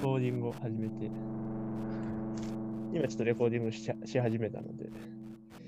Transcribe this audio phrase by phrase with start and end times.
[0.00, 1.10] コーディングを始めて、
[2.94, 4.88] 今ちょっとレコーディングしし始めたので、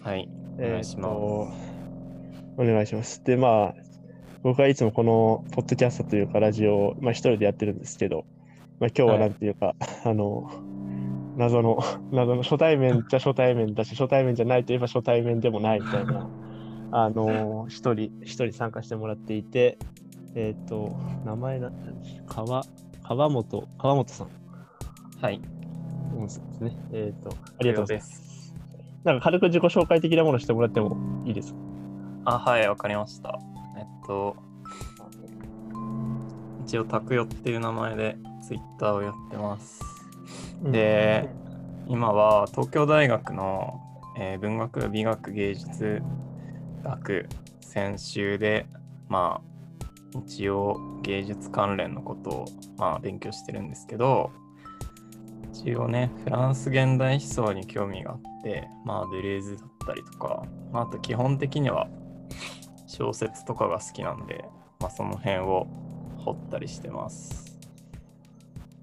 [0.01, 0.29] はい。
[0.59, 1.15] おえー願いします。
[2.57, 3.23] お願いします。
[3.25, 3.75] で、まあ、
[4.43, 8.25] 僕はいつもこのポッドキャストというかラジオを、まあ、一人でやってるんですけど、
[8.81, 9.75] まあ、今日ははいなんていうか、
[10.05, 10.51] あの、
[11.37, 11.79] 謎の、
[12.11, 16.29] 謎の初対面じゃ初対面だし、初対面じゃないといえば初対面でもないみたいな、
[16.91, 19.79] あの、一人、一人参加してもらっていて、
[20.35, 20.97] えっ、と、
[21.27, 21.71] 名前な、
[22.27, 22.65] 川、
[23.05, 24.29] 川本、川本さん。
[25.21, 25.41] はい。
[26.17, 26.77] うんそうですね。
[26.93, 28.13] えっ、と、ありがとうございます。
[28.49, 28.55] す。
[29.05, 31.59] なんか軽く自己紹介的なものしてもらってもいいですか？
[32.27, 33.39] あ、はい、わかりました。
[33.77, 34.37] えっと、
[36.65, 39.81] 一応、タクヨっていう名前でツイッターをやってます。
[40.63, 41.29] で、
[41.89, 43.81] 今は東京大学の、
[44.17, 46.03] えー文学、美学、芸術
[46.85, 47.29] 学
[47.61, 48.67] 専修で、
[49.09, 49.52] まあ、
[50.15, 52.45] 一応芸術関連のことを、
[52.77, 54.31] まあ、勉強してるんですけど、
[55.53, 61.89] 一応ね、フランス現代思想に興味があって、まあ、デレーズだったりとか、まあ、あと基本的には
[62.87, 64.45] 小説とかが好きなんで、
[64.81, 65.67] まあ、その辺を
[66.19, 67.59] 掘ったりしてます。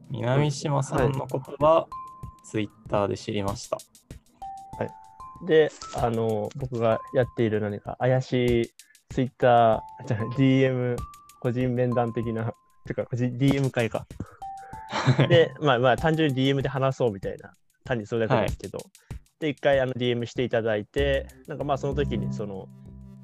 [0.09, 1.87] 南島さんのことは、
[2.45, 3.77] ツイッターで知りました
[4.79, 5.45] はい。
[5.45, 8.71] で、あの、僕がやっている何か怪しい
[9.09, 10.95] ツイッター、じゃ DM、
[11.39, 12.53] 個人面談的な、
[12.85, 14.05] てか、個人 DM 会か。
[15.29, 18.79] で、まあまあ、単純に DM で話そうみたいな、単にそれだけですけど、
[19.39, 22.67] で、一回あの DM していただいて、なんかまあ、その時に、その、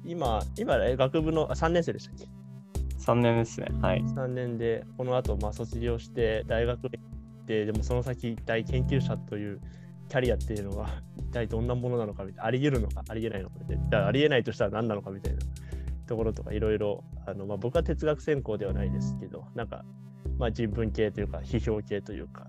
[0.04, 2.26] 今、今、え学部のあ3年生でしたっけ
[2.98, 3.66] ？3年ですね。
[3.82, 4.00] はい。
[4.02, 7.00] 3年でこの後まあ卒業して大学に行
[7.42, 9.60] ってでもその先一体研究者という
[10.08, 15.38] キャリアっていうのは一体どんなものなのかみたいなあり得るのかあり得ないのかみたいなじゃああり得ないとしたら何なのかみたいな
[16.06, 17.04] ところとかいろいろ
[17.58, 19.84] 僕は哲学専攻ではないですけどなんか、
[20.38, 22.46] まあ、人文系というか批評系というか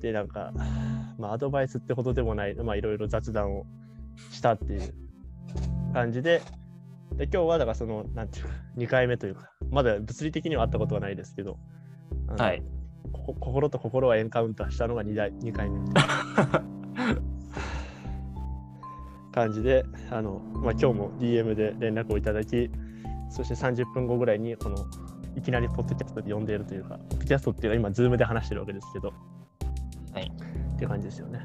[0.00, 0.52] でなんか、
[1.18, 3.66] まあ、アドバイスってほどでもないまあいろいろ雑談を
[4.30, 4.94] したっていう
[5.92, 6.42] 感じで
[7.16, 11.58] で今日はだからそのなんていうか2回目というかまだ物理的には会ったことはないですけど、
[12.36, 12.62] はい。
[13.12, 16.64] こ心と心はエンカウンターしたのが 2, 台2回目みたいな
[19.32, 22.70] 感じであの、まあ、今日も DM で連絡をいただき
[23.30, 24.76] そして30分後ぐらいにこの
[25.36, 29.12] いきなりポッドキャストで呼んでいるというかポッドキャストっていうのは今 Zoom で話してるわけですけど。
[30.12, 30.30] はい。
[30.74, 31.40] っていう感じですよね。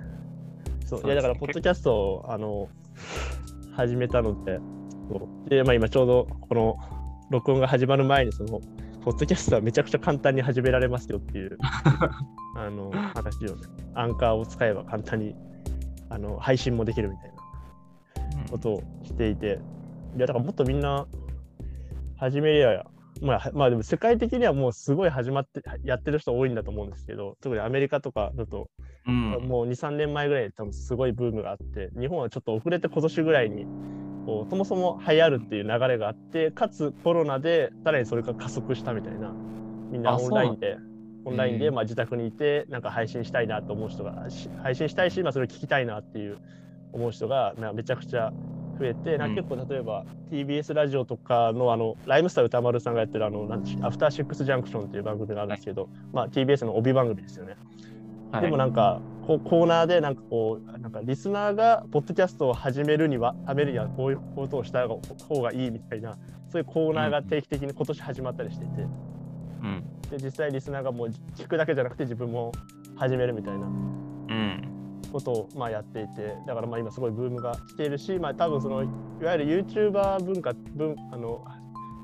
[0.85, 1.01] そう。
[1.03, 1.07] ね。
[1.07, 2.67] いやだからポッドキャストをあの
[3.73, 4.59] 始めたので
[5.47, 6.77] で、まあ、今ちょうどこの
[7.29, 8.59] 録音が始まる前にその
[9.03, 15.35] ポッドキャストはめちゃくちゃ簡単に始められますよっていう あの話をねアンカーを使えば簡単に
[16.09, 17.36] あの配信もできるみたいな
[18.49, 19.59] ことをしていて。
[20.15, 21.05] いやだからもっとみんな
[22.17, 22.85] 始めりゃ
[23.21, 28.69] まあ、まあでも世界的にはもうすごい始まってやってる人多いんだと思うんですけど特にアメリカとかだと
[29.07, 29.31] うん。
[29.47, 33.65] もう23年前ぐらいに多分すごいブームがあって日本はちょっと遅れて今年ぐらいに
[34.25, 39.33] こうそもそも流行るっていう流れがあってかつコロナでさらにそれが加速したみたいな
[39.89, 40.77] みんなあオンラインで
[41.25, 41.75] オンラインでうん。
[41.75, 46.37] まあ自宅にいてなんか配信したいなと思う人がし配信したいし、まあ、それを聞きたいなっていう
[46.93, 48.31] 思う人がまあめちゃくちゃ
[48.79, 57.55] 増えて、なんか結構例えば TBS ラジオとかのあのライムスター歌丸さんがやってるあのなんてアフターシックスジャンクションっていう番組があるんですけど、まあ TBS の帯番組ですよね。
[58.31, 66.17] はいでもなんかこうコーナーでなんかこうなんかリスナーがポッドキャストを始めるにはためにはこういうことをした方がいいみたいな
[66.49, 69.83] そういうコーナーが定期的に今年始まったりしていてうん。
[70.09, 72.51] で実際リスナーがもう聞くだけじゃなくて自分も
[72.95, 74.76] 始めるみたいなうん。
[75.11, 78.87] ことをまあやっていてだからまあ今すごいブームが来ているしまあ多分そのい
[79.23, 81.43] わゆる YouTuber 文化文あの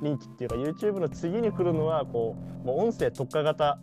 [0.01, 3.79] 人気っていうか YouTube の次に来るのはこうもう音声特化型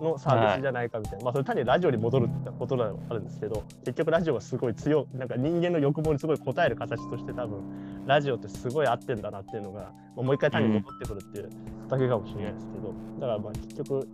[0.00, 11.50] のサービスじゃないかみたいな、まあそれ単にラジオに戻るってことではあるんですけど結局ラジオがすごい強いなんか人間の欲望にすごい応える形として多分ラジオってすごい合ってんだなっていうのが、まあもう一回単に戻ってくるっていう
[11.88, 14.08] だけかもしれないですけど、だからまあ結局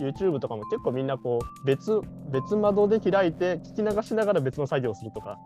[0.00, 2.00] YouTube とかも結構みんなこう別
[2.30, 5.38] 別窓で開いて聞き流しながら別の作業をするとか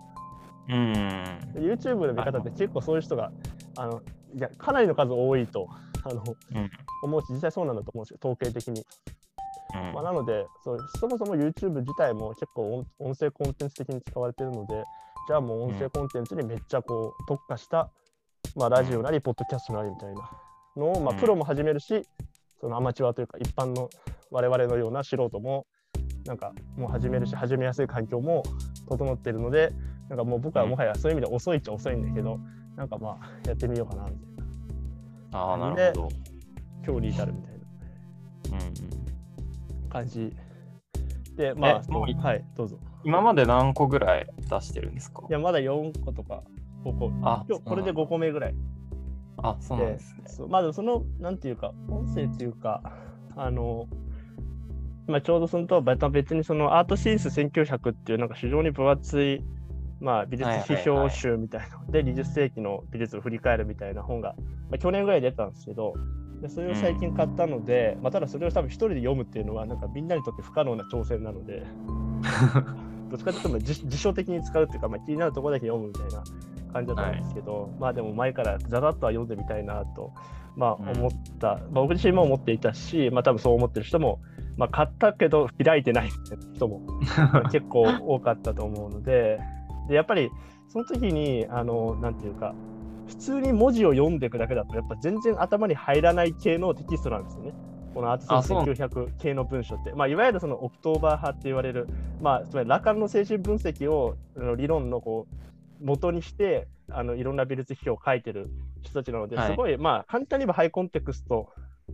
[0.68, 0.92] うん。
[1.54, 3.32] で YouTube の見方って結構そういう人が
[3.76, 4.02] あの
[4.34, 5.68] いやかなりの数多いと
[6.04, 6.22] あの
[6.54, 6.70] うん。
[7.02, 8.84] 思うし実際そうなんだと思うんですよ統計的に。
[9.74, 14.82] うんまあ、なのでそうそもそも YouTube 自体も結構音音声コンテンツ的に使われているので
[15.26, 17.90] じゃあもう音声コンテンツにめっちゃこう特化した、
[18.56, 20.30] まあ、ラジオなりポッドキャストなりみたいな
[20.74, 22.02] のを、まあ、うんプロも始めるし
[22.60, 23.88] そのアマチュアというか一般の
[24.30, 25.66] 我々のような素人も
[26.26, 28.42] なんかもう始めるし始めやすい環境も
[28.88, 29.72] 整っているので
[30.08, 32.38] なんかもう僕はもはやそういう意味で遅いっちゃ遅いんだけど
[32.76, 34.18] なんかまあやってみようかなみたい
[35.32, 36.08] なああ、なるほど。
[36.86, 37.58] 今日に至るみたいな
[38.66, 38.70] う
[39.84, 40.32] ん感じ
[41.36, 42.78] で、まあ、はい、どうぞ。
[43.04, 45.22] 今まで何個ぐらい出してるんですか？
[45.28, 46.42] いや、まだ4個とか
[46.84, 47.10] 5個。
[47.22, 48.54] あ今日これで5個目ぐらい
[49.42, 50.22] あ、そうなんでですね。
[50.26, 52.82] そうまあその、なんていうか、音声っていうか、
[53.36, 53.88] あの、
[55.06, 59.42] まあ、ちょうどそのとまた別にそのアートシンス1900っていうなんか非常に分厚い、
[60.00, 64.34] まあ、美術批評集みたいなので、20世紀の美術を振り返るみたいな本が、
[64.70, 65.94] まあ、去年ぐらい出たんですけど、
[66.42, 71.64] でそれを最近買ったので、まあ、ただそれを多分一人で読むっていうのはなんかみんなにとって不可能な挑戦なので、
[73.10, 76.22] どっちかというとまあ自自主的に使うっていうか、まあ、気になるところだけ読むみたいな
[76.68, 80.12] 感じだったんですけど、まあでも前からざざっとは読んでみたいなと、
[80.56, 84.20] まあ、思った、まあ、僕自身も思っていたし、まあ多分そう思ってる人も、
[84.56, 86.10] まあ、買ったけど開いてない
[86.54, 86.82] 人も
[87.52, 89.38] 結構多かったと思うので
[89.88, 90.30] でやっぱり
[90.68, 92.54] その時にあのなんていうか
[93.06, 97.52] 普通に文字を読んでいくだけだとやっぱ全然頭に入らない系のテキストなんですよね。
[97.94, 101.88] この Art Since 1900系の文章って、まあ、いわゆるそのオクトーバー派って言われる、
[102.20, 104.16] まあ、つまりラカンの精神分析を
[104.56, 105.34] 理論のこう
[105.80, 108.50] 元にしてあのいろんな美術批評を書いてる
[108.82, 109.50] 人たちなので、はい。
[109.50, 111.50] すごい、まあ、簡単に言えばハイコンテクスト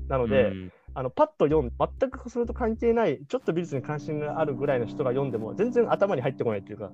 [0.09, 0.73] なので、うん。
[0.97, 6.93] あのパッと読んで、全くそれと関係ない、ちょっと美術に関心があるぐらいの人が読んでも、全然頭に入ってこないというか、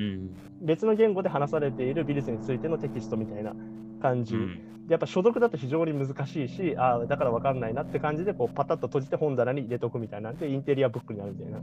[0.00, 0.66] うん。
[0.66, 3.54] 別の言語で話されている美術についてのテキストみたいな
[4.02, 4.34] 感じ。
[4.34, 4.86] うん。
[4.86, 11.60] でやっぱ所読だと非常に難しいし、ああ、だから分かんないなって感じで、こうパタッと閉じて本棚に入れとくみたいなんで、インテリアブックになるみたいな。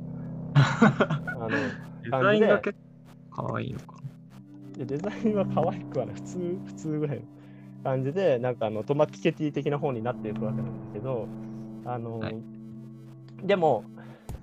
[1.36, 2.78] あのデザインが結
[3.30, 3.96] 構かわいいのか
[4.78, 7.24] でデザインは可愛くはない、普通、普通ぐらいの
[7.84, 11.28] 感じで、なんかあのトマ・ピケティ的な本になっていくわけなんだけど、
[11.86, 12.36] あの、はい。
[13.44, 13.84] でも、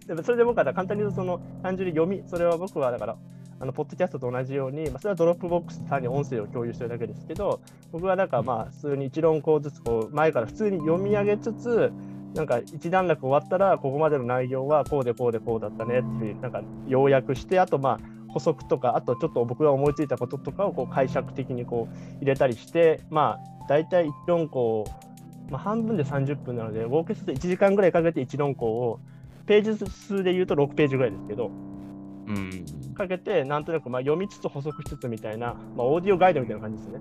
[0.06, 3.16] でもそれで僕は簡単に言うと、その単純に読み、それは僕はだから、
[3.60, 7.60] あのポッドキャストと同じように、まあ、それはドロップボックスで単に音声を共有してるだけですけど、
[7.92, 11.92] 僕はなんかまあ、普通に一論考ずつこう前から普通に読み上げつつ、
[12.34, 18.00] なんか一段落終わったら、ここまでの内容はこうでこうでこうだったねっていうなんか要約して、あとまあ、
[18.32, 24.84] 補足とか、あとちょっと僕が思いついたこととかをこう解釈的にこう入れたりして、まあ、大体一論考、
[25.50, 29.00] まあ、半分で30分なので、合計すると1時間ぐらいかけて一論考を、
[29.46, 31.50] ページ数で言うと6ページぐらいですけど、
[32.26, 37.00] うんかけて、なんとなくまあ読みつつ補足しつつみたいな、まあ、オーディオガイドみたいな感じですね。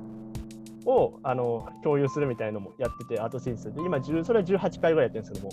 [0.85, 5.51] をあの共有するみたいなのもやってて、アートシンスで、今10、それは18回ぐらいやってるんですけども。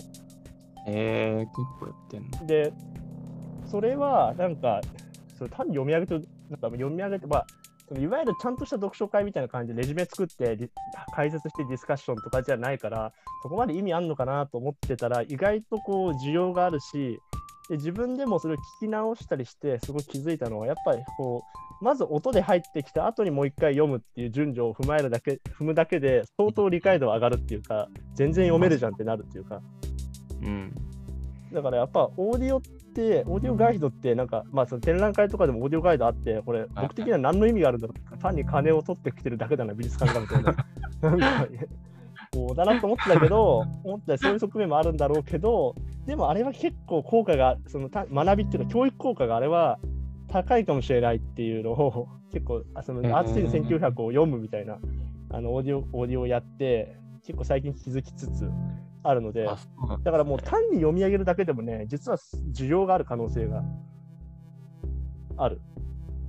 [0.87, 2.73] えー、結構やってんので、
[3.65, 4.81] それはなんか、
[5.39, 7.47] それ単に読み上げて、なんか読み上げて、まあ、
[7.87, 10.69] そのいわゆるちゃんとした読書会みたいな感じでレジュメ作ってリ
[11.15, 17.19] 解説してディスカッションとかじゃないから、そこまで意味あんのかなと思ってたら、意外とこう需要があるし、
[17.69, 21.43] で自分でもそれを聞き直したりして、すごい気づいたのは、やっぱりこ
[21.81, 29.61] う、まず音で入ってきた後にもう一回読むっていう順序を踏まえるだけ、踏むだけで、相当理解度上がるっていうか、全然読めるじゃんってなるっていうか。
[30.41, 30.73] うん
[31.51, 32.61] だからやっぱオーディオ
[33.01, 40.55] オーディオガイドって、なんか、まあその展覧会とかでもオーディオガイドあって、これ、僕的には何の意味があるんだろう単に金を取ってきてるだけだな、美術館がみたいな。
[41.01, 41.47] なんか、
[42.31, 45.75] こうだなと思ってたけど、思ったらそういう側面もあるんだろうけど、
[46.05, 49.79] でもあれは結構効果が、そのた学びっていうか、教育効果があれは
[50.27, 54.77] 高いかもしれないっていうのを、 結構、あそのアーツシーズ1900を読むみたいな、
[55.29, 58.49] あのオーディオオーディオをやって、結構最近気づきつつ
[59.03, 59.47] あるので、
[60.03, 62.17] だからもう単に読み上げるだけでもね、実は
[62.53, 63.63] 需要がある可能性が
[65.37, 65.61] ある。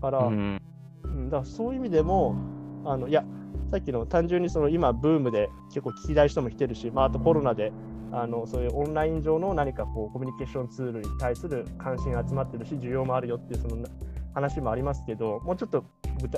[0.01, 0.61] から、うん
[1.05, 2.37] うんだからそういう意味でも、
[2.85, 3.25] あのいや、
[3.71, 7.73] さっきの単純にその今、ブームで結構聞きたい人も来てるし、まあ、あとコロナで
[8.13, 13.89] あのそういうオンライン上の何かこうコミュニケーションツールに対する関心が集まってるし、需要もあるよっていうそのな
[14.35, 15.85] 話もありますけど、もうちょっと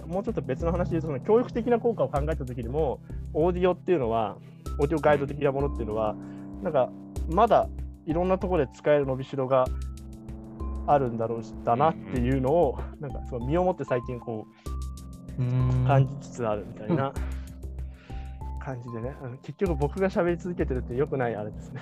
[0.07, 3.01] もうちょっと別の話でその教育的な効果を考えたときにも、
[3.35, 4.37] オーディオっていうのは、
[4.83, 6.17] オーディオガイド的なものっていうのは、
[6.63, 6.91] なんか
[7.31, 7.69] まだ
[8.07, 9.65] いろんなところで使える伸びしろが
[10.87, 14.47] あるんだろうしだなっていうのを、なんかその身をもって最近こ
[15.39, 15.85] ううん。
[15.87, 17.13] 感じつつあるみたいな
[18.65, 19.39] 感じでね、うん。
[19.39, 21.81] 結局僕が喋り続けてるって良くないあれですね。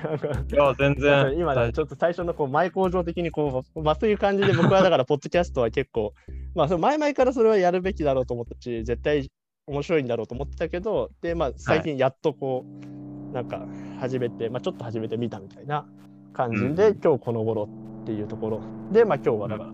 [0.53, 1.35] いや全然。
[1.39, 6.13] 今ね、ちょっと最初のこう前工場的にこう、まあ、そういう感じで僕はだから、ポッドキャストは結構、
[6.55, 9.31] まあ、前々からそれはやるべきだろうと思ったし、絶対
[9.71, 12.67] 面白いんだろうと思ってたけど、で、まあ、最近やっとこ
[13.31, 13.65] う、なんか
[14.01, 15.87] 始めて、まあ、ちょっと始めてみたみたいな
[16.33, 17.69] 感じで、うん今日この頃
[18.03, 18.61] っていうところ。
[18.91, 19.71] で、まあ、今日はだから、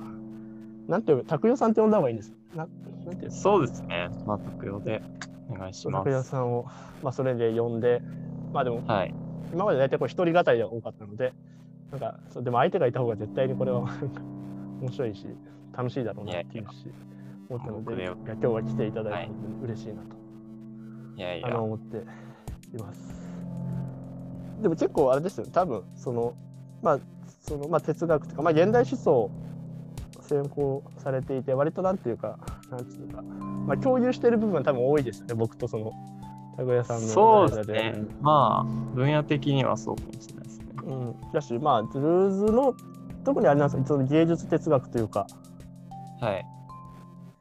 [0.89, 2.33] なんていう、拓代さんって呼んだ方がいいんです？
[2.55, 2.69] な
[3.07, 3.31] なんていうの？
[3.31, 4.11] そうですね。
[4.27, 5.03] まあ、特用で
[5.49, 6.29] お願いしま拓代す。
[6.29, 6.67] さんを、
[7.03, 8.03] まあ、それで呼んで、
[8.53, 9.15] まあでも、はい。
[9.53, 11.33] 今まで大体こう一人語りが多かったので、
[11.91, 13.81] なんかそうでも相手がいた方が絶対にこれは
[14.81, 15.27] 面白いし、
[15.73, 16.87] 楽しいだろうなっていうし、
[17.49, 20.17] 思ったので、今日は来ていただいて嬉しいなと、
[21.17, 21.49] いやいや。
[21.49, 21.65] あの。
[21.65, 23.15] 思っています。
[24.63, 26.35] でも結構あれですよ、多分その
[26.83, 26.99] まあ
[27.41, 29.31] そのまあ、哲学とか、まあ、現代思想
[30.23, 32.39] 専攻されていて割となんていうか
[32.71, 35.35] なんていうか、まあ、共有している部分は多分多いですよね。
[35.35, 35.93] 僕とその
[36.57, 37.95] 拓哉さんのそうですね。
[38.21, 40.67] まあ分野的にはそうかもしれないですね。
[40.85, 42.75] うん、だしまあドゥルーズの
[43.25, 45.27] 特にあれなんですかその芸術哲学というか。
[46.21, 46.56] はい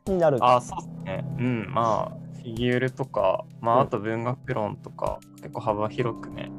[0.08, 0.38] になる。
[0.42, 1.26] あそうですね。
[1.40, 6.52] うんまあフィギュールとかまああと文学論とか、うん、結構幅広くね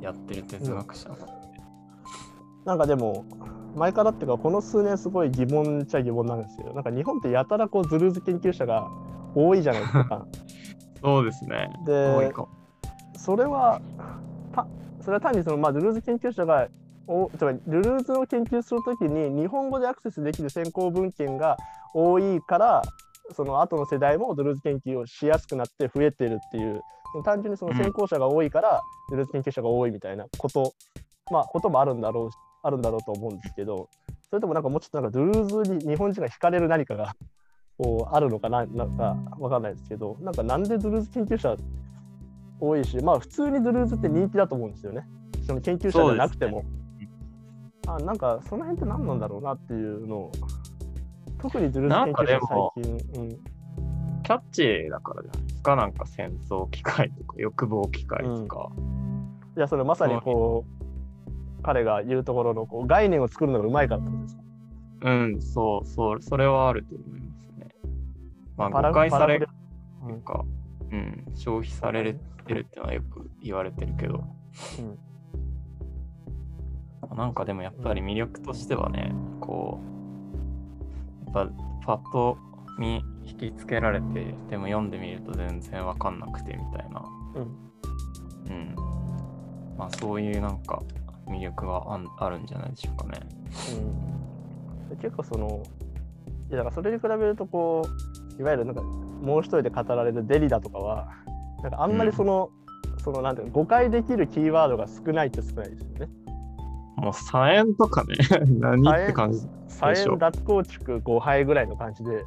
[0.00, 1.30] やってる哲学者なんで、うん、
[2.64, 3.24] なんかでも
[3.76, 8.88] 前からっていうかこの数年すごい疑問っちゃ疑問なんですけどなんか日本ってやたらこうズルーズ研究者が
[9.34, 10.26] 多いじゃないですか。
[11.02, 11.72] そうですね。
[11.86, 12.32] で
[13.16, 13.80] それは
[14.52, 14.66] た
[15.00, 16.68] それは単にその、まあ、ズルーズ研究者が
[17.06, 21.56] おつまりルルーズを研究するときに日本語でアクセスできる先行文献が
[21.94, 22.82] 多いから
[23.34, 26.80] その後の世代もドルーズ研究をしやすくなって増えてるっていう。
[27.24, 28.80] 単純にその先行者が多いから、
[29.10, 30.72] ドルーズ研究者が多いみたいなこと、
[31.30, 32.30] まあ、こともあるんだろう
[32.62, 33.88] あるんだろうと思うんですけど。
[34.30, 37.14] それともなんかもうちょっとなんかドルーズに日本人が惹かれる何かが
[37.76, 40.16] こうあるのかななんかわかんないですけど。
[40.22, 41.54] なんかなんでドルーズ研究者
[42.58, 45.06] 多いしまあ普通にドルーズって人気だと思うんですよね。
[45.46, 46.64] その研究者じゃなくても、
[47.86, 50.32] あなんかその辺って何なんだろうなっていうのを
[51.40, 53.28] 特にドゥルーズ研究者最近、うん、
[54.22, 64.42] キャッチーだからじゃないですかなんか戦争機械とか欲望機械とか、うん、いやそれまさにこう彼が言うところのこう概念を作るのがうまいからってことですか？
[65.04, 67.68] うん、そう、そう、それはあると思いますね。
[68.56, 69.48] まあ、誤解される
[70.08, 70.44] とか、
[70.92, 72.14] うん、消費され
[72.46, 74.24] てるってのはよく言われてるけど、
[74.78, 74.98] うん、
[77.14, 79.80] なんかでもやっぱり魅力としてはね、こ
[81.24, 81.52] う、やっぱ
[81.84, 82.38] パッと
[82.78, 87.04] 見引きつけられて、でも読んでみると全然わかんなくてみたいな、
[87.34, 87.72] うん、
[88.50, 88.74] うん、
[89.76, 90.82] まあそういうなんか
[91.26, 91.84] 魅力が
[92.18, 93.20] あるんじゃないでしょうかね。
[94.90, 95.62] うん、結構その
[96.50, 97.86] いやだからそれに比べるとこ
[98.38, 101.08] ういわゆるなんかもう一人で語られるデリダとかは
[101.62, 102.50] なんかあんまりその、
[102.92, 106.08] うん、そのなんていうの誤解できるキーワードが少ないって少ないですよね。
[107.02, 108.14] もう左縁とかね
[108.60, 112.24] 何って感じ左縁脱構築5杯ぐらいの感じで。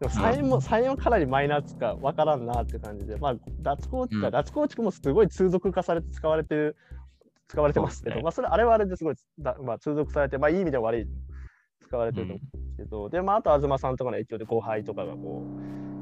[0.00, 6.76] でも左縁も、左縁はかなりマイナーつか分からんなって感じで、まあ、脱構築、うん、脱構築もすごい通俗化されて使われてる
[7.46, 11.06] 使われてますけど、ね、まあそれあれはあれですごいだ、まあ、通俗されて、まあいい意味では悪い
[11.86, 15.44] 使われてると思うんですけど、うん、で、まああと東さんとかの影響で後輩とかがこ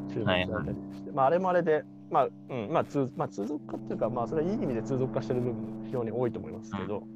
[0.09, 7.07] う注目されたりして、はいはい、まああれもあれで、まあ、うん、まあ通、まあ、通俗化っていうか、まあそれはいい意味で通俗化してる部分非常に多いと思いますけど、うん、だ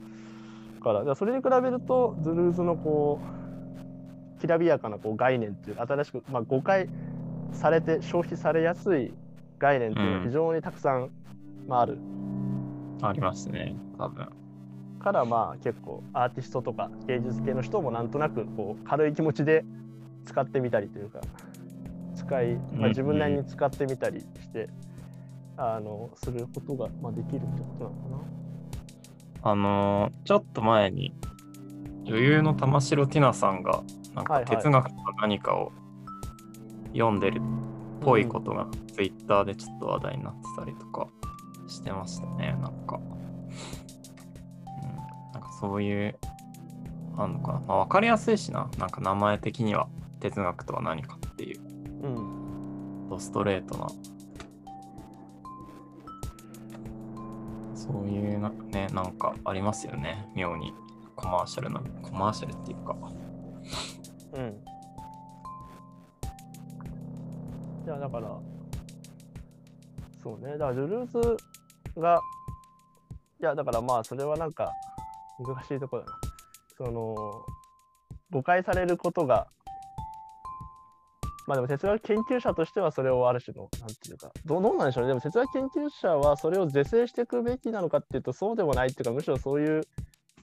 [0.84, 3.20] からそれに比べると、ズルーズのこ
[4.36, 6.88] う、きらびやかなこう概念っていう、新しく、まあ、誤解
[7.52, 9.12] されて消費されやすい
[9.58, 11.10] 概念っていうのは非常にたくさん、
[11.66, 11.98] まあ、ある。
[13.02, 13.74] ありますね。
[13.98, 14.28] 多分。
[15.04, 19.62] からまあ結構アーティストとか芸術系の人もなんとなくこう軽い気持ちで
[20.24, 21.20] 使ってみたりというか
[22.16, 24.70] 使い、まあ、自分なりに使ってみたりして、うんうん、
[25.74, 28.43] あのすることが、まあ、できるってことなのかな。
[29.44, 31.14] あのー、ちょっと前に
[32.04, 33.82] 女優の玉城ティナさんが
[34.14, 35.70] なんか哲学と何かを
[36.92, 37.42] 読んでるっ
[38.00, 41.08] ぽいことがツイッターでちょっと話題になってたりとか
[41.68, 43.00] してましたねなんか。
[45.60, 46.18] そういう、
[47.16, 47.60] あんのかな。
[47.60, 48.68] まあ、分かりやすいしな。
[48.78, 49.88] なんか名前的には
[50.20, 51.60] 哲学とは何かっていう。
[52.02, 53.08] うん。
[53.08, 53.86] ドストレートな。
[57.74, 60.28] そういうな、ね、なんかありますよね。
[60.34, 60.72] 妙に。
[61.16, 62.96] コマーシャルな、コマーシャルっていうか。
[64.32, 64.64] うん。
[67.84, 68.38] いや、だから、
[70.22, 70.52] そうね。
[70.52, 71.36] だから、ルルーズ
[72.00, 72.20] が、
[73.40, 74.72] いや、だからまあ、それはなんか、
[75.38, 76.18] 難しいところだな。
[76.76, 77.14] その
[78.30, 79.46] 誤解されることが
[81.46, 85.08] まあでも哲学研究者としてはそれをある種のなんていうかどうなんでしょうね。
[85.08, 88.88] でも哲学研究者はそれを是正していくべきなのかっていうとそうでもない。
[88.88, 89.82] っていうかむしろそういう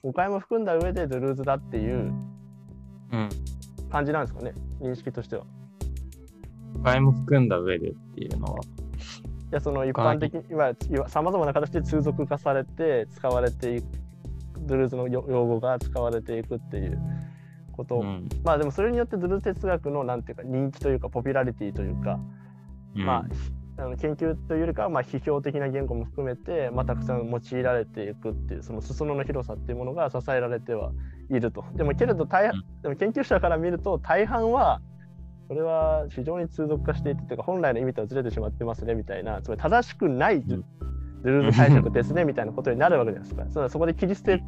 [0.02, 2.12] 誤解も含んだ上でドゥルーズだっていう
[3.90, 5.44] 感じなんですかね、うん、認識としては。
[6.74, 8.60] 誤解も含んだ上でっていうのは。
[8.60, 10.42] いやその一般的に
[11.08, 13.82] さまざまな形で通俗化されて使われてい
[14.60, 16.98] ドゥルーズの用語が使われていくっていう
[17.72, 22.18] こと、うん、まあでもそれによってドゥル哲学のなんていうか人気というかポピュラリティというか、
[22.96, 23.24] うん、ま
[23.78, 30.92] ああの研究というよりかはまあ批評的な言語も含めて、まあ、たくさん用いられていくっていうその裾野の広さっていうものが支えられては
[31.30, 31.64] いると。
[31.74, 34.80] でもけれど大、うん、でも研究者から見ると大半は
[35.48, 43.50] それは非常に通俗化していてというか本来の意味とはずれてしまってますねみたいなつまり正しくないルール解釈ですねみたいなことになるわけじゃないですか。
[43.50, 44.42] そそこで切り捨て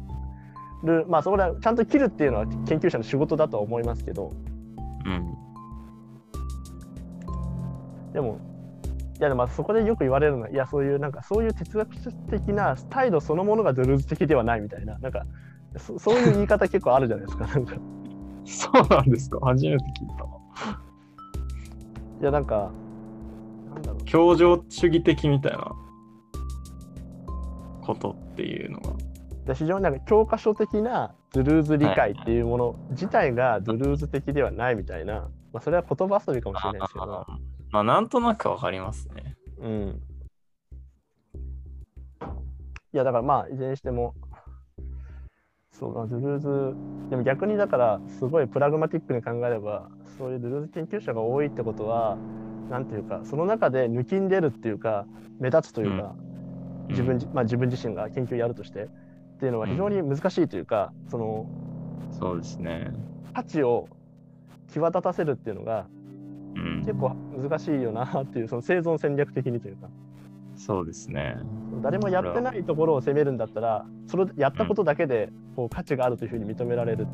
[0.85, 4.31] るまあそこでちゃんと切るっていうのは研究者の仕事だとは思いますけど
[5.05, 5.33] うん。
[8.13, 8.39] でも
[9.19, 11.95] いやでもまあそこでよく言われるのはいやそういうなんかそういう哲学
[12.29, 15.25] 的な態度そのものがドゥルーズ的ではないみたいななんか
[15.77, 17.75] そそういう言い方結構あるじゃないですかなんか
[18.45, 19.39] そうなんですか？
[19.41, 20.25] 初めて聞いた。
[22.21, 22.71] いやなんか
[23.73, 25.71] なんだろう協情主義的みたいな
[27.81, 28.93] ことっていうのが。
[29.45, 37.39] で非常になんか教科書的なドゥルーズ理解っていうもの自体がドゥルーズ的ではないみたいな、まあ、それは言葉遊びかもしれないですけどあ、
[37.71, 39.35] まあなんとなくわかりますね。
[39.59, 40.01] うん。
[42.93, 44.15] いやだからまあいずれにしても
[45.71, 52.17] そうだドゥルーズでも逆にだからすごいプラグマティックに考えればそういうドゥルーズ研究者が多いってことは
[52.69, 55.05] なんていうかその中で抜きんでるっていうか
[55.39, 56.15] 目立つというか、
[56.87, 58.87] 自分じ、まあ、自分自身が研究やるとして
[59.35, 61.45] っていうのは非常に難しいというか、その
[62.11, 62.91] そうですね。
[63.33, 63.89] 価値を
[64.67, 65.87] 際立たせるっていうのが
[66.55, 66.79] うん。
[66.85, 69.89] 結構難しいよなっていうその生存戦略的にというか
[70.55, 71.37] そうですね。
[71.83, 77.07] 誰もやってないところを責めるんだったらそれやったことだけでこう価値があるというふうに認められる、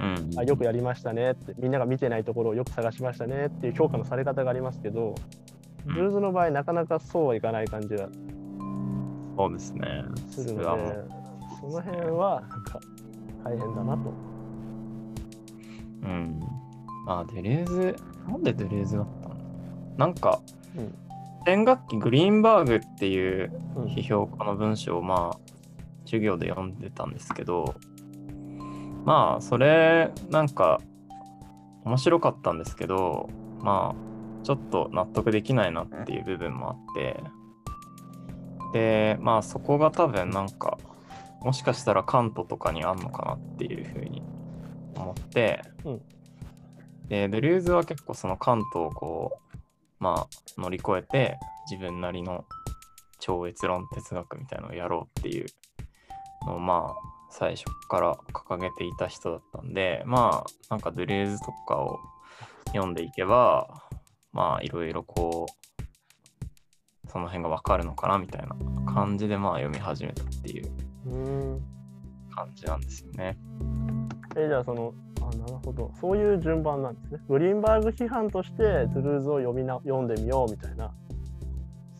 [0.00, 0.30] うん。
[0.36, 5.14] あよくやりましたねってみんなが見てないところをよく探しましたねっていう評価のされ方がありますけど
[5.86, 8.08] うんルーズの場合なかなかそうはいかない感じが
[9.36, 10.04] そうですね。
[10.28, 11.19] するので
[11.70, 12.80] の辺はなんか
[13.44, 14.12] 大変だなと。
[16.02, 16.40] うん。
[17.06, 17.96] まあ、ドゥルーズ、
[18.28, 19.36] なんでドゥルーズだったの？
[19.96, 20.40] なんか、
[20.76, 20.94] うん
[21.46, 25.38] 先学期グリーンバーグっていううん批評家の文章をまあ
[26.04, 27.76] 授業で読んでたんですけど
[29.06, 30.82] まあそれなんか
[31.86, 37.18] 面白かったんですけどまあちょっと納得できないなっていう部分もあって
[38.74, 40.76] でまあそこが多分なんか
[41.42, 44.22] もしかしたらカントとかにあんのかなっていうふうに
[44.94, 46.02] 思って、うん。
[47.08, 49.58] でドゥルーズは結構そのカントをこう
[49.98, 51.38] まあ乗り越えて
[51.68, 52.44] 自分なりの
[53.18, 55.46] 超越論哲学みたいなのをやろうっていう
[56.46, 56.94] のをまあ
[57.30, 61.98] 最初から掲げていた人だったんでまあなんかドゥレーズとかを
[62.68, 63.82] 読んでいけば
[64.32, 68.54] まあいろいろこうその辺がわかるのかなみたいな
[68.92, 70.89] 感じでまあ読み始めたっていううん
[72.34, 73.36] 感じなんですよね。
[74.36, 77.20] えじゃあそのあなるほどそういう順番なんですね。
[77.28, 80.92] グリーンバーグ批判としてトゥルーズを読みな読んでみようみたいな。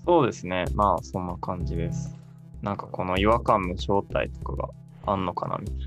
[0.05, 2.17] そうですねまあそんな感じです。
[2.63, 4.69] なんかこの違和感の正体とかが
[5.07, 5.79] あんのかなみたい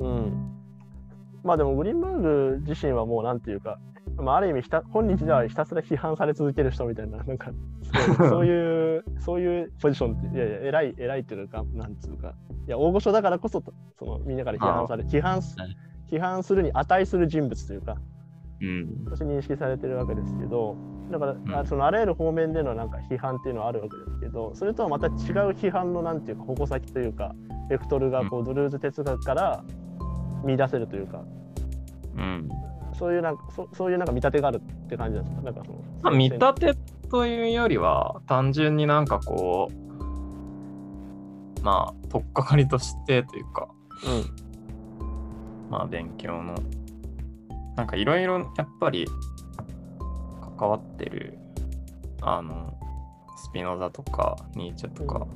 [0.00, 0.06] な。
[0.06, 0.56] うん。
[1.42, 3.78] まあでもグリーンバーグ自身はもうなんていうか、
[4.20, 7.50] まあ、ある意味ひた今日ではひたすら批判され続ける人みたいななんか
[8.16, 12.34] そういうそういうポジションっていやいや偉い偉いっていうかなんつうか。
[12.66, 13.62] いや大御所だからこそ
[13.98, 15.76] そのみんなから批判され批判すはい
[16.10, 17.96] 批判するに値する人物というか
[18.60, 19.04] うん。
[19.06, 20.76] として認識されてるわけですけど
[21.10, 21.54] だから、ん。
[21.54, 24.20] あそのあらゆる方面でのなんか批判っていうのはあるわけです。
[24.20, 25.12] けどそれとはまた違う
[25.50, 27.34] 批判のなんていうか矛先というか
[27.68, 29.64] ベクトルがこうドルーズ哲学から
[30.44, 31.24] 見出せるというか。
[32.16, 32.48] うん。
[33.00, 35.42] そういうなんかそそういうなんか見立てがあるって感じなんですか？
[35.42, 36.74] なんかそのまあ、見立て
[37.10, 43.68] というよりは単純になんかこうまあ取っかかりとしてというか
[45.70, 46.54] まあ勉強の
[47.76, 49.06] なんかいろいろやっぱり
[50.58, 51.38] 関わってる
[52.22, 52.76] あの
[53.36, 55.26] スピノザとかニーチェとか、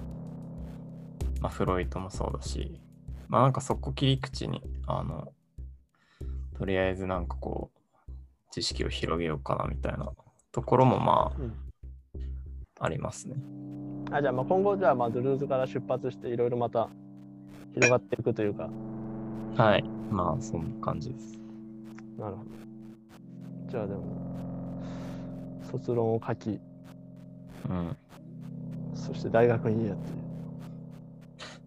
[1.40, 2.78] まあ、フロイトもそうだし
[3.28, 5.32] まあなんかそこ切り口にあの
[6.58, 7.80] とりあえずなんかこう
[8.50, 10.10] 知識を広げようかなみたいな
[10.52, 11.52] ところもまうんうん
[12.80, 13.36] あありますね。
[14.10, 16.88] あじゃあまあ今後じゃあまあドゥルーズから出発していろいろまた
[17.72, 18.68] 広がっていくというか
[19.56, 19.84] はい。
[20.10, 21.38] まあそんな感じです。
[22.18, 22.50] なるほど
[23.70, 24.02] じゃあでも
[25.70, 26.60] 卒論を書き
[27.68, 27.96] うん。
[28.94, 30.12] そして大学にやって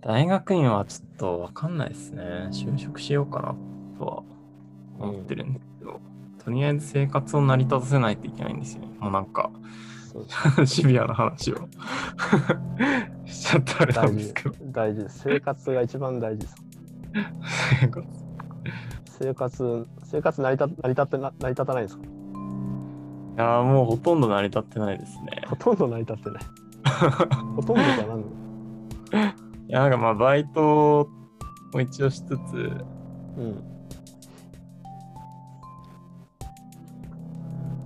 [0.02, 2.24] 大学院はちょっとわかんないですね。
[2.52, 3.56] 就職しようかな
[3.98, 4.24] とは
[5.00, 6.00] 思ってるんですけど、
[6.44, 8.90] とりあえず生活を成り立たせないといけないんですよね。
[9.00, 9.50] もうなんか
[10.66, 11.68] シビアな話を。
[13.26, 14.56] しちゃったあれな大事んですけど。
[14.72, 15.20] 大事です。
[15.30, 16.56] 生活が一番大事です。
[17.82, 18.08] 生活。
[19.06, 22.04] 生活生活成り立成り立ってな成り立たないですか？
[22.04, 22.06] い
[23.40, 25.44] やーもうほとんど成り立ってないですね。
[25.48, 26.44] ほとんど成り立ってない。
[27.56, 28.24] ほとんどじゃなんの？
[29.68, 31.10] いやなんかまあバイト
[31.74, 32.72] も一応しつつ、
[33.38, 33.64] うん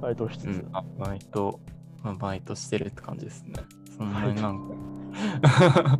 [0.01, 1.59] バイトしつつ、うん、あバイト、
[2.03, 3.53] まあ、バイトしてるって感じですね。
[3.97, 5.99] そんなになんか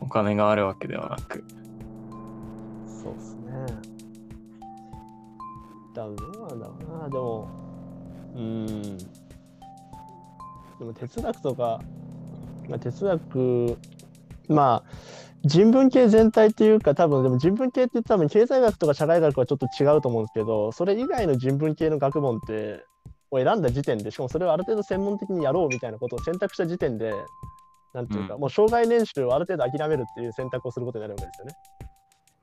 [0.00, 1.44] お金があるわけではなく。
[2.86, 3.66] そうっすね。
[5.94, 6.16] だどう
[6.48, 7.48] なんだろうな、でも、
[8.34, 8.98] うーん。
[10.78, 11.80] でも哲学とか、
[12.68, 13.78] まあ、哲学、
[14.48, 14.84] まあ、
[15.44, 22.84] 人文系全体っていうか、多分でも人文系って多分経済学とか社会学はちょっと違うと思うんですけど、それ以外の人文系の学問って、
[23.30, 27.12] を選んだ時点で、しかもそれをある程度専門的にやろうみたいなことを選択した時点で、
[27.92, 31.54] なんていうか、うんもう障害年収をある程度諦めるっていう選択をすることになるわけですよね。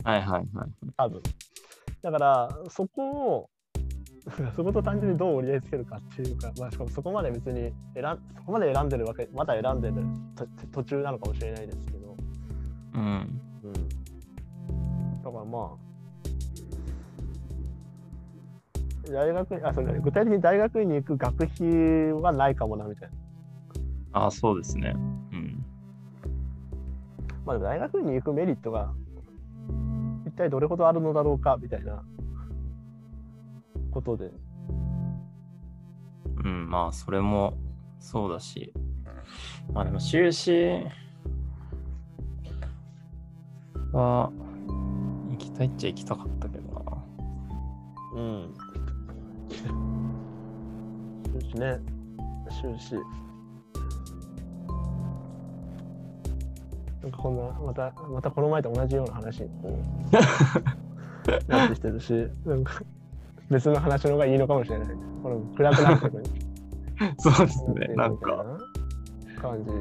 [0.03, 0.69] はいはいはい。
[0.97, 1.21] 多分
[2.01, 3.49] だからそこを
[4.55, 9.95] そこと単純にどう折り合いつけるかっていうか、まあ、しかもそこまで別に選んそこまで選んでるわけまだ選んでる
[10.35, 12.00] と途中なのかもしれないですけど、
[12.93, 13.41] うん。
[13.63, 15.91] うん、だからまあ
[19.09, 23.15] 大学にあそ具体的に大学院に行く学費はないかもなみたいな
[24.13, 24.93] ああ、そうですね。
[24.95, 25.65] うん。
[27.45, 28.93] まあ大学院に行くメリットが
[30.25, 32.03] 一体どれほどあるのだろうかみたいな
[33.91, 34.31] ことで
[36.43, 37.57] うん、まあ、それも
[37.99, 38.73] そうだし。
[39.73, 40.85] まあでも、修士
[43.93, 44.31] は
[45.31, 46.81] 行きたいっちゃ行きたかったけどな。
[48.15, 48.53] うん。
[51.39, 51.79] 終始ね。
[52.61, 52.95] 終始。
[57.01, 62.13] なんかこんな、また、またこの前と同じような話にこう、 なってきてるし、
[62.45, 62.81] なんか
[63.49, 64.87] 別の話の方がいいのかもしれない。
[65.23, 66.23] この暗くなってくる。
[67.17, 67.87] そうですね。
[67.95, 68.45] なんか、
[69.41, 69.71] 感じ。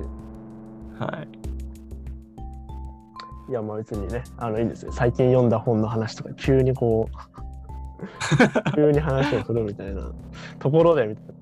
[0.98, 1.39] はい。
[3.50, 4.92] いや、まあ別にね、あの、いいんですよ。
[4.92, 10.12] 最近読んだ本の話とか、急にこう、 急に話をするみたいな
[10.60, 11.32] ところで、みたいな。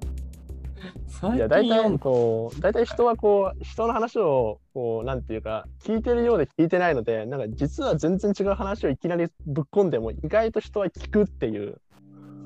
[1.07, 11.79] 最いや、大体こう、大体人はこう、人の話を、こう、なんていうか、聞いてるようで聞いてないので、なんか実は全然違う話をいきなりぶっ込んでも、意外と人は聞くっていう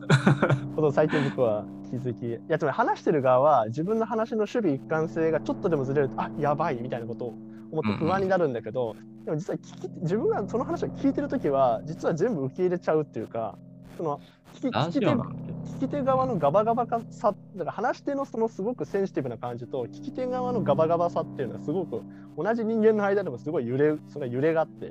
[0.75, 7.35] ことを最近僕は気づき、いや、つまり話してる側は、自分の話の守備一貫性がちょっとでもずれると、あやばいみたいなこと
[7.73, 13.59] を思って不安になるんだけど、でも実は聞き自分がその話を聞いてるときは、実は全部受け入れちゃうっていうか、
[13.97, 14.21] その
[14.55, 15.07] 聞きラ聞き手。
[15.07, 22.03] 聞き手側のガバガバさだから話し手のそのすごくセンシティブな感じと聞き手側のガバガバさっていうのはすごく
[22.37, 24.91] 同じ人間の間でもすごい揺れそれは揺れがあって。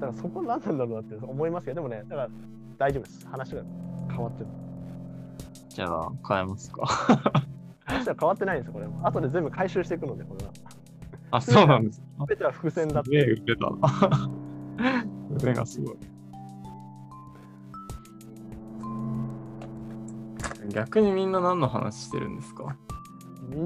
[0.00, 2.28] だからそこ何なんだろうなって思いますけどでもねだから
[2.78, 3.26] 大丈夫です。
[3.26, 3.62] 話が
[4.08, 4.46] 変わってる。
[5.68, 6.86] じゃあ、変えますか。
[7.84, 8.92] 話は変わってないんですよこれは。
[9.02, 10.52] 後で全部回収していくのでこれは
[11.30, 12.02] あ、そうなんです。
[12.28, 15.04] 全ては伏線だって腕腕だな。
[15.36, 15.96] 腕がすごい。
[20.72, 22.76] 逆にみんな何の話してるんですか？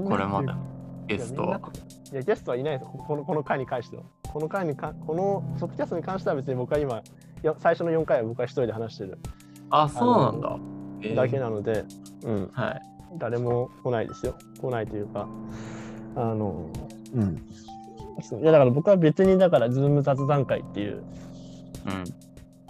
[0.07, 0.55] これまでの
[1.07, 1.59] ゲストは。
[2.11, 7.01] いやゲストはいないですよこのこの回に関してはこの回にかこのソキャストに関しては別に僕は今
[7.57, 9.17] 最初の4回は僕は一人で話してる
[9.69, 10.57] あ、そうなんだ。
[11.01, 11.83] えーだけなので、
[12.23, 12.81] うん、はい。
[13.17, 14.35] 誰も来ないですよ。
[14.61, 15.27] 来ないというか、
[16.15, 16.69] あの、
[17.13, 18.41] うん。
[18.41, 21.03] いやだから僕は別にだから、ズーム雑談会っていう
[21.85, 22.03] うん。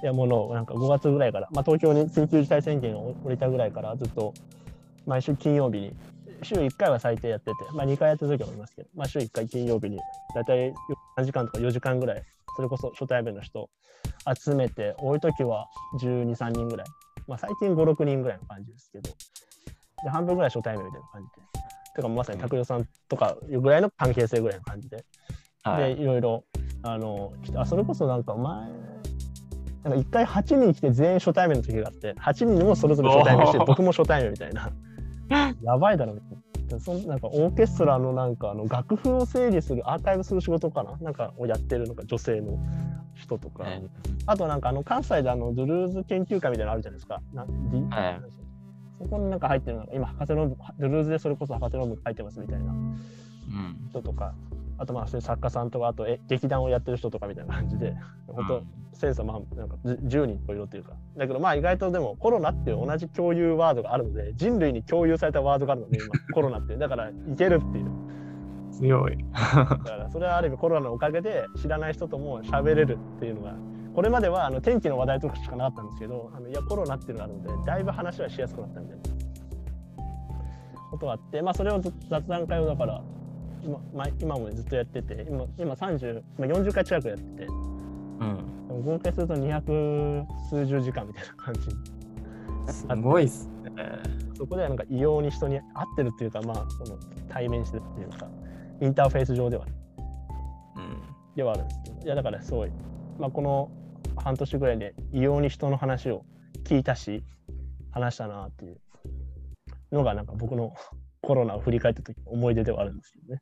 [0.03, 4.33] いやものをなんか5月ぐらいから、まあ、東京に緊急事態宣言を降りたぐらいからずっと
[5.05, 5.95] 毎週金曜日に、
[6.43, 9.97] 週1回は最低やってて、まあ、2回やってる時もありますけど、まあ、週1回金曜日に、
[10.35, 10.73] だいたい
[11.17, 12.23] 3時間とか4時間ぐらい、
[12.55, 13.69] それこそ初対面の人
[14.41, 15.67] 集めて、多い時は
[16.01, 16.87] 12、3人ぐらい、
[17.27, 19.09] まあ、最近5、6人ぐらいの感じですけど、
[20.03, 21.52] で半分ぐらい初対面みたいな感じで。
[21.95, 25.05] てかまさに拓代さんとかいうぐらいの関係性ぐらいの感じで。
[25.63, 25.95] はい。
[25.95, 26.43] でいろいろ
[26.83, 28.69] あのあそれこそなんか前
[29.83, 34.71] なんか一回8人来て全員初対面の時があって8人もそれぞれ初対面して僕も初対面みたいな。
[35.63, 36.13] やばいだろ。
[36.13, 36.37] みたい
[36.69, 40.97] なそんなんかオーケストラのなんかあの楽譜を整理するアーカイブする仕事かな？
[41.01, 42.57] なんかをやってるのか女性の
[43.15, 43.83] 人とか、ね
[44.25, 47.21] あとなんかあの関西であのドゥルーズ研究会みたいなのあるじゃないですか。
[47.33, 48.21] な、はい
[49.03, 52.75] そこになんか入ってるのが今博士論文ドゥルーズでそれこそ博士論文書いてますみたいなう
[53.51, 53.89] ん。
[53.89, 54.33] 人とか、
[54.77, 57.95] あとまあそういう作家さんとか、あとえ劇団をやってる人とかみたいな感じで、
[58.27, 58.63] 本当、
[58.93, 67.91] センサーまあなんかじ10人といろというか、だけどまあ意外とでもコロナっていう同じ共有ワードがあるので、人類に共有されたワードがあるので、今 コロナってだからいけるっていう。
[68.71, 69.17] 強い。
[69.33, 73.55] だからそれはある意味コロナのおかげで知らない人とも喋れるっていうのが、
[73.93, 79.03] これまではあの天気の話題とかしかなかったんですけど、あのいやコロナっていうのがあるので、だいぶ話はしやすくなったみたいな
[80.91, 83.03] ことがあって、まあそれをず雑談会をだから、
[83.63, 87.49] 今,、まあ、今もずっとやってて、今今30、まあ、40回近くやってて、う
[88.25, 88.67] ん。
[88.67, 91.61] でも合計すると200数十時間みたいな感じ。
[92.73, 93.71] すごいっすね。
[94.37, 98.27] そこではなんか異様に人に会ってるっていうか、まあ、その対面してるっていうか、
[98.81, 99.65] インターフェース上では
[100.75, 101.35] うん。
[101.35, 102.71] ではあるんですけど、いやだからすごい、
[103.19, 103.69] まあ、この
[104.17, 106.25] 半年ぐらいで異様に人の話を
[106.63, 107.23] 聞いたし
[107.91, 108.77] 話したなっていう
[109.91, 110.73] のがなんか僕の
[111.21, 113.39] コロナを振り返った時の思い出ではあるんですよね。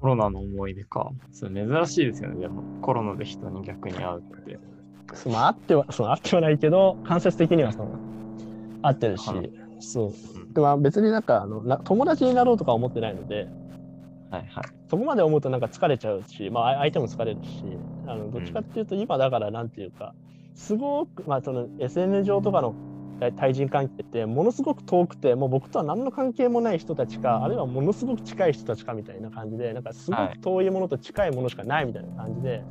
[0.00, 1.10] コロナの思い出か。
[1.32, 2.40] それ珍しいですよね。
[2.40, 4.58] でもコロナで人に逆に会うって。
[5.14, 7.98] そのあってはそのあってはないけど間接的にはその
[8.82, 13.48] 合ってるしはいそううんでまあ別になんかあのな友達になろうとか思ってないので
[14.30, 14.64] はいはい。
[14.88, 17.62] そこまで思うとなんか疲れちゃうし、まあ、あ相手も疲れるし
[18.06, 20.14] あのどっちかっていうと今だからなんていうか
[20.54, 22.74] すごく、まあ、その SN 上とかの
[23.20, 32.62] 対対人関係ってものすごく遠くてもう僕とは何の関係もない人たちかあるいはものすごく近い人たちかみたいな感じでなんかすごく遠いものと近いものしかないみたいな感じで、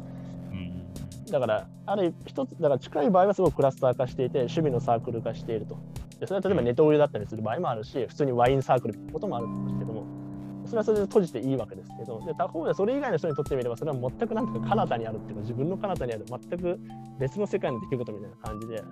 [0.51, 0.85] うん。
[1.31, 5.77] だからある一つだから近い場合はすごくクラスター化していて趣味のサークル化していると。
[6.19, 10.26] でそれは例えばネトウヨだったりする場合もあるし普通にワインサークルってこともあるんですけども
[10.67, 16.79] それはそれで閉じていいわけですけどで他方でそれ以外の人にとってみればそれは全くなんていうか彼方にあるっていうか自分の彼方にある全く
[17.19, 18.83] 別の世界の出来事みたいな感じで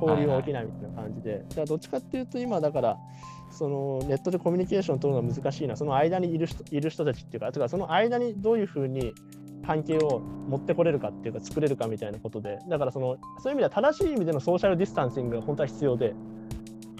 [0.00, 2.98] 交流が起きないみたいな感じで、だからどっちかっていうと今だから
[3.50, 9.14] そのネットでコミュニケーションを取るのが難しいのはその間にいる人いる人たちっていうかとかその間にどういうふうに
[9.64, 12.58] 関係を持ってこれるかっていうか作れるかみたいなことで。
[12.68, 16.14] だからそのそういう意味では正しい意味でのソーシャルディスタンシングが本当は必要で。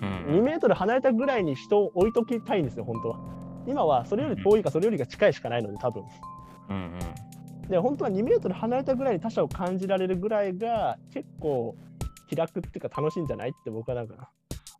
[0.02, 0.36] うん。
[0.38, 3.20] 2メートル離れたぐらいに人を置いときたいんですよ本当は
[3.66, 6.04] 今はそれより遠いかそれよりが近いしかないので多分
[6.70, 7.68] うんうん。
[7.68, 11.76] で本当は2メートル離れたぐらいに他者を感じられるぐらいが結構
[12.28, 14.30] 気楽っていうか楽しいんじゃないって僕はなんか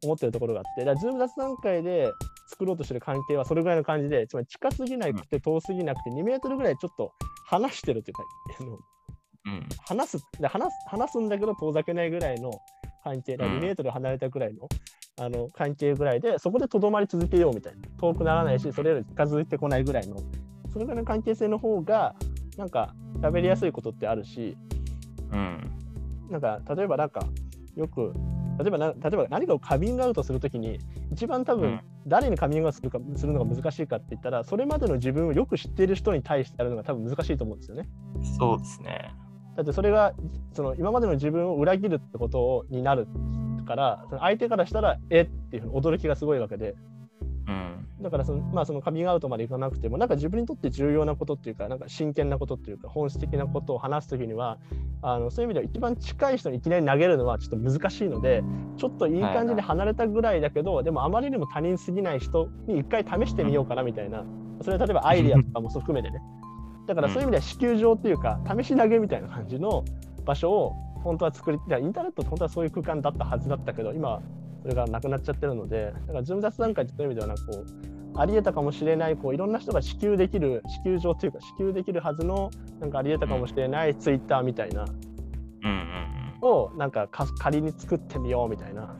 [0.02, 2.10] 思ってるところがあってだからズーム雑談会で
[2.48, 7.12] 作ろうとしてる関係はそれぐらいの感じでつまり近すぎなくて遠すぎなくて2メートルぐらいちょっと
[7.46, 8.24] 離してるっていうか
[9.46, 9.68] うん。
[9.86, 12.50] 話すで話す話すんだけど遠ざけないぐらいの
[13.04, 14.68] 関係だからうん2メートル離れたぐらいの,、
[15.18, 20.16] あの関係ぐらいでそこでとどまり続けようみたいな遠くならないしそれより近づいてこないぐらいの
[20.72, 22.14] それぐらいの関係性の方が
[22.56, 24.56] なんか喋りやすいことってあるし
[25.30, 25.70] うん。
[26.30, 27.26] なんか例えばなんか
[27.76, 28.14] よく
[28.58, 30.78] 例えばな例えば何かをカミングアウトするときに
[31.12, 37.88] 一番多分うん誰にカミングアウトするかするのが難しいかって言ったらそれまでの自分をよく知っている人に対してやるのが多分難しいと思うんですよね。
[38.38, 39.14] そうですね。
[39.56, 40.12] だってそれが
[40.52, 43.06] その今までの自分を裏切るってことになる
[43.62, 45.22] からその相手からしたらえ？
[45.22, 46.74] っていうふうに驚きがすごいわけで。
[47.48, 47.86] うん。
[48.02, 54.58] だからその,、まあ、そのカミングアウトまでいかなくてもなんか自分にとって重要なことっていうかなんか真剣なことっていうか本質的なことを話すときには
[55.02, 58.42] あのそういう意味では一番近い人にいきなり投げるのはちょっと難しいので
[58.76, 64.24] ちょっといい感じに離れたぐらいだけど、でもあまりにも他人すぎない人に一回試してみようかなみたいな。
[64.62, 66.20] それは例えばアイディアとかも含めてね。
[66.86, 69.84] だからそういう意味では試球場っていうか試し投げみたいな感じの
[70.24, 74.20] 場所を本当は作りいやインターネットって本当はそういう空間だったはずだったけど今
[74.62, 77.64] それがなくなっちゃってるのでだからズーム雑談会ってそういう意味ではなんかこ
[78.14, 86.12] うありえたかもしれないこういろんな人が試球できる試球場というか試球できるはずのなんかありえたかもしれないツイッターみたいなうんうん
[86.42, 88.94] をなんかか仮に作ってみようみたいな。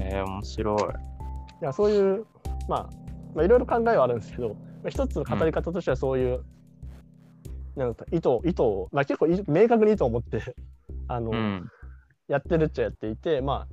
[0.00, 0.78] え、面白い。
[1.62, 2.26] いやそういう、
[2.68, 2.90] まあ、
[3.34, 4.54] まあいろいろ考えはあるんですけど、ま
[4.86, 6.44] あ、一つの語り方としてはそういう、
[7.76, 10.40] なんか意図意図を、まあ、結構い明確に意図を持って
[11.08, 11.70] あの、うん。
[12.28, 13.68] やってるっちゃやっていてまあ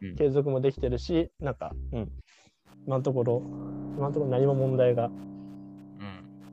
[0.00, 2.08] うん継続もできてるしなんか、うん、
[2.86, 3.42] 今のところ
[3.96, 5.14] 今のところ何も問題がうん。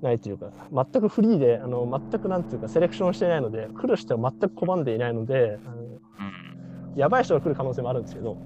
[0.02, 6.96] ないというか全くフリーであの全くなんていうかセレクションしていないので来る人は全く拒んでいないのであのうん。
[6.96, 8.38] やばい人が来る可能性もあるんですけど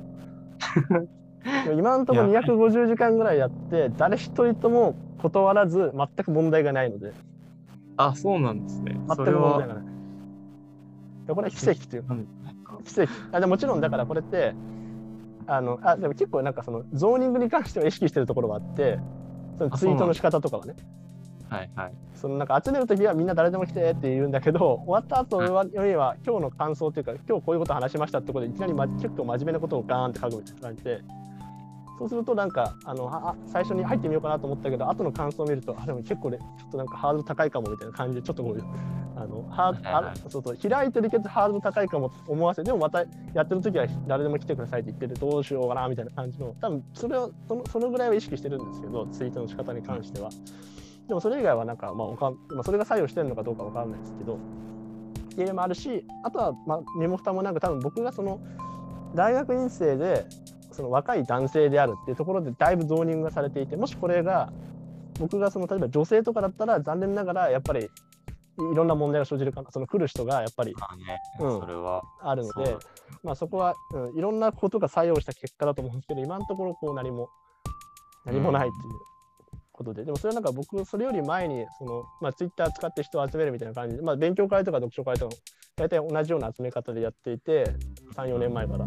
[1.78, 7.14] 今のところやばい250時間ぐらいやって誰一人とも断らず全く問題がないので
[8.00, 8.94] あ、そうなんですね。
[8.94, 9.84] 全くそれは問題がない。
[11.28, 12.16] でこれは奇跡というか
[12.86, 14.56] 奇跡あでもちろんだからこれって
[15.48, 19.00] あのあでも結構なんかそのゾーニングに関しては意識してるところはあって
[19.58, 20.76] そのツイートの仕方とかはね
[21.50, 21.94] はいはい。
[22.16, 31.02] そのなんか集めるときはみんな誰でも来てって言うんだけど終わった後はよりは今日の感想というか今日こういうこと話しましたってことでいきなり、ま、結構真面目なことをガーンって書くみたいな感じで
[32.00, 38.64] そうするとなんかあのあ最初に入ってみようかなと思ったけど後の感想を見るとあでも結構ねちょっとなんかハードル高いかもみたいな感じでちょっとこういう
[39.18, 43.00] あのハーあそうそう開いてるけどハードル高いかもと思わせてでもまた
[43.34, 50.30] やってる時は誰でも来てくださいって言っててどうしようかなみたいな感じの多分それをそのそのぐらいは意識してるんですけどツイートの仕方に関しては。
[51.10, 54.38] でもそれ以外はなんか、まあわかん、まあ、それが作用してるのかどうかわからないですけど、っ
[55.34, 58.40] ていうのもあるし、あとは、まあ、身も蓋もなんか多分僕がその
[59.16, 60.28] 大学院生で
[60.80, 64.50] その若い男性であるっていうところでだいぶゾーニングがされていて、もしこれが
[65.20, 67.90] 僕がその例えば女性とかだったら残念ながらやっぱりい
[68.76, 72.02] ろんな問題が生じるかな、その来る人がやっぱりまあね、うんそれは。
[72.22, 72.78] あるので
[73.24, 77.28] まあそこは、うん、いろんなことが作用した結果だと思うんですけど、今のところこう何も
[78.26, 78.94] 何もないっていう
[79.74, 85.36] ことで、でもそれはなんか僕、それより前に、その、まあ、ツイッター使って人を集めるみたいな感じで、まあ、勉強会とか読書会とか、
[85.78, 87.64] 大体同じような集め方でやっていて、
[88.16, 88.86] 3、4年前から。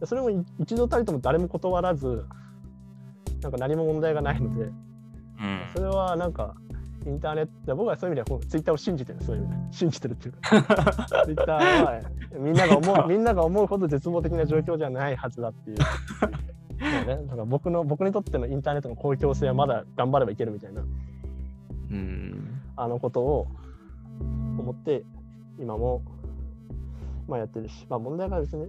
[0.00, 2.24] でそれも一度たりとも誰も断らず、
[3.42, 4.72] なんか何も問題がないので、うん。
[5.74, 6.54] それはなんか、
[7.06, 9.72] インターネット、僕はそういう意味ではツイッターを信じてる、そういう意味で。
[9.72, 10.50] 信じてるっていうか、
[11.24, 12.00] ツイッターは
[12.38, 15.76] みんなが思う、みんなが思うほど絶望的な状況じゃないはずだっていう。
[16.80, 20.82] まあね、だから僕の僕にとってのインターネットの公共性はまだ頑張ればいけるみたいな
[21.90, 22.62] うん。
[22.76, 23.48] あのことを
[24.58, 25.04] 思って
[25.58, 26.02] 今も
[27.28, 28.68] まあやってるしまあ問題がですね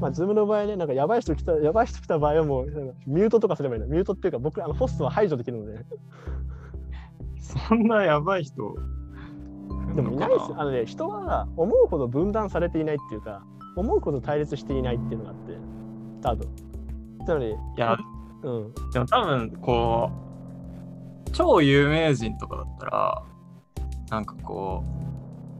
[0.00, 3.86] まあズームの場合ねなんかやばい人来たやばい人来た場合はもうミュートとかすればいいの。
[3.86, 5.84] ミュートっていうか僕あのホストは排除できるので。
[7.68, 8.76] そんなやばい人。
[9.96, 10.56] でもいないですよ。
[10.58, 13.42] あのね人は思うほど分断されていないっていうか
[13.76, 15.56] 思うほど対立していないっていうのがあって。
[16.22, 16.48] 多分。
[17.26, 17.98] つまりいや、
[18.42, 18.74] うん。
[18.92, 20.10] でも多分こ
[21.26, 23.22] う、超有名人とかだったら、
[24.10, 24.82] なんかこ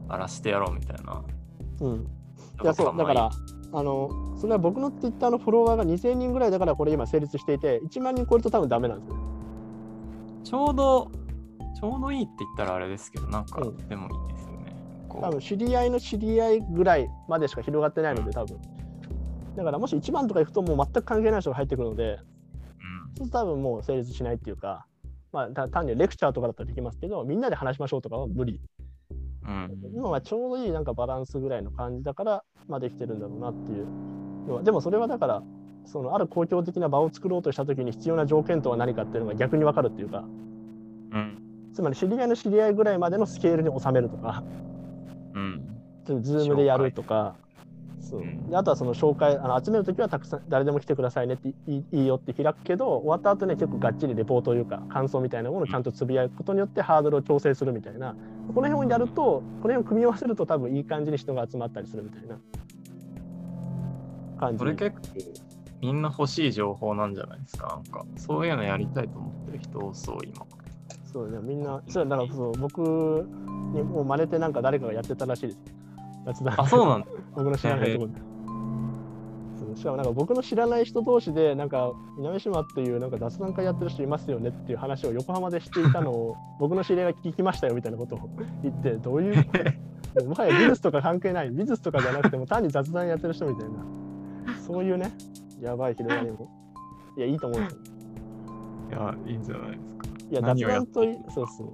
[0.09, 1.23] う、荒らしてやろうみたいな。
[1.81, 2.07] うん。
[2.63, 3.31] いやそうだから
[3.73, 9.17] あのそれは僕のツイッターのフォロワーが2000人ぐらいだからこれ今成立していて1万人超えると多分ダメなんですよ。
[10.43, 11.11] ちょうど、
[11.79, 14.77] ちょうどいいって言ったらあれですけど、なんかうんでもいいですよね。
[15.09, 18.59] こ多分知り合いの知り合いぐらいまでしか広がってないので多分。
[19.57, 24.87] だからもし1万とかいくともう全く関係ない人が入ってくるので、う、そうすると多分もう成立しないっていうか、
[25.33, 28.61] まあた単にレクチャーとかだったらできますけど、みんなで話しましょうとかは無理。
[29.51, 29.65] うん。
[29.65, 29.97] うん。
[29.97, 33.87] 今はちょうどいいなんかバランスぐらいの感じだから、まあできてるんだろうなっていう
[34.47, 34.63] のは。
[34.63, 35.43] でもそれはだから、
[35.85, 41.71] そのある公共的な場を作ろうとしたときに必要な条件とは何かっていうのが逆に分かるっていうか、うん。
[41.75, 44.45] つまり知り合いの知り合いぐらいまでのスケールに収めるとか、
[45.35, 45.67] うん。
[46.05, 47.37] ズームでやるとか、
[48.11, 48.21] そう。
[48.21, 48.51] うん。
[48.51, 58.17] であとはその紹介あの集めるときはたくさん誰でも来てくださいねっていいよって開くけど終わった後ね結構がっちりレポートというか感想みたいなものをちゃんとつぶやくことによってハードルを調整するみたいな。
[58.55, 62.39] この辺をやるとこの辺を組み合わせると多分いい感じに人が集まったりするみたいな。
[64.39, 64.59] 感じ。
[64.59, 65.01] それ結構
[65.81, 67.69] みんな欲しい情報なんじゃないですか？
[67.69, 70.45] なんかそういうのやりたいと思ってる人多そう今。
[71.13, 72.81] そうねみんなそうだからそう僕
[73.73, 75.59] にもう真似てなんか誰かがやってたらしいです
[76.27, 77.07] あ、そうなんだ。
[77.35, 78.31] 僕の知らないところで。
[79.77, 88.29] しかもなんか僕の知らない人同士でなんか南島っていうなんか雑談会やってる人いますよねっていう話を横浜でしていたのを 僕の知り合いが聞きましたよみたいなことを
[88.63, 89.37] 言ってどういう
[90.27, 91.51] もはや美術とか関係ない。
[91.51, 94.55] 美術とかじゃなくても単に雑談やってる人みたいな。
[94.67, 95.13] そういうね
[95.61, 96.49] やばい広がりも。
[97.17, 97.81] いやいいと思うんですよ。
[98.91, 100.07] いや、いいんじゃないですか。
[100.31, 101.69] いや雑談といそうそう。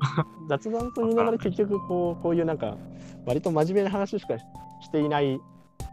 [0.48, 2.76] 雑談と言いながら結局こうこういうなんか
[3.26, 4.44] 割と真面目な話しかし
[4.90, 5.40] ていないし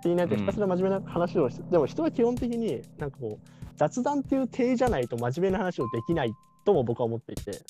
[0.04, 6.34] ていないとうんひたすら真面目な話をして、でも人は基本的になんかこう雑談っていう体じゃないと真面目な話をできない
[6.66, 7.62] とも僕は思っていて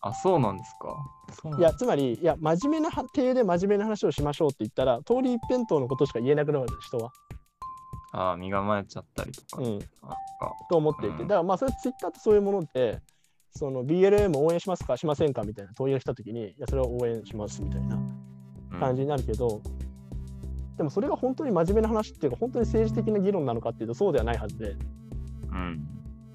[0.00, 1.58] あ、そうなんですか。
[1.58, 7.10] いやつまりいや真面目な体で真面目な話をしましょうって言ったら通り一辺倒のことしか言えなくなるんです人は。
[8.12, 9.62] あ身構えちゃったりとか。
[9.62, 9.78] うん、
[10.70, 13.00] と思っていて、うんだからまあそれツイッターってそういうもので
[13.50, 18.33] その BLM 応援しますかしませんかみたいな問いが来た時にいやそれは応援しますみたいなうん
[18.80, 19.60] 感じになるけど、
[20.76, 24.76] でもそれが本当に真面目な話っていうか本当に政治的な議論なのかっていうとそうではないはずで
[25.52, 25.86] うん。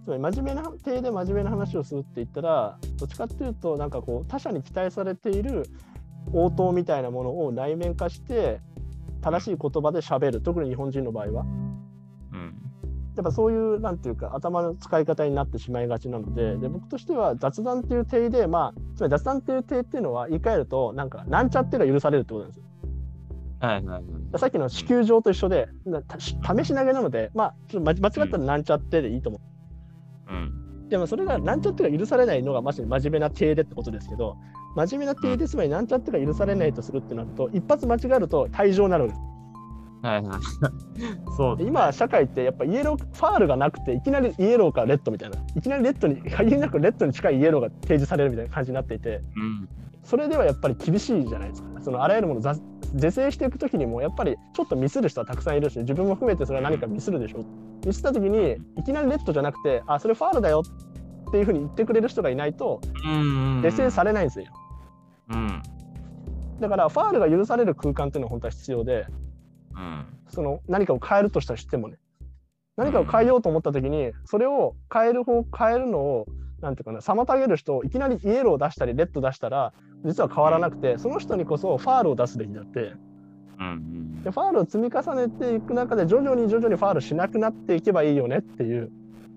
[0.05, 5.63] つまり真面目な体で真面目な話をするって言ったらどっちかっていうとなんかこう他者に期待されている
[6.33, 8.61] 応答みたいなものを内面化して
[9.21, 11.45] 正しい言葉でしゃべる特に日本人の場合は。
[13.15, 22.63] やっぱそういうなんていうか頭の使い方になってしまいがちなのでで僕としては雑談っていう体でまあつまり雑談っていう体っていうのは言い換えるとなんかなんちゃってが許されるってことなんですよ。
[23.59, 24.03] はいはいはい。
[24.39, 25.67] さっきの地球上と一緒で、
[26.17, 29.41] 試し投げなので、まあ、ちょっと間間違ったらなんちゃってでいいと思
[30.29, 30.33] う。
[30.33, 30.87] うん。
[30.89, 34.37] でもそれがなんちゃってが許されないのがまさに真面目な体でってことですけど、
[34.75, 39.21] 真面目な体でつまりなんちゃってが許されないとするってなると、一発間違えると退場になるんです。
[40.01, 40.39] はいはい。
[41.37, 49.69] そうで今、社会ってやっぱイエロー、ファールがなくて、いきなりイエローかレッドみたいな、いきなりレッドに、限りなくレッドに近いイエローが提示されるみたいな感じになっていて、うん。
[50.03, 51.69] それではやっぱり厳しいじゃないですか。
[51.81, 57.45] そのあらゆるもの是正していくときにもやっぱりちょっとミスる人はたくさんいるし自分も含めてそれは何かミスるでしょ
[57.85, 60.63] ミスったときにいきなりレッドじゃなくてあそれファールだよ
[61.29, 63.61] っていうふうに言ってくれる人がいないとうん。
[63.61, 64.45] 是正されないんですよ
[65.29, 65.61] うん。
[66.59, 69.28] だからファールが許される空間っていうのは本当は必要でうん。
[70.27, 71.97] その何かを変えるとしたとしてもね
[72.77, 76.25] 何かを変えようと思ったときにそれを変える方変えるのを
[76.61, 79.73] なんていうかな妨げる人をいきなりイエローを出したりレッド出したら
[80.05, 82.93] 実は変わらなくてその人にこそファールを出すべきだって
[83.59, 84.21] うん。
[84.23, 88.91] でファールを積み重ねていく中で徐々に徐々にファールしなくなっていけばいいよねっていう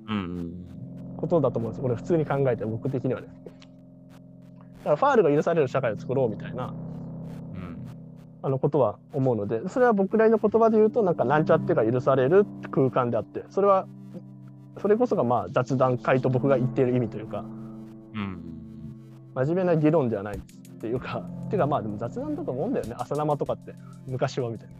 [0.09, 0.53] うん。
[1.17, 3.29] ことだと思うんですこれ普通に考えて僕的にはね。
[4.83, 6.92] からファールが許される社会を作ろうみたいなうん。
[8.43, 13.87] あのことは思うのでそれは僕なりの言葉で言うとなんかなんちゃってが許される空間であってそれは
[14.81, 17.45] それこそがまあ雑談会と僕が言っている意味というか
[18.15, 18.41] うん。
[19.35, 20.41] 真面目な議論ではないっ
[20.81, 23.75] ていうかっていうかまあでも雑談だと思うんだよね朝生とかって
[24.07, 24.75] 昔はみたいな。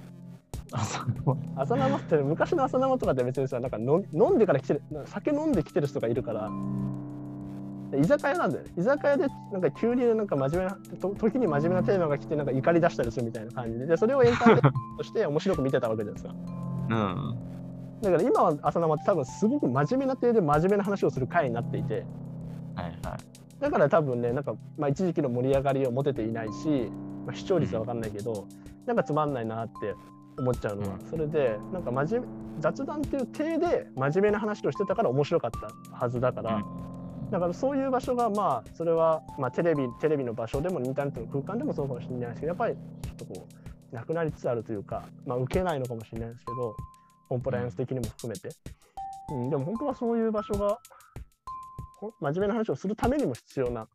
[0.75, 1.07] あ、そう。
[1.57, 6.51] 朝生って昔の朝生とかって別にさなんかの飲んでから来てる酒飲んで来てる人がいるから
[7.99, 8.71] 居酒屋なんだよね。
[8.77, 13.87] 居酒屋でなんか急になんか真面目なと時に真面目なテーマが来てなんか怒り出したりするみたいな感じで。
[13.87, 16.35] でそれをエンターテインメントとして面白く見てたわけじゃないですか
[16.91, 17.39] うん。
[18.03, 22.05] だから今は朝生って多分すごく真面目な体で真面目な話をする回になっていて。
[22.75, 23.43] はいはい。
[23.61, 26.91] だから多分ねなんか、まあ、一時期の盛り上がりを持てていないし、
[27.27, 28.47] まあ、視聴率は分かんないけど、
[28.87, 29.95] なんかつまんないなって
[30.39, 31.07] 思っちゃうのは、うん。
[31.09, 32.27] それでなんか真面目
[32.61, 36.63] 雑談っていう体で真面目な話をしてたから面白かったはずだから、
[37.33, 43.49] だからそういう場所がまあそれは、まあ、テレビテレビの場所でもインターネットの空間でもそうかもしれないですけどやっぱりちょっとこ
[43.91, 46.77] うなくなりつつあるというか、まあ、受けないのかもしれないですけど
[47.31, 48.51] コンプライアンス的にも含めて、
[49.31, 50.79] うん、でも本当はそういう場所が
[51.99, 53.89] ほ真面目な話をするためにも必要な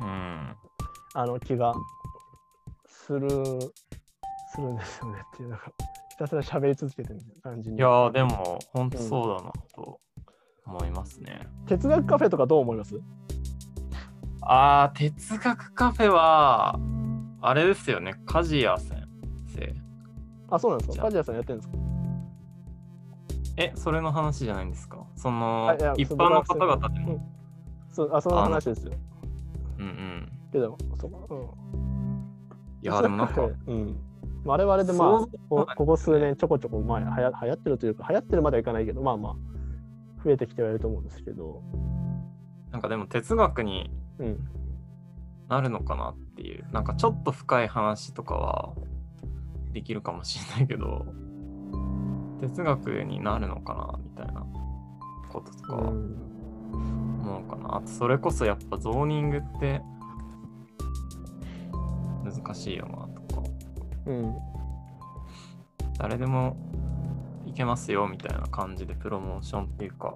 [0.00, 0.56] うん。
[1.14, 1.74] あの気が
[2.86, 3.28] する
[4.52, 5.72] するんですよねっていうなんか
[6.10, 7.76] ひたすら喋り続けてる感じに。
[7.76, 10.00] いやー、でも、本当そうだなと
[10.68, 11.48] 思いますね。
[11.66, 13.00] 哲学カフェとかどう思います？
[14.42, 16.78] あー、哲学カフェは、
[17.40, 19.08] あれですよね、梶谷先
[19.48, 19.74] 生。
[20.50, 21.04] あそうなんですか？
[21.04, 21.74] 梶谷さんやってるんですか？
[23.56, 25.04] え、それの話じゃないんですか？
[25.16, 27.26] その一般の方々でも。
[27.90, 28.92] そうあその話ですよ。
[29.78, 30.28] うんうん。
[30.52, 31.18] けどそうか。
[31.30, 31.38] うん。
[32.82, 33.96] いやー、でもなんか、 うん、
[34.44, 39.34] 我々でまあここ数年ちょこちょこまあはや流行ってるというか流行ってるまではいかないけどまあまあ
[40.24, 41.62] 増えてきてはいると思うんですけど、
[42.70, 44.38] なんかでも哲学にうん、
[45.48, 48.74] なるのかなっていう、なんかちょっと深い話とかは
[49.72, 51.06] できるかもしれないけど、
[52.40, 54.44] 哲学になるのかなみたいな
[55.30, 57.76] こととかは思うかな。
[57.76, 59.80] あとそれこそやっぱゾーニングって
[62.24, 63.42] 難しいよなとか、
[64.06, 64.34] うん。
[65.98, 66.56] 誰でも
[67.48, 70.14] いけますよみたいな感じでプロモーションっていうか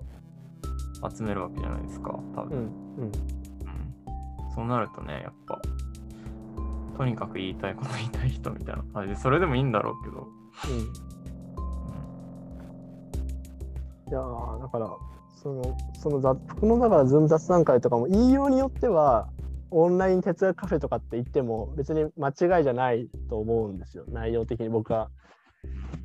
[1.11, 2.59] 集めるわけじゃないですか、多分。
[2.59, 2.65] うん
[2.99, 3.05] うん。
[3.05, 3.13] うん。
[4.55, 5.61] そうなるとね、やっぱ、
[6.97, 9.15] とにかく言いたいこと言いたい人みたいな感じ。
[9.15, 10.29] で、それでもいいんだろうけど、
[14.09, 14.91] いやーだから
[15.43, 15.63] その
[15.99, 19.31] その雑僕のだからズーム雑談会とかも言いようによっては
[19.71, 24.05] オンライン哲学カフェとかって言っても別に間違いじゃないと思うんですよ。
[24.09, 25.09] 内容的に僕は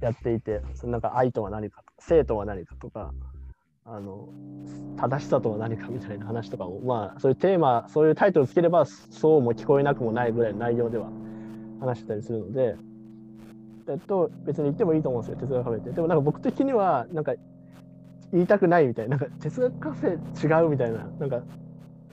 [0.01, 3.13] やっていてそのなんか愛とは何か生とは何かとか
[3.85, 4.29] あの
[4.97, 11.09] 正しさとは何かみたいな話とかをまあそういうテーマそういうタイトルつければそうも聞こえなくもないぐらいの内容では
[11.79, 12.75] 話してたりするので。
[13.89, 15.91] えっと、別に言ってもいいと思うんですよ、哲学カフェって。
[15.91, 17.33] でもなんか僕的には、なんか
[18.33, 21.41] 言いたくないみたいな、なんか哲学カフェ違うみたいな、なんか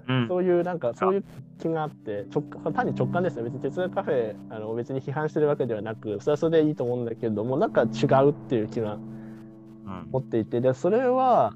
[0.09, 0.29] うん。
[0.29, 1.25] そういうなんかそういう
[1.59, 11.53] 気があって直感単に直感ですね別に哲学カフェあの別に批判してるわけではなくそれはそれでいいと思うんだけどもなんか違うっていう気がうん持っていてでそれは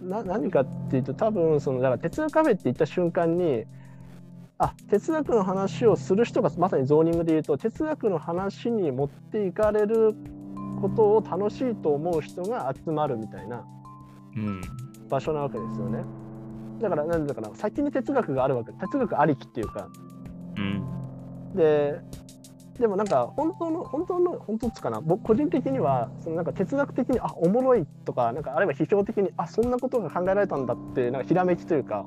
[0.00, 3.64] な何かっていうと多分そのだから哲学カフェって言った瞬間に
[4.58, 10.14] あ哲学の話をする人がまさにゾーニングで言うと哲学の話に持っていかれる
[10.80, 13.64] ことを楽しいと思う人が集まるみたいな
[14.36, 14.60] うん。
[15.08, 16.04] 場所なわけですよね。
[16.84, 18.72] だからなんだから先に哲学があるわけ。
[18.72, 19.88] 哲学ありきっていうか。
[20.56, 20.82] うん。
[21.56, 22.00] で
[22.78, 25.00] でもなんか本当の本当の本当っつかな。
[25.00, 32.04] 僕個人的にはそのなんか哲学的にあおもろいとかなんかあるいは批評的にあそんなことが考えられたんだってなんかひらめきというか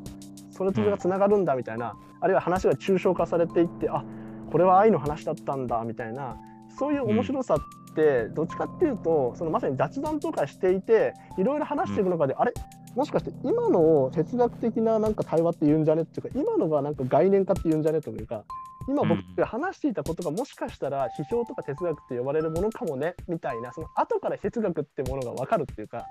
[0.51, 4.03] それとそれがつながるんだみたいな、あるいは話が抽象化されていってあ
[4.51, 6.37] これは愛の話だったんだみたいな
[6.77, 7.57] そういう面白さっ
[7.95, 12.53] てどっちかっていうとそのまさに雑談とかしていていろいろ話していく中で、あれ？
[12.97, 18.43] もしかして今のを哲学的ななんか対話って言うんじゃねっていうか今のがなんか概念化って言うんじゃねというか
[18.89, 26.07] 今僕が話していたことがもしかしたら批評とか哲学って呼ばれるものかもねみたいなその後から哲学ってものが分かるっていうか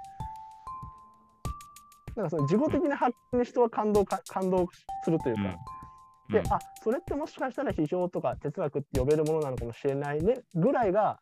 [2.15, 4.69] なんかその自己的な発見に人は感動か感動
[5.03, 5.43] するというか、
[6.31, 11.19] で、あそれってもしかしたら批評とか哲学って呼べるものなのかもしれないねぐらいが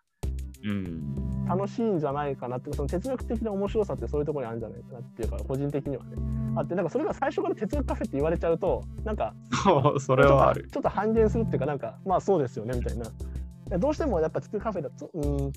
[0.64, 1.33] うん。
[1.48, 6.10] 楽しいんじゃないかなってその哲学的な面白さってそういうところにあるんじゃないかなっていうか個人的にはね。
[6.56, 9.34] あってなんかそれが最初から哲学カフェって言われちゃうとなんか
[9.64, 10.68] そう、それはある。
[10.72, 13.78] ちょっと半減するっていうかなんかまあそうですよねみたいな。
[13.78, 15.52] どうしてもやっぱ哲学カフェだとうん。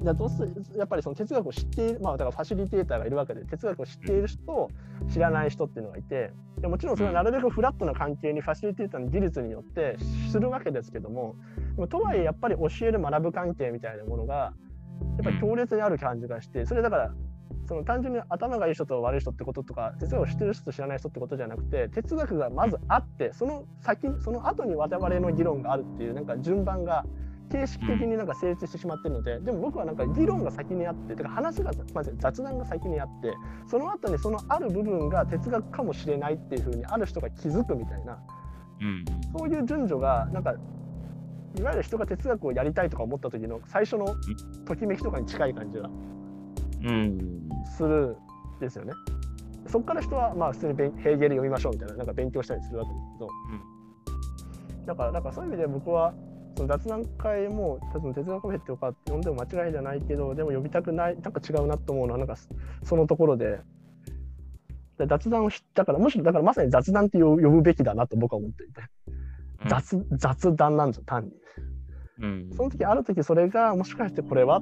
[0.00, 4.70] じゃどうすやっぱりその哲学を知っている、まあ、だからファシリテーターがいるわけで哲学を知っている人
[5.12, 9.96] 知らない人っていうのがいてでもちろんそれはなるべくフラットな関係にファシリテーターの技術によって
[10.30, 11.34] するわけですけども
[11.74, 14.52] でもとはいえやっぱり教える学ぶ関係みたいなものがや
[15.20, 17.14] っぱり強烈にある感じがしてそれだから
[17.68, 27.04] その単純に頭がいい人と悪い人ってこととか哲学を知ってる人と知らない人ってことじゃなくて哲学がまずあってその先その後に我々の議論があるっていうなんか順番が
[27.50, 33.32] 形式的になんか成立してしまってるので、でも僕はなんか議論が先にあっててか話がまず雑談が先にあって
[33.66, 38.18] その後にそのある部分が哲学かもしれないっていうふうにある人が気づくみたいな、
[38.80, 39.04] うん、
[39.36, 40.54] そういう順序がなんか
[41.58, 44.14] いわゆる人が哲学をやりたいとか思った時の最初の
[44.64, 45.90] ときめきとかに近い感じが
[47.76, 48.16] する
[48.56, 48.92] んですよね。
[49.66, 53.28] そこから人はまあ普通にヘーゲル読みましょうみたいななんか勉強したりするわけですけど、
[54.78, 56.14] うん、だからだからそういう意味で僕は
[56.56, 62.36] その雑談会も多分哲学カフェっていうか呼んでも間違いじゃないけどでも呼びたくないなんか違うなと思うのはなんか
[62.82, 63.60] そのところで。
[65.06, 68.82] 雑談を知ったからむしろだからまさに雑談って呼ぶべきだなと僕は思っていて、
[69.68, 71.30] 雑、うん、雑談なんですよ単に、
[72.20, 74.60] うん、その時ある時それがもしかしてこれは？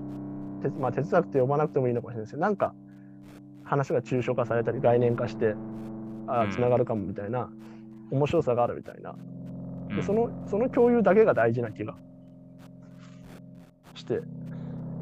[0.80, 2.74] まあ、哲学って呼ばなくてもいいのかもしれないですけどなんか
[3.62, 5.54] 話が抽象化されたり概念化して
[6.26, 7.48] あつながるかもみたいな、
[8.10, 9.14] 面白さがあるみたいな。
[9.94, 11.94] でそのその共有だけが大事な気が
[13.94, 14.20] して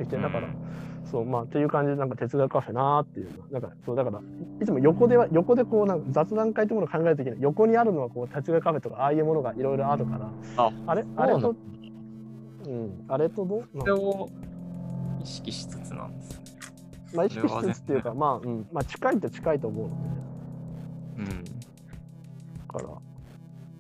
[0.03, 0.49] いてだから、
[1.11, 4.21] そうまあっていう感じでなんか哲学カフェなーっていうなんかそうだから
[4.61, 11.55] いつも横では横でこうなんか雑談会ってものを考えるときに横にあるのはこう哲学カフェとかああいうものがいろいろあるからああれあれと
[12.67, 13.05] うん。
[13.09, 13.69] あれとどう？
[13.79, 14.29] それを
[15.23, 16.45] 意識しつつなんですね。
[17.15, 21.33] まあ意識しつつっていうかまあ、うん、まあ近いと近いと思うので。
[21.33, 21.45] うん。
[22.69, 22.89] から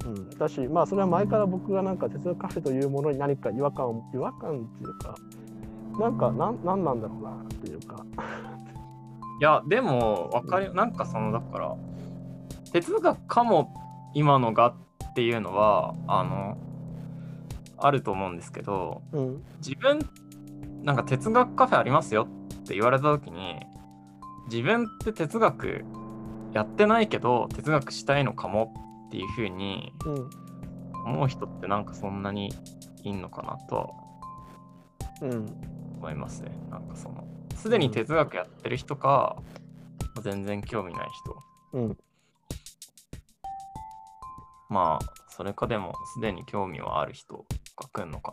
[0.06, 5.14] うん、だし、まあ、それは前から僕がなんか哲学カフェというものに何か違和感を違和感っていうか
[5.98, 8.04] なんかなんなんなんだろうなっていうか。
[9.40, 11.74] いやでも分かりなんかそのだから
[12.72, 13.74] 哲学かも
[14.14, 16.56] 今のがっていうのはあの
[17.86, 19.98] あると思うんですけど、うん、自分
[20.82, 22.26] なんか哲学カフェありますよ
[22.62, 23.60] って言われた時に
[24.50, 25.84] 自分って哲学
[26.54, 28.72] やってないけど哲学したいのかも
[29.08, 29.92] っていうふうに
[31.04, 32.54] 思う人ってなんかそんなに
[33.02, 33.90] いんのかなとは
[35.98, 36.52] 思いますね。
[36.70, 39.36] なんかそのすでに哲学やってる人か、
[40.16, 41.38] うん、全然興味ない人。
[41.74, 41.98] うん、
[44.70, 47.44] まあそれかでもすでに興味はある人
[47.76, 48.32] が来るのか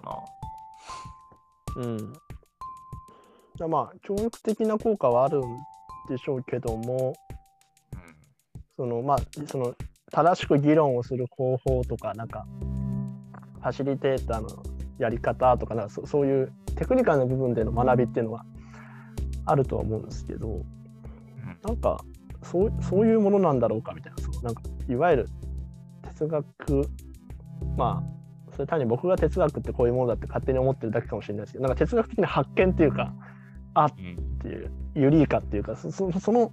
[1.76, 1.84] な？
[1.84, 2.14] うん。
[3.70, 5.44] まあ教育的な効果はあるん
[6.10, 7.14] でしょうけども、
[7.94, 8.16] うん、
[8.76, 9.76] そのまあその
[10.12, 12.48] 正しく議論をする方法とかなんか
[13.60, 14.64] ファシリテーターの
[14.98, 18.44] やり方とかなんかそそういうテクニカルな部分での学びっていうのは
[19.46, 20.66] あるとは思うんですけど
[21.64, 22.04] なんか
[22.42, 25.30] そうそういうものなんだろうかみたいなそうなんかいわゆる
[26.18, 26.90] 哲学
[27.78, 28.21] まあ
[28.62, 33.14] それ単に僕が哲学ってこういうものだって勝手に思ってるだけかもしれないですけどなんか哲学的な発見っていうか
[33.74, 36.52] あっていうユリーカっていうかそその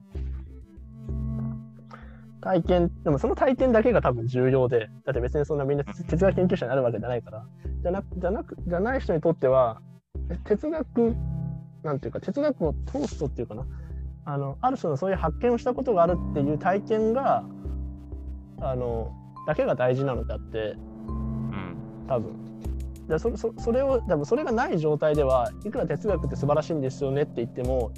[2.41, 7.47] 体験、でもその体験だけが多分重要で、だって別にそんなみんな哲学研究者になるわけじゃないから、
[7.83, 9.81] じゃなじゃなくじゃない人にとっては、
[10.45, 11.17] 哲学、
[11.83, 13.67] なんていうか、哲学を通すとっていうかな、
[14.25, 17.45] あのある種のそういう発見をしたことがあるっていう体験が、
[18.61, 19.13] あの、
[19.47, 20.77] だけが大事なのであって、
[22.09, 22.33] 多分。
[23.09, 27.91] でそそそれを多分それがない状態ではいくら哲学って素晴らしいんですよねって言っても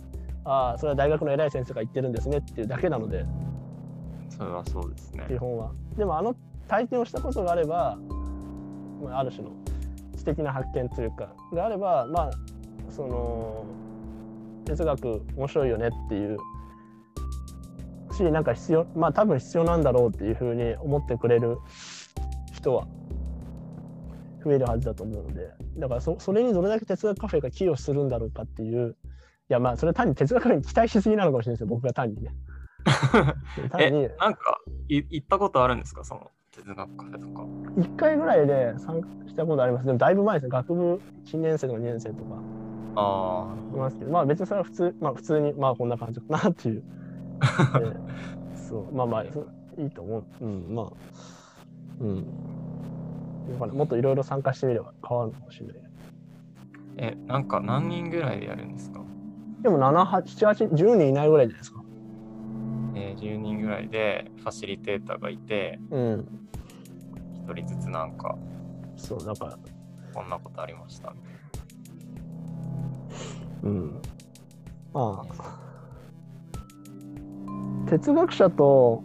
[0.45, 3.25] ああそれは大学の偉い先生が言ってるんですねっていうだけなので
[4.29, 5.25] それはそうですね。
[5.29, 5.73] 基本は。
[5.97, 6.35] でもあの
[6.69, 7.99] 体験をしたことがあれば、
[9.03, 9.51] まあ、ある種の
[10.17, 12.31] 知的な発見というかであればまあ
[12.89, 13.65] その
[14.65, 16.39] 哲学面白いよねっていう
[18.13, 21.59] しなんか必要まあ多分必要なんだろうっていうふうに思ってくれる
[22.53, 22.87] 人は
[24.41, 28.97] 増えるはずだと思うのでだからそそれにどれだけ哲学カフェが寄与するんだろうかっていう
[29.49, 32.35] いやまあそれは単に哲学カフェに期待しすぎなのかもしれないですよ僕が単にね。
[33.79, 36.03] え、なんかい行ったことあるんですか？
[36.05, 37.43] その哲学カフェとか。
[37.77, 39.87] 1回ぐらいで参加したことあります。
[39.87, 40.51] でもだいぶ前ですね。
[40.51, 42.37] 学部1年生とか2年生とか。
[42.97, 43.77] ああ。
[43.77, 46.83] いますけど、まあ別にそれは普通、まあ普通に、まあこんな感じかなっていう。
[48.57, 49.29] そう、まあまあ、い
[49.87, 50.25] いと思う。
[50.41, 50.87] うん、まあ。
[52.01, 52.27] うん。
[53.59, 55.77] もっといろいろ参加してみれば変わるかもしれない。
[56.97, 59.01] え、なんか何人ぐらいでやるんですか？
[59.63, 61.83] でも7、8、8、10人いないぐらいじゃないですか。
[62.95, 66.27] えー、10人ぐらいでファシリテーターがいて、うん、
[67.49, 68.37] 1人ずつなんか、
[68.97, 69.59] そう、なんか、
[70.15, 71.13] こんなことありました
[73.63, 74.01] うん。
[74.93, 75.61] まあ、
[77.89, 79.01] 哲学者と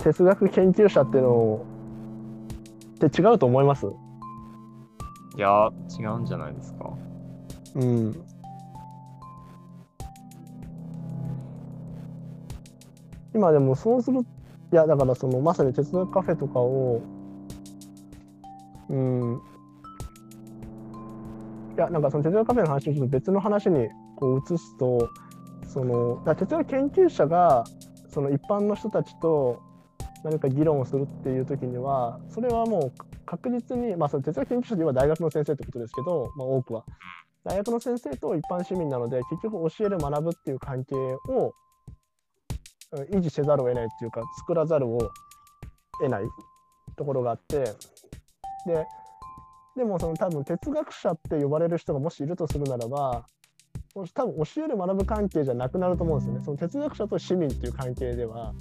[0.00, 1.64] 哲学研究者っていうの
[3.04, 3.86] って違うと思います？
[5.36, 6.90] いや、違うんじゃないですか。
[7.74, 8.24] うん。
[13.34, 14.24] 今でもそうする、い
[14.72, 17.02] やだからそのまさに哲学カフェとかを、
[18.88, 19.42] うん。
[21.76, 25.10] いやなんかその哲学カフェの話をちょっと別の話にこう移すと、
[25.68, 27.64] その哲学研究者が
[28.08, 29.60] その一般の人たちと
[30.26, 32.92] 何か議論をするっていう時には、それはもう
[33.24, 36.84] 確実に、まあ、その哲学研究者では大学の先生ってことですけど、まあ、多くは。
[37.44, 41.54] 大学の先生と一般市民なので結局教える学ぶっていう関係を
[43.12, 44.98] 維持せざるを得ないっていうか作らざるを
[46.00, 46.22] 得ない
[46.96, 47.58] ところがあって
[48.66, 48.84] で
[49.76, 53.26] でもその多分哲学者って呼ばれる人がもしいるとするならば
[53.94, 58.54] 多分教える学ぶ関係じゃなくなると思うんですよねその哲学者と市民っていう関係では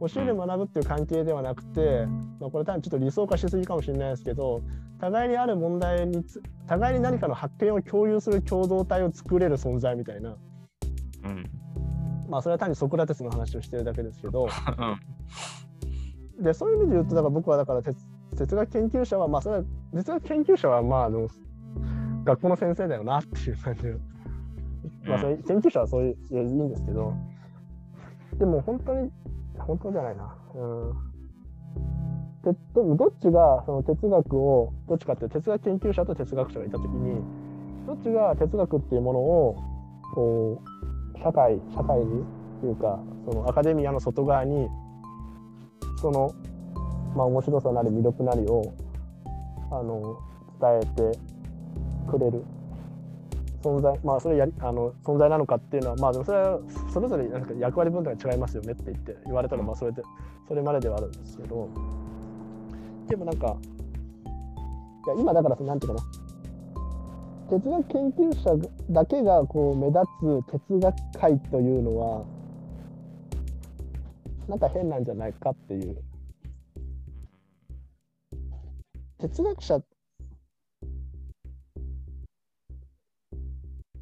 [0.00, 2.06] 教える学ぶっていう関係ではなくて、
[2.40, 4.62] まあ、これ多分ちょっと理想化しすぎかもしれないですけど
[5.00, 10.36] 互いにある問題につ互いに何かの発見を共有する共同体を作れる存在みたいな。
[11.24, 11.50] うん。
[12.28, 14.48] まあそれは単にソクラテスの話をしてるだけですけど。
[16.38, 16.44] うん。
[16.44, 17.96] でそういう意味で言うとだから僕はだから哲
[18.36, 21.28] 哲学研究者はまあそれは哲学研究者はまああの
[22.24, 23.98] 学校の先生だよなっていう感じの。
[25.06, 27.14] まあそれ研究者はそういういいんですけど。
[28.38, 29.10] でも本当に
[29.68, 30.34] 本当じゃないな。
[30.54, 30.92] うん。
[32.42, 37.20] ででもどっちがその哲学をどっちかっていう哲学研究者と哲学者がいた時に
[37.86, 39.56] どっちが哲学っていうものを
[40.14, 40.62] こ
[41.14, 42.24] う社会社会にっ
[42.60, 42.98] ていうか
[43.28, 44.68] そのアカデミアの外側に
[46.00, 46.32] その
[47.14, 48.72] まあ面白さなり魅力なりを
[49.70, 50.18] あの
[50.60, 51.18] 伝えて
[52.10, 52.42] くれる。
[53.62, 56.58] 存在まあそれやあの存在なのかっていうのはまあでもそれは
[56.92, 60.02] それぞれなんか役割分担が違いますよねって言って言われたらまあそれで
[60.46, 61.68] それまでではあるんですけど。
[63.08, 63.56] でもなんか
[65.06, 66.06] いや今だからそのなんていうかな。
[67.48, 72.24] 哲学研究者だけがこう目立つ哲学界というのは
[74.46, 75.96] なんか変なんじゃないかっていう。
[79.18, 79.80] 哲学者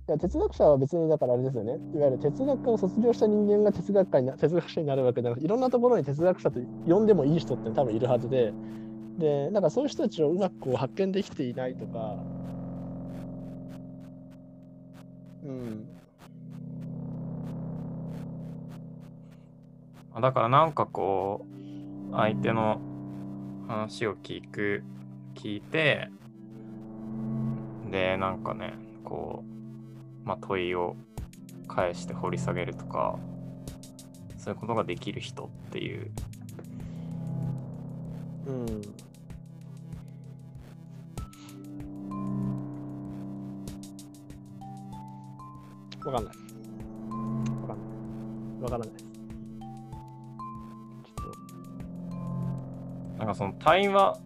[0.09, 1.79] いや哲学者は別にだからあれですよね。
[1.93, 8.53] いわゆる哲学科を卒業した人間が哲学家にな哲学者になるわけじゃなくていろんなところに哲学者と呼んでもいい人って多分いるはずで。
[9.19, 12.17] でなんかそういう人たちをうまくこう発見できていないとか。
[15.45, 15.87] うん。
[20.21, 21.45] だからなんかこ
[22.13, 22.81] う相手の
[23.67, 24.85] 話を聞く
[25.35, 26.09] 聞いて
[27.91, 29.56] でなんかねこう
[30.27, 30.95] まあ問いを
[31.67, 33.19] 返して掘り下げるとか
[34.37, 36.11] そういうことができる人っていう
[38.47, 39.07] うん
[46.07, 46.35] わかんない。
[47.63, 47.85] わかんな
[48.61, 48.63] い。
[48.63, 49.05] わからないです。
[49.05, 51.25] ちょ
[53.15, 54.17] っなんかその対話、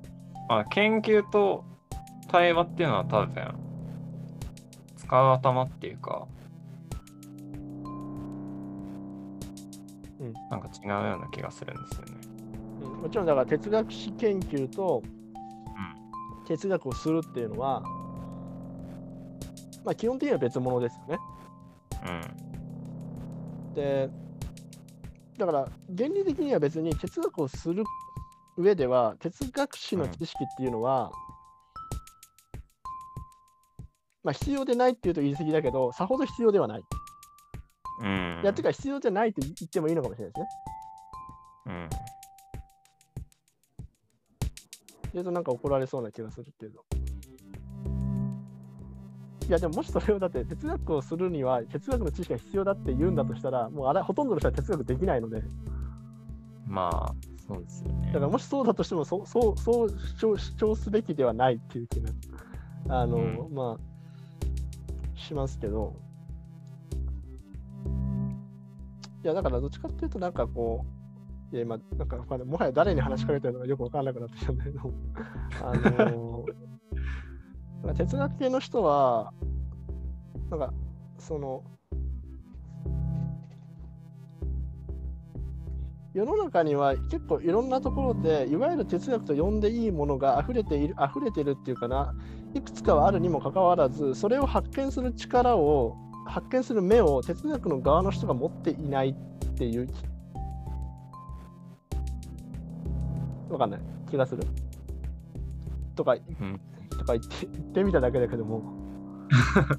[0.50, 1.64] まあ、研究と
[2.28, 3.59] 対話っていうのは多分
[5.10, 6.28] 使う頭っていうか、
[10.20, 12.12] うんなんか違うような気がするんですよね。
[12.80, 15.02] とうんもちろんだから哲学史研究と
[16.46, 17.80] 哲学をするっていうのは、
[19.84, 21.18] まあ基本的には別物ですよね。
[23.68, 23.74] うん。
[23.74, 24.08] で、
[25.38, 27.82] だから原理的には別に哲学をする
[28.56, 31.10] 上では哲学史の知識っていうのは、
[34.22, 36.82] まあ必要でないっていうと言い過ぎだけど、さほど必要ではない。
[38.02, 38.40] うん。
[38.42, 40.48] いや、てか必要じゃないって言ってもいいのかもしれないですね。
[41.66, 41.88] うん。
[45.12, 46.84] 言うとなんか怒られそうな気がするけど。
[49.48, 55.42] いやでももしそれをだって哲学をするには哲学の知識が必要だって言うんだとしたらもうあれほとんどの人は哲学できないので
[56.68, 57.12] まあ、
[57.48, 58.12] そうですよね。
[58.12, 62.10] だからもしそうだとしてもそうそうそう主張主張すべきではないっていう気が
[62.90, 63.89] あの、うんまあ
[65.20, 65.96] しますけど。
[69.22, 70.86] いやだからどっちかっていうとなんかこ
[71.52, 74.80] ういや今なんかもはや誰に話しかけてるのかよくわからなくなってきたんだけど。
[75.62, 75.76] あ
[76.10, 76.44] の
[77.82, 79.32] なんか哲学系の人は
[80.50, 80.72] なんか
[81.18, 81.62] その
[86.12, 92.14] 世の中には結構いろんなところでいわゆる哲学と呼んでいいものが溢れている溢れてるっていうかな
[92.54, 95.96] いくつかはあるにもかかわらずそれを発見する力を
[96.26, 99.14] 発見する目を哲学の側の人が持っていないっ
[99.56, 99.88] ていう
[103.50, 103.80] わかんない。
[104.08, 104.44] 気がする。
[105.96, 106.60] とか,、うん。
[106.90, 108.62] とか言って言ってみただけだけども。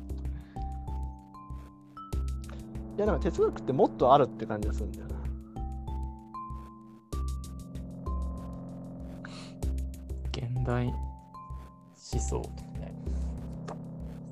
[2.98, 5.16] いやなんか哲学ってもっとあるって感じがするんだよな。
[10.32, 10.94] 現代
[12.12, 12.94] 思想とかね、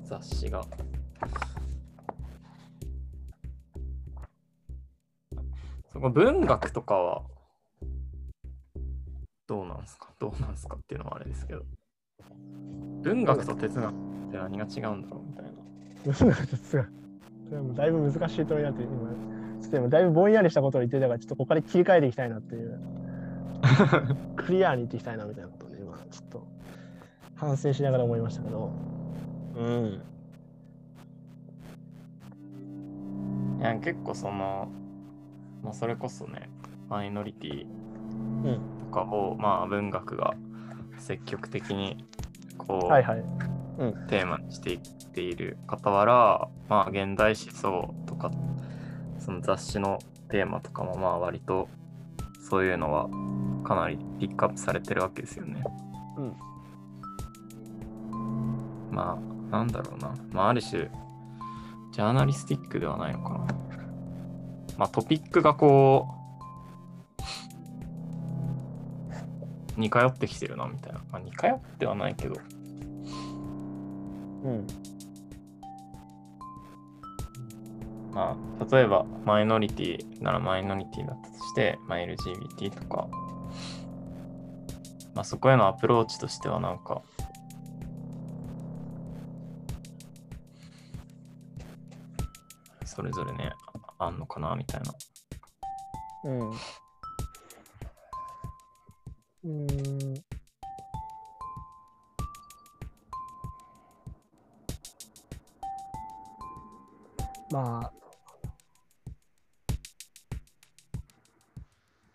[0.04, 0.64] 雑誌が。
[5.92, 7.22] そこ文学とかは
[9.46, 10.08] どうなんですか？
[10.18, 11.62] どうなんですかっていうのはあれですけど。
[13.02, 15.50] 文学と哲学って何が違うんだろうみたいな。
[16.04, 16.92] 哲学哲学
[17.46, 19.10] それはもうだいぶ難しい問いだって今
[19.60, 22.80] ちょっと今だいぶぼんやりしたことを言ってたからちょっとここから切り替えていきたいなっていう
[24.36, 26.46] クリアに言っていきたいなみたいなことをね今ちょっと
[27.40, 28.70] 反省しながら思いましたけど。
[29.56, 30.02] うん。
[33.58, 34.70] いや結構その、
[35.62, 36.50] まあ、それこそね、
[36.90, 38.60] マイノリティうん
[38.90, 40.34] とかを、まあ文学が
[40.98, 42.04] 積極的に
[42.58, 43.24] こう、はいはい。
[44.08, 44.80] テーマにしていっ
[45.14, 48.30] ている傍ら、まあ現代思想とか、
[49.18, 51.70] その雑誌のテーマとかもまあ割と
[52.50, 53.08] そういうのは
[53.64, 55.64] かなりピックアップされてるわけですよね。
[56.18, 56.49] うん
[58.90, 60.90] まあなんだろうな、まあある種
[61.92, 63.38] ジャーナリスティックではないのかな。
[64.78, 66.08] まあトピックがこ
[69.76, 71.00] う似通ってきてるなみたいな。
[71.10, 72.36] まあ似通ってはないけど、
[74.44, 74.66] うん
[78.12, 83.08] まあ、例えばマイノリティならマイノリティだったとして、まあ、LGBT とか、
[85.14, 87.02] まあ、そこへのアプローチとしてはなんか、
[93.00, 93.50] それぞれね、
[93.98, 94.92] ああんのかなみたいな。
[96.24, 96.50] うん
[99.42, 100.14] うん
[107.50, 107.92] まあ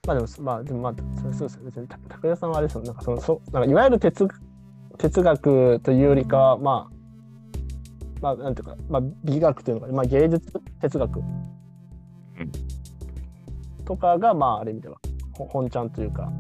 [0.06, 1.64] まあでも、まあ、でもまあ、そうそうですよ。
[1.66, 2.84] 別に、た武田さんはあれですよ。
[2.84, 4.28] なんかその、そなんかいわゆる哲
[5.00, 6.95] 哲学というよりかは、まあ、
[8.22, 10.51] まあ、なんていうか、まあ、美学というのか、まあ、芸術
[10.82, 11.22] 哲学
[13.86, 14.97] とかが、まあ、ある意味では、
[15.34, 16.32] ほ本ちゃんというか、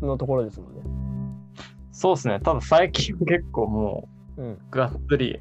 [0.00, 0.82] のところですもんね。
[1.92, 4.52] そうですね、多分最近結構もうん。
[4.52, 5.40] うがっつり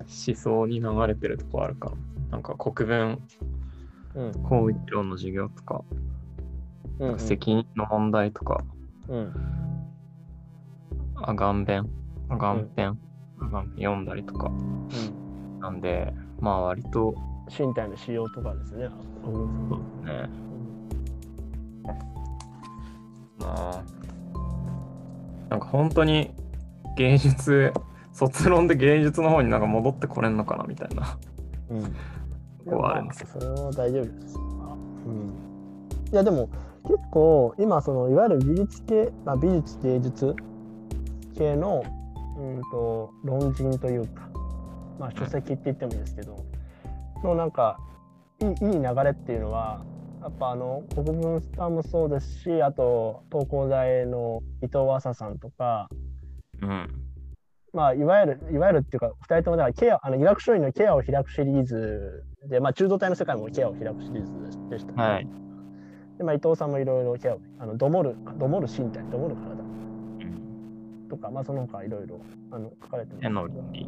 [0.00, 1.96] 思想に流れてるとこあるから、
[2.30, 3.22] なんか国分
[4.14, 4.32] うん。
[4.42, 5.84] 公益論の授業とか、
[6.98, 7.18] うん、うん。
[7.18, 8.64] 責任の問題とか、
[9.08, 9.32] うん。
[11.24, 11.88] アガン弁、
[12.28, 12.98] アガンペン、
[13.40, 15.60] アガンペン読んだりとか、うん。
[15.60, 17.14] なんで、まあ割と、
[17.48, 18.88] 身体の使用とかですね。
[19.24, 19.46] そう
[20.04, 20.28] ですね、
[23.38, 23.84] まあ、
[25.48, 26.32] なんか本当に
[26.96, 27.72] 芸術、
[28.12, 31.18] 卒論で芸術の方になんか戻ってこれんのかなみたいな。
[31.70, 31.82] うん。
[31.82, 31.90] こ
[32.70, 34.36] こはあるんですよそれは大丈夫です。
[35.06, 35.32] うん。
[36.12, 36.48] いや、でも、
[36.84, 40.34] 結構、今、その、いわゆる美術系、まあ、美術芸術
[41.42, 41.82] 系の、
[42.36, 44.28] うんと、論人というか、
[44.98, 46.36] まあ、書籍って言ってもいいですけど、
[47.24, 47.78] の、なんか、
[48.40, 49.84] いい、いい流れっていうのは、
[50.20, 55.88] やっぱあの国分さんもそうですしあと東工大の伊藤浅さんとか
[56.62, 56.88] うん。
[57.72, 65.26] まあ、いわゆる、いわゆるっていうか、二人ともだからケア、あの医学書院のケアを開くシリーズで、まあ、中道体の世界もケアを開くシリーズでした、はい。
[66.18, 69.61] で、まあ、伊藤さんもいろいろケアを、あの、どもる、どもる身体、どもる体うん
[71.12, 73.86] とか、まあ、その他いろいろ、あの、書かれてます手の倫理。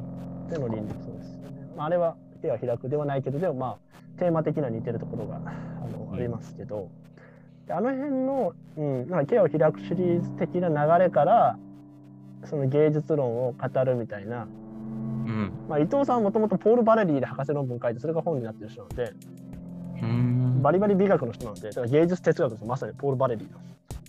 [0.51, 1.73] 手の倫理そうですよね。
[1.75, 5.39] まあ、あれはケアを開くではないけど、でもまあ、テーマ的には似てるところが、あ
[5.89, 6.91] の、うんありますけど、
[7.67, 11.59] であの辺の、うん、なんかケアを開くシリーズ的な流れから、
[12.45, 15.53] その芸術論を語るみたいな、うん。
[15.69, 19.13] まあ、伊藤さんはもともとポール・バレリーで博士論文書いてそれが本になってる人なので
[20.03, 20.63] うん。
[20.63, 23.59] バリバリ美学の人なのでだから芸術哲学ですまさにポール・バレリーの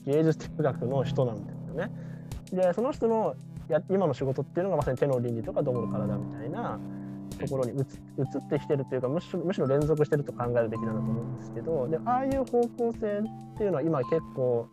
[0.05, 1.89] 芸術哲学の人なんですよね。
[2.56, 3.36] でその人の
[3.68, 6.80] や今の仕事っていうのがまさに手の倫理とかどもる体みたいな
[7.39, 7.86] ところに移っ
[8.49, 14.68] てきてるというかむしろむしろ連続してると考えるべきなんだと思うんですけどでああいう方向性っていうのは今結構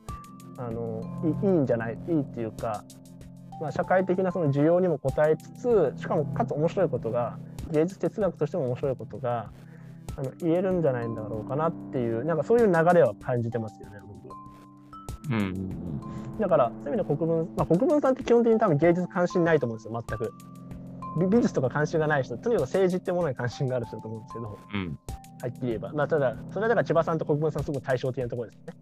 [0.59, 1.03] あの
[1.43, 2.85] いいんじゃないいいっていうか、
[3.61, 5.51] まあ、社会的なその需要にも応えつ
[5.95, 7.39] つしかもかつ面白いことが
[7.71, 9.51] 芸術哲学としても面白いことが
[10.17, 14.02] あの言えるんじゃないんだろうかなっていうなんかそういう流れは感じてますよね。
[15.29, 16.39] うんうんうん。
[16.39, 20.33] だからそういう意味で国分、まあ、国分さんって基本的に多分芸術関心ないと思うんですよ全く。
[21.19, 24.99] 美美術とか関心がない人とにかく政治ってものに関心がある人だと思うんですけどうん。
[25.43, 28.75] はっきり言えば、まあ、ただそれはだから千葉さんと国分さんすごい対照的なところですね。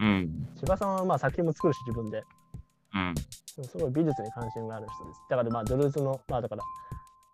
[0.00, 0.48] うん。
[0.56, 2.24] 千葉さんはまあ作品も作るし自分で
[2.94, 3.14] うん。
[3.64, 5.20] すごい美術に関心がある人です。
[5.30, 6.62] だからまあドルーズのまあだから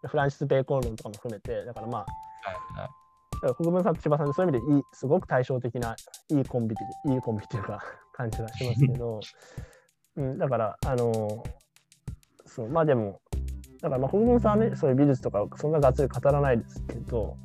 [0.09, 2.07] フランシス・ベーコン論とかも含めてだからまあは
[2.53, 2.88] いはい。
[3.36, 5.97] だから国分さんと千葉さんでそういう意味でいいすごく対照的な
[6.30, 7.82] いいコンビ的いいコンビっていうか
[8.16, 9.20] 感じがしますけど、
[10.16, 11.66] うん、だからあのー
[12.46, 13.20] そうまあでも
[13.82, 17.36] だからまあ国分さんはねそういう美術とかそんながっつり語らないですけど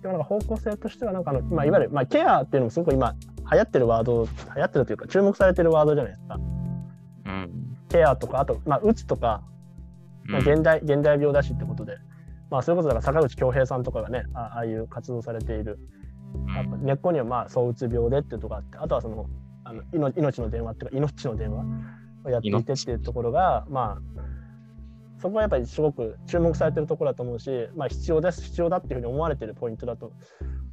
[0.00, 3.14] でもなんか方向性としてはなんかあの、まあ、いわゆる、まあ、ケアっていうのもすごく今
[3.50, 6.38] 流行ってるワード流行ってるというか注目されてるワードじゃないですか。
[7.26, 7.76] うん。
[7.88, 9.42] ケアとかあと、まあ、うつとか
[10.26, 10.48] まあ、うん。
[10.48, 11.96] 現代現代病だしってことで、
[12.50, 15.78] まあ、それこそだから坂口恭平さんとかがねあああいう活動されている。
[16.56, 19.26] やっぱ根っこにはまあ躁うつ病でっていうところがあってあとはそのあ
[19.74, 21.64] の命命の電話っていうか命の電話
[22.24, 24.24] をやっていてっていうところがまあ
[25.20, 30.12] そこはやっぱりすごく注目されてるところだと思うし、まあ、必要です必要だっていうふうに思われてるポイントだと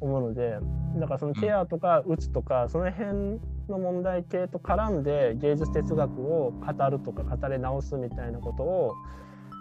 [0.01, 0.57] 思うので
[0.99, 3.39] だからそのケアとかうつとかその辺
[3.69, 8.93] の問題系と絡んで芸術哲学を語るとか語り直すみたいなことを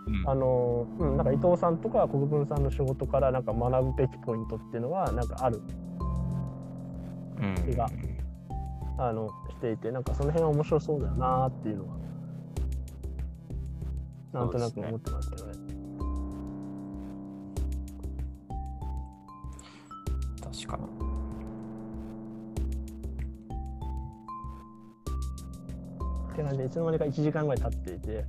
[0.07, 0.31] うん。
[0.31, 5.61] あの、うん、なんか伊藤さんとか国分さんの仕事からなんか学ぶべきポイントっていうのはなんかある
[7.41, 7.55] うん。
[7.55, 7.89] 気が
[8.99, 12.01] あのしていてなんかその辺は面白そうだよなっていうのは
[14.33, 15.53] なんとなく思ってますけどね。
[20.41, 20.85] 確かに。
[26.33, 28.25] って感じでいつの間にか1時間ぐらい経っていて。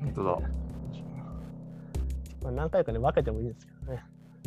[0.00, 0.38] 本当だ。
[2.42, 4.02] まあ、何回かね分けてもいいんですけどね。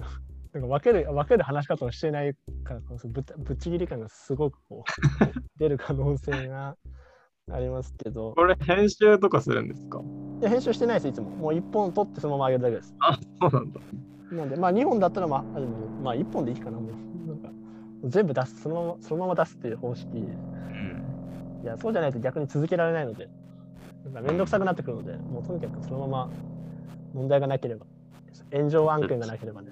[0.53, 2.35] なんか分ける分ける話し方をしていない
[2.75, 4.93] からこそぶっぶっちぎり感がすごくこう
[5.59, 6.75] 出る可能性が
[7.51, 8.33] ありますけど。
[8.35, 10.01] これ編集とかするんですか？
[10.41, 11.29] いや編集してないですいつも。
[11.29, 12.95] もう1本取ってそのまま上げるだけです。
[12.99, 13.79] あ、そうなんだ。
[14.31, 15.43] なんでまあ2本だったらまあ
[16.03, 17.27] まあ1本でいいかなもう。
[17.27, 17.49] なんか
[18.05, 20.17] 全部出すそのままそのまま出すっていう方式。
[20.17, 21.61] うん。
[21.63, 23.29] いやそうじゃないと逆に続けられないので。
[24.05, 26.29] なんか面倒くさくなってくるのでもうとにかくそのまま
[27.13, 27.85] 問題がなければ。
[28.51, 29.69] 炎上案件がなければね。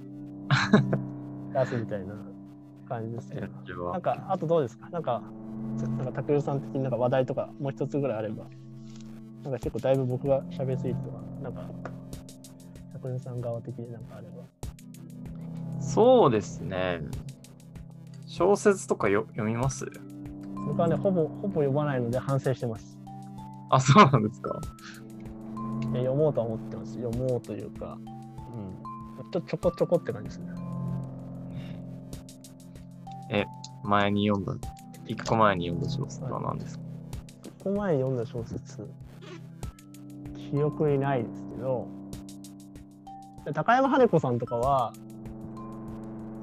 [1.54, 2.14] 出すみたいな
[2.90, 3.40] 感じですけ
[3.74, 5.22] どなんかあとどうですかなんか
[5.98, 8.46] なんか拓郎さん的になんか話題とかもう一つぐらいあれば
[9.44, 11.62] なんか結構だいぶ僕が喋りすぎてとかなんか
[12.94, 14.44] 拓郎さん側的になんかあれば
[15.80, 17.02] そうですね。
[18.28, 19.86] 小説とかよ読みます
[20.68, 22.98] 僕はねほぼほぼ読まないので反省してます
[23.72, 24.60] あ、そうなんですか。
[25.94, 30.52] 読もうとは思ってます読もうというかうんちょちょこちょこって感じですね
[33.84, 34.54] 前に読んだ、
[35.06, 36.84] 一個前に読んだ小説は何ですか、
[37.64, 38.88] この前に読んだ小説
[40.36, 41.88] 記憶にないですけど
[43.54, 44.94] 高山羽子さんとかは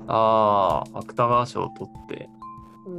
[0.09, 2.29] ああ、芥川賞を取って。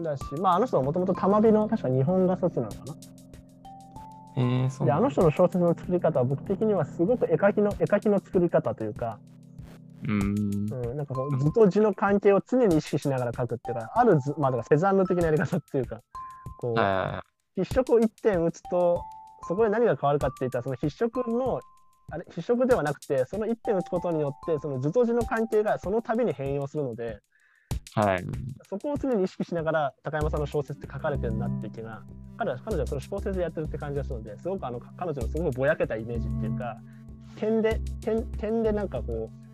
[0.03, 2.95] だしまああの人はもともと玉美の確か日本画卒なのかな？
[4.35, 9.17] えー、そうであの人の小説の作り方は僕的にはすごく絵描きの絵描きの作り方というか、
[10.07, 10.89] うーん。
[10.89, 16.01] うん、なんかこう図と字の関係を常に意識しながら描くっていうかある図まあだからセザンヌ的なやり方っていうか
[16.59, 17.23] こうは
[17.55, 19.03] 筆色を1点打つと
[19.47, 21.59] そこで何が変わるかって言ったらその筆色の
[22.09, 27.19] あれ筆色ではなくてその1点打つことによってその図と字の関係がその度に変容するので
[27.95, 27.99] い。
[27.99, 28.25] はい。
[28.69, 32.01] そこを常に意識しながら高山さんの小説って書かれてるなっていう気が
[32.37, 36.77] 彼は彼女はそれを小説でやってるって感じがするのですごくあの彼女のすごくぼやけたイメージっていうか
[37.35, 39.46] 点で点点でなんかこう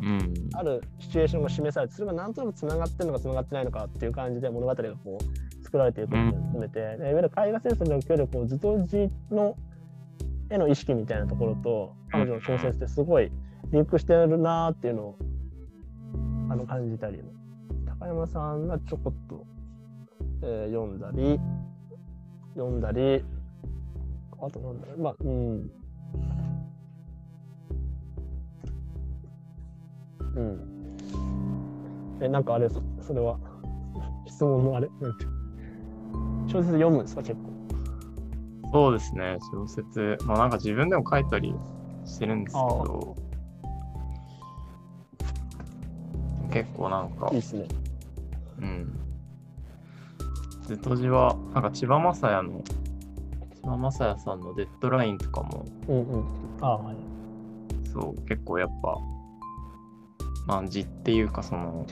[0.00, 0.34] うん。
[0.54, 9.56] あるシチュエーションが示されてそれがなんとなくつながってるのかつながってないのかっていう感じで物語がこう作られていくことも含めて、でいわゆる絵画戦争におけるこう図と字の
[10.50, 13.32] 絵の意識みたいなところと彼女の小説ってすごい
[13.72, 15.18] リンクしてるなーっていうのを
[16.50, 17.20] あの感じたり
[17.98, 19.44] 高山さんがちょこっと、
[20.42, 21.40] えー読んだり
[22.54, 23.24] 読んだり
[24.40, 25.70] あとなんだろうまあうん
[30.36, 30.60] うん。
[32.20, 32.80] えなんかあれそ
[33.12, 33.38] れは？
[34.26, 34.88] 質問のあれ？
[35.00, 35.24] なんて
[36.46, 37.22] 小説読むんですか？
[37.22, 37.50] 結構。
[38.72, 40.18] そうですね、小説。
[40.24, 41.54] まあなんか自分でも書いたり
[42.04, 43.16] してるんですけど、
[46.52, 47.28] 結構なんか。
[47.32, 47.66] いい、っすね。
[48.60, 48.92] うん。
[50.66, 52.62] ずとじは、なんか千葉雅也の、
[53.62, 53.78] 千葉雅
[54.08, 56.24] 也さんのデッドラインとかも、うんうん。
[56.60, 56.96] ああはい。
[57.92, 58.96] そう、結構やっぱ、
[60.46, 61.86] まあ字っていうかその、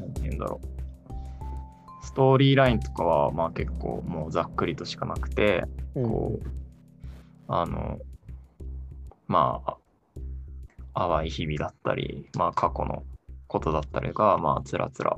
[0.00, 0.66] なんて言うんだろう。
[2.04, 5.64] ストーリーラインとかはまあ結構もうざっくりとしかなくて、
[5.94, 6.46] こう、
[7.48, 7.98] あの、
[9.28, 9.76] まあ、
[10.94, 13.04] 淡い日々だったり、まあ過去の
[13.46, 15.16] ことだったりが、まあつらつら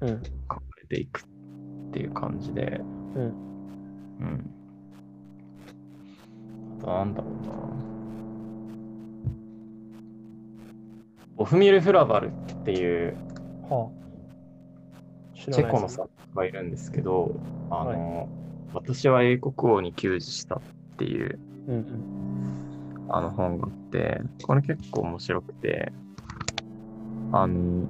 [0.00, 2.80] うん書かれていくっていう感じで、
[3.14, 3.22] うん
[4.20, 4.50] うん。
[6.78, 7.93] あとなんだろうな。
[11.36, 12.30] オフミル・フラバルっ
[12.64, 13.16] ていう
[13.68, 14.04] はあ。
[15.36, 17.34] チェコの作家がいるんですけど、
[17.70, 18.28] あの、
[18.72, 20.60] 私は英国王に給仕したっ
[20.96, 23.06] ていううんうん。
[23.08, 25.92] あの本があって、これ結構面白くて、
[27.32, 27.86] あの、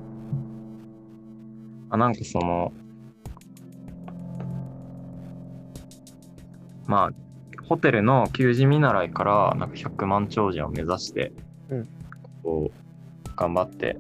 [1.91, 2.73] あ、なんかその、
[6.87, 11.33] まあ、ホテルの給仕見習いから、なんか100万長者を目指して、
[11.71, 11.89] うん。
[12.43, 12.84] こう、
[13.37, 13.99] 頑張って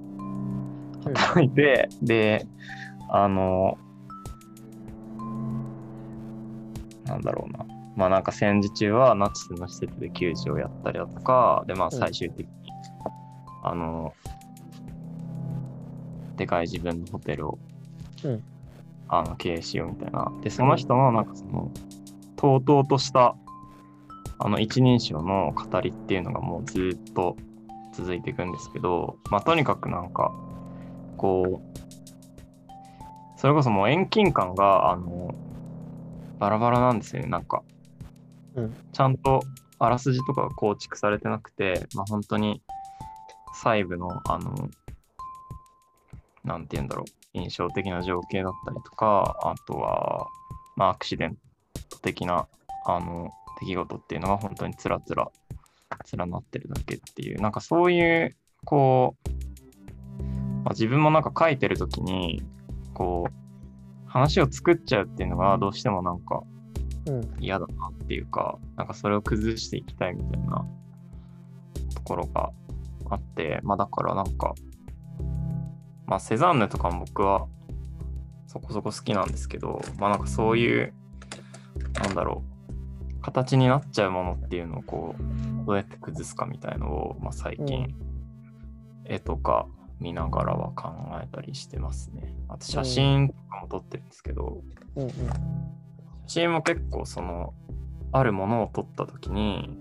[1.04, 2.46] 働いて、で、
[3.10, 3.78] あの、
[7.04, 7.66] なんだろうな。
[7.96, 12.52] まあなんか戦時中はナチスの施設で給仕をやったりだとか、でまあ最終的に、
[13.62, 14.14] あの、
[16.36, 17.58] でかい自分のホテルを、
[18.24, 18.42] うん
[19.06, 20.32] あの経営しようみたいな。
[20.42, 21.70] で、その人のなんかその、
[22.36, 23.36] とうとうとした、
[24.38, 27.36] あの一人称の語りっていうのがもうずっと
[27.96, 30.32] 続いていくんですけど、まあとにかくなんか、
[31.16, 35.34] こう、それこそもう遠近感が、あの、
[36.38, 37.62] バラバラなんですよね、なんか。
[38.56, 39.42] うんちゃんと
[39.80, 42.62] あらすじとかが構築されてなくて、まあ本当に
[43.52, 44.68] 細部の、あの、
[46.44, 50.26] なんて言うんだろう、印象的な情景だったりとか、あとは、
[50.76, 51.36] まあアクシデン
[51.90, 52.46] ト的な、
[52.86, 53.30] あの、
[53.60, 55.30] 出来事っていうのが本当につらつら
[56.16, 60.22] 連なってるだけっていう、なんかそういう、こう、
[60.64, 62.42] まあ、自分もなんか書いてるときに、
[62.94, 66.42] こう、話を作っちゃうっていうのがどうしてもなんか
[67.06, 67.36] うん。
[67.38, 70.66] 嫌だなっていうか、なんかそれを崩していきたいみたいな
[71.94, 72.50] ところが
[73.10, 74.54] あって、まあだからなんか、
[76.06, 77.46] まあセザンヌとかも僕は
[78.46, 80.94] そこそこ好きなんですけど、まあなんかそういう、
[82.02, 82.53] なんだろう、
[83.24, 87.94] 形になっちゃうものっていうのをこう、どうやって崩すかみたいのを、まあ最近、
[89.06, 89.66] 絵とか
[89.98, 92.36] 見ながらは考えたりしてますね。
[92.48, 94.62] あと写真とかも撮ってるんですけど、
[94.96, 95.02] うん。
[95.04, 95.10] うん
[96.26, 97.52] 写真も結構その
[98.12, 99.76] あるものを撮った時に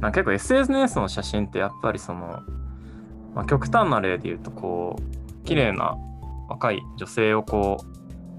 [0.00, 2.42] な結構 SNS の写真ってやっぱりその、
[3.34, 5.96] まあ、極端な例で言うとこう綺麗な
[6.48, 7.78] 若い女性をこ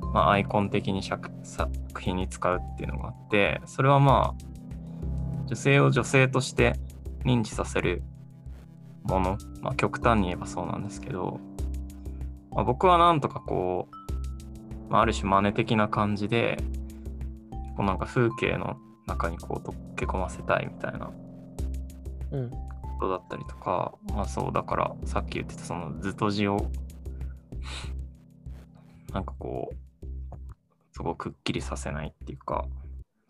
[0.01, 6.74] う、まあ、アイコン的に作作品に使うっていうのがあってそれはまあ女性を女性として
[7.26, 8.04] 認知させる
[9.04, 11.39] もの、まあ、極端に言えばそうなんですけど、
[12.52, 13.98] まあ、僕はなんとかこう
[14.89, 16.58] まあ、ある種真似的な感じで
[17.76, 21.12] こうなんか風景の中にこう溶け込ませたいみたいな
[22.32, 22.52] うん。
[23.00, 26.72] ことだったりとかまあそうだからさっき言ってたその図と字を
[29.14, 29.76] なんかこう
[30.98, 32.66] すごくくっきりさせないっていうか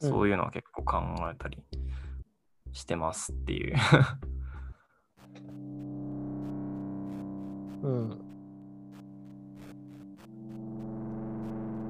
[0.01, 0.09] うん。
[0.09, 1.61] そういうのは結構考えたり
[2.71, 3.75] してますっていう。
[7.83, 8.21] うん。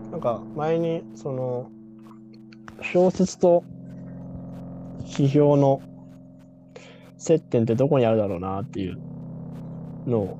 [0.10, 1.70] なんか前にその
[2.82, 3.64] 小説と
[5.02, 5.84] 批評の
[7.18, 8.98] 接点ってどこにあるだろうなっていう
[10.08, 10.40] のを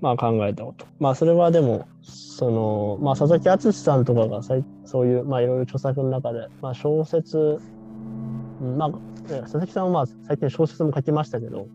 [0.00, 0.86] まあ考えたこと。
[0.98, 4.54] まあそれはでもそのまあ佐々木敦さんとかがそ
[5.02, 7.58] ういうまあいろいろ著作の中でまあ小説
[8.60, 11.66] うんまあね佐々木さんはまあ最近小説も書きましたけど、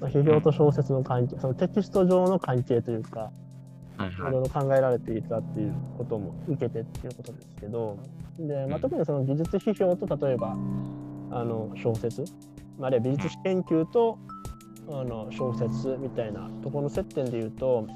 [0.00, 3.30] まあ、批評と小説の関係そのテキスト上の関係というか
[3.96, 4.16] はいい。
[4.18, 7.98] ろいろ考えられていたっていうことも受けてっていうことですけど
[8.38, 10.56] で、まあ、特にその技術批評と例えば
[11.30, 12.24] あの小説
[12.78, 14.18] まああるいは美術史研究と
[14.88, 17.86] あの小説みたいなところの接点で言うと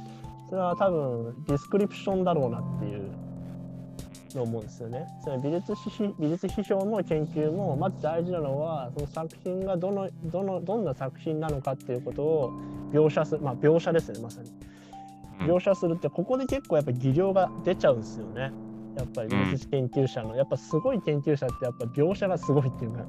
[0.50, 3.08] それは多分ディスクリプションだろうなっていう
[4.34, 5.06] のを思うんですよね。
[5.24, 12.52] その美術史美術批評の研究もまず大事なのはその作品がどのどのどんな作品なのかっていうことを
[12.92, 14.50] 描写するまあ描写ですねまさに。
[15.46, 18.52] 描写するってここで結構やっぱ技量が出ちゃうんですよね。
[18.96, 23.06] やっぱり美術研究者の、やっぱすごい研究者ってやっぱ描写がすごいっていうか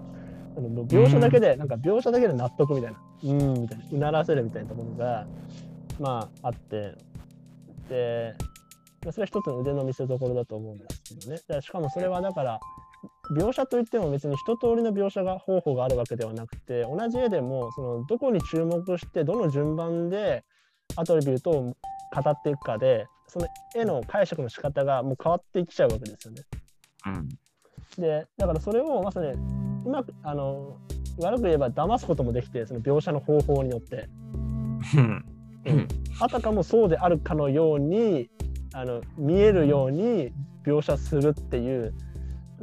[0.56, 3.00] 描写だけで、なんか描写だけで納得みたいな。
[3.24, 3.84] うんみたいな。
[3.92, 5.28] うならせるみたいなところが
[6.00, 6.96] まああって
[9.10, 11.42] それは一つの腕の見せ所だと思うんですけどね。
[11.48, 12.60] でしかもそれはだから
[13.36, 20.44] 描写といっても別に一通りの描写が方法があるわけではなくて同じ絵でもそのどこに注目してどの順番で
[20.96, 26.44] アトリビュートを語っていくかでその絵の解釈の仕方がもう変わってきちゃうわけですよね。
[27.08, 27.30] うん。
[27.98, 29.32] でだからそれをまさに
[29.86, 30.78] うまくあの
[31.20, 34.08] 悪く言えば騙すこともできてその描写の方法によって
[36.20, 38.30] あたかもそうであるかのように
[38.74, 40.32] あの見えるように
[40.66, 41.93] 描写するっていう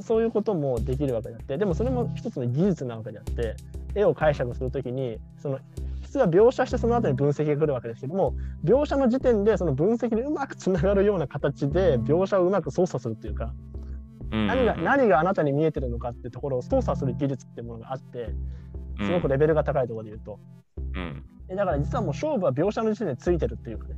[0.01, 3.57] そういうこともできるわけであってでもそれも一つの技術なわけであって
[3.95, 5.59] 絵を解釈するときにその
[6.03, 8.35] 普通は描写してその後に分析が来るわけですけども
[8.65, 13.53] 描写の時点でその分析にうまくつながるような形で描写をうまく操作するっていうか
[14.31, 18.31] 何が何があなたに見えてるのかってところを操作する技術っていうものがあって
[19.05, 20.41] すごくレベルが高いところで言うと。
[20.95, 21.25] うん。
[21.51, 23.95] えだから実はもう勝負は描写の時点でついてるっていうかね、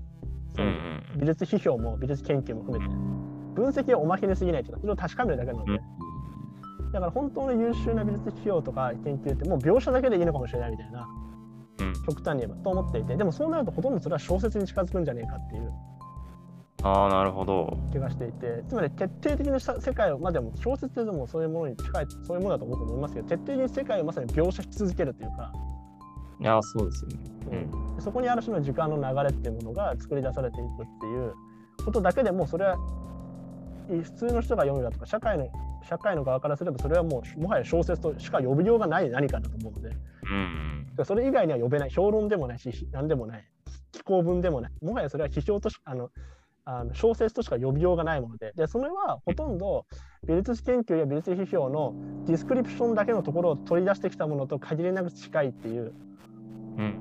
[0.55, 0.71] その
[1.17, 2.95] 美術批評も美術研究も含めて、
[3.55, 5.81] 分析はおまけに過ぎないというか、それを確かめるだけなので、
[6.93, 11.09] だから本当の優秀な美術批評とか研究ってもう描写だけでいいのかもしれないみたいな、
[11.81, 11.93] うん。
[12.07, 15.73] 極端に言えばと思っていて、でもそうなるとほとんどそれは小説に近づくんじゃねえかっていう。
[16.83, 17.77] ああ、なるほど。
[17.93, 25.53] 気がしていて、つまり徹底的な世界を、まあでも小説でもそういうものに近い、そういうものだと僕は思いますけど、徹底的に世界をまさに描写し続けるというか、
[26.41, 27.17] いや、そうですよね。
[27.53, 27.97] うん。
[27.97, 31.35] でそこにある種の時間の流れっていうものが作り出されていくっていう
[31.85, 32.77] ことだけでもうそれは
[33.91, 35.49] い普通の人が読むだとか社会の
[35.87, 40.93] 社会の側からすればそれはもうもはや小説としか呼びようがない何かだと思うのでうん。
[40.97, 43.45] でそれ以外には呼べない評論でもないし何でもない
[43.93, 46.11] 寄稿文でもないもはやそれは批評としあの
[46.65, 49.87] あの小説としか呼びようがないものででそれはほとんど
[50.27, 51.95] 美術史研究や美術批評の
[52.27, 55.93] ディスクリプションだけのところを取り出してきたものと限りなく近いっていう
[56.79, 56.95] うん。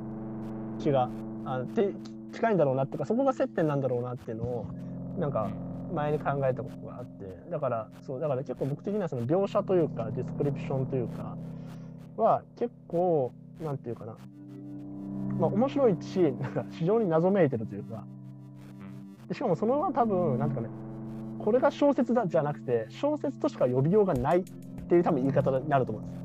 [0.80, 1.10] 気が
[1.46, 1.94] あて
[2.34, 4.66] 近いんだろうなっていうかそこが接点なんだろうなっていうのを
[5.18, 5.50] なんか
[5.94, 7.50] 前に考えたことがあって。
[7.50, 11.36] だからそうだから結構僕的にはその描写というかディスクリプションというか
[12.18, 14.16] は結構なんていうかな。
[15.40, 18.04] まあ面白いしなんか非常に謎めいてるというか。
[19.28, 20.74] でしかもそのまま多分なんていうかね
[21.40, 24.44] これが小説だじゃなくて小説としか呼びようがないっ
[24.88, 26.22] ていう多分言い方になると思うんですよ。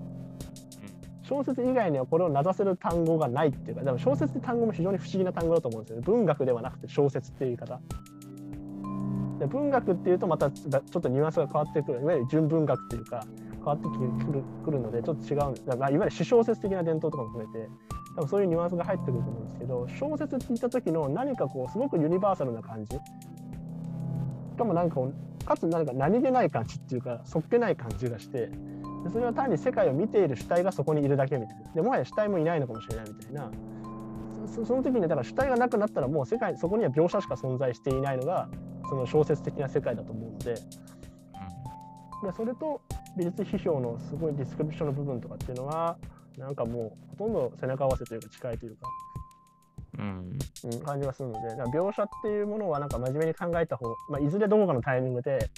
[1.26, 6.02] 小説以外にはこれを名指せる単語がないっていうかでも小説って単語も非常に不思議な単語だと思うんですよね。
[6.04, 7.80] 文学ではなくて小説っていう言い方。
[9.38, 12.00] で文学っていうとまたちょっとニュアンスが変わってくる。
[12.02, 13.24] いわゆる純文学っていうか
[13.56, 17.70] 変わってくるくるのでちょっと違うんですだからいわゆる私小説的な伝統とかも含めて
[18.16, 22.96] 多分そういうニュアンスが入ってくると思うんですけど小説って言った時の何かこうすごくユニバーサルな感じ。
[22.96, 23.00] し
[24.58, 25.00] かもなんか
[25.44, 28.50] かつ何か何気ない感じっていうかそっけない感じがして
[29.04, 31.72] でそれは単に世界を見ている主体がそこにいるだけみたいな。
[31.72, 33.50] でもはや主体もいないのかもしれないみたいな。
[34.46, 38.48] そその時にだから主体がなくなったらもう世界そこには描写しか存在していないのが
[38.88, 40.54] その小説的な世界だと思うので。
[40.54, 42.80] でそれと
[43.18, 45.98] 美術批評のすごいディスクリプションの部分とかっていうのは
[46.38, 48.88] なんかもうほとんど背中合わせというか近いというか、
[49.98, 50.38] うん。
[50.64, 51.48] うん、感じがするので。
[51.48, 55.50] だから描写っていうものはなんか真面目に考えた方、まあ、いずれどこかのタイミングで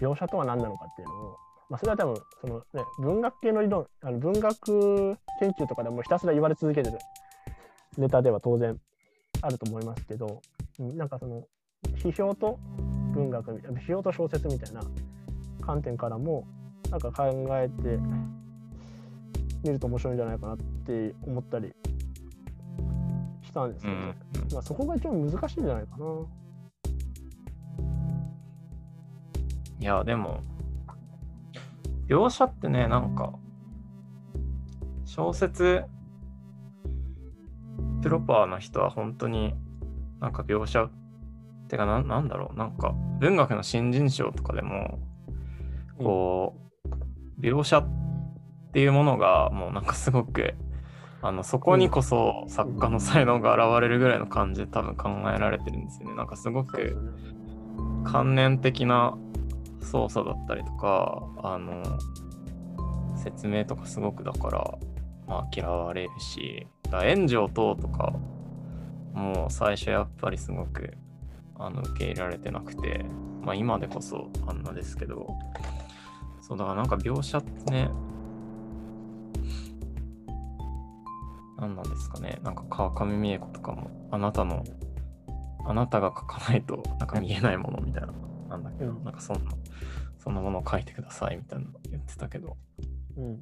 [0.00, 1.36] 描写とは何なのかっていうのを
[1.70, 6.98] まあ、それは多分その、ね、文学系の理論あの文学研究とかでもひたすら言われ続けてる
[7.98, 8.78] ネタでは当然
[9.42, 10.40] あると思いますけど、
[10.78, 11.44] うん、なんかその
[11.96, 12.58] 批評と
[13.12, 14.80] 文学批評と小説みたいな
[15.60, 16.46] 観点からも
[16.90, 17.98] なんか考えて
[19.62, 21.72] みると面白いんじゃないかなって思ったり
[23.42, 24.14] したんですけど、ね
[24.46, 26.06] うんまあ、そこが一番難しいんじゃないかな。
[29.80, 30.40] いや、でも、
[32.08, 33.32] 描写ってね、なんか、
[35.04, 35.84] 小説、
[38.02, 39.54] プロパーな人は本当に
[40.20, 40.90] なんか描写っ、
[41.68, 44.98] てかな、なんだろう、なんか文学の新人賞とかでも、
[45.98, 46.54] こ
[46.84, 47.88] う、描写っ
[48.72, 50.54] ていうものがもうなんかすごく、
[51.20, 56.14] あのそこにこそ作家の才能が現れるぐらいの感じで多分考えられてるんですよね。
[56.14, 56.96] なんかすごく
[58.04, 59.18] 観念的な
[59.90, 61.82] 操作だったりとか、あの、
[63.16, 64.78] 説明とかすごくだから、
[65.26, 68.12] まあ嫌われるし、だ炎上等とか、
[69.12, 70.96] もう最初やっぱりすごく
[71.56, 73.04] あの受け入れられてなくて、
[73.42, 75.34] まあ今でこそあんなですけど、
[76.40, 77.90] そうだからなんか描写ってね、
[81.58, 84.62] 何なんですかね、なんか川上美恵子とかも、あなたの、
[85.66, 88.12] あなたが書かないとなんか見えないものみたいな、
[88.50, 89.04] なんだっけど、うん。
[89.04, 89.50] なんかそんな、
[90.28, 92.58] そんなものを書いてくださいみたいなの言ってたけど、
[93.16, 93.40] うん、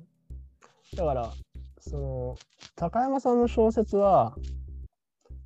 [0.94, 1.32] だから
[1.80, 2.36] その
[2.76, 4.36] 高山さんの小説は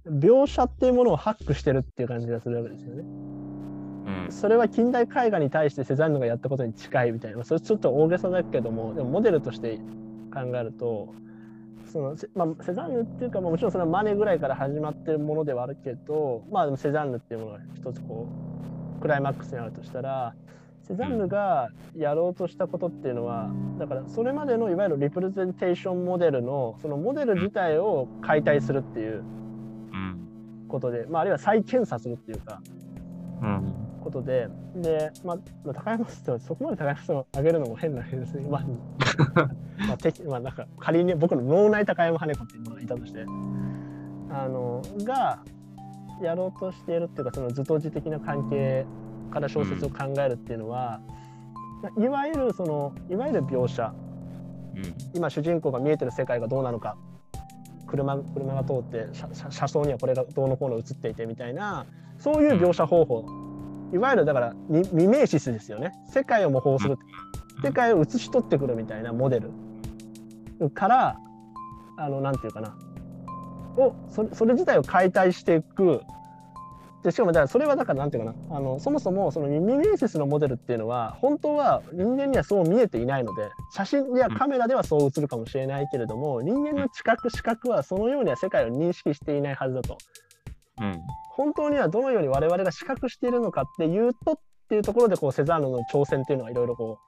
[0.07, 3.05] 描写っていうものをハックしてるっていう感じがするわけですよね。
[3.05, 4.31] うん。
[4.31, 9.79] それは近代絵画に対してセザンヌがやったことに近いみたいなそれちょっと大げさだけどもでもモデルとして
[10.35, 11.15] 考えると
[11.91, 18.29] そのまあ、セザンヌっていうか、まあ、もちろんそれはマネぐらいから始まってるものではあるけど、まあ、でもセザンヌっていうものが一つこ
[18.99, 20.35] うクライマックスにあるとしたら
[20.91, 23.49] セザンヌがやろうとしたことっていうのは
[23.79, 29.23] だからそれまでのいわゆるリプレゼンテーションモデルのそのモデル自体を解体するっていう
[30.67, 32.61] ことで、まあ、あるいは再検査するっていうか、
[33.41, 38.45] うん、ことでで、まあ、高山さんそこまで高山さんを上げるのも変な変ですね。
[38.51, 38.65] まあ
[39.87, 43.25] まあ、敵まあなんか仮に僕の脳内高山羽子っていうのがいたとして
[44.29, 45.39] あのが
[46.21, 48.85] やろうとしているっていうかその図当時的な関係
[49.31, 51.01] から小説を考えるっていうのは、
[51.97, 53.94] うん、いわゆるそのいわゆる描写、
[54.74, 56.97] うん、今主人公が見えてる世界がどうなのか。
[57.86, 59.09] 車車が通って
[59.51, 61.86] 車窓にはこれがどうのこうの映っていてみたいな
[62.20, 63.27] そういう描写方法、
[63.90, 65.93] うん、いわゆるだからミメーシスですよね。
[66.09, 66.98] 世界を模倣する、
[67.65, 69.51] 世界を写し取ってくるみたいなモデル。
[70.70, 71.19] から
[71.97, 72.77] あのなんていうかな。
[73.77, 76.02] をそれそれ自体を解体していく
[77.02, 89.98] でしかもだからそれはだからなんていうかなあのそもそもそのミメーシスのモデルっていうのは本当は人間にはそう見えていないので写真やカメラではそう映るかもしれないけれども人間の知覚視覚はそのようには世界を認識していないはずだと。
[90.81, 90.98] うん、
[91.31, 94.39] 本当にはどのように我々が視覚しているのかっていうとっ
[94.70, 96.98] ていうところでこうセザンヌの挑戦っていうのがいろいろこ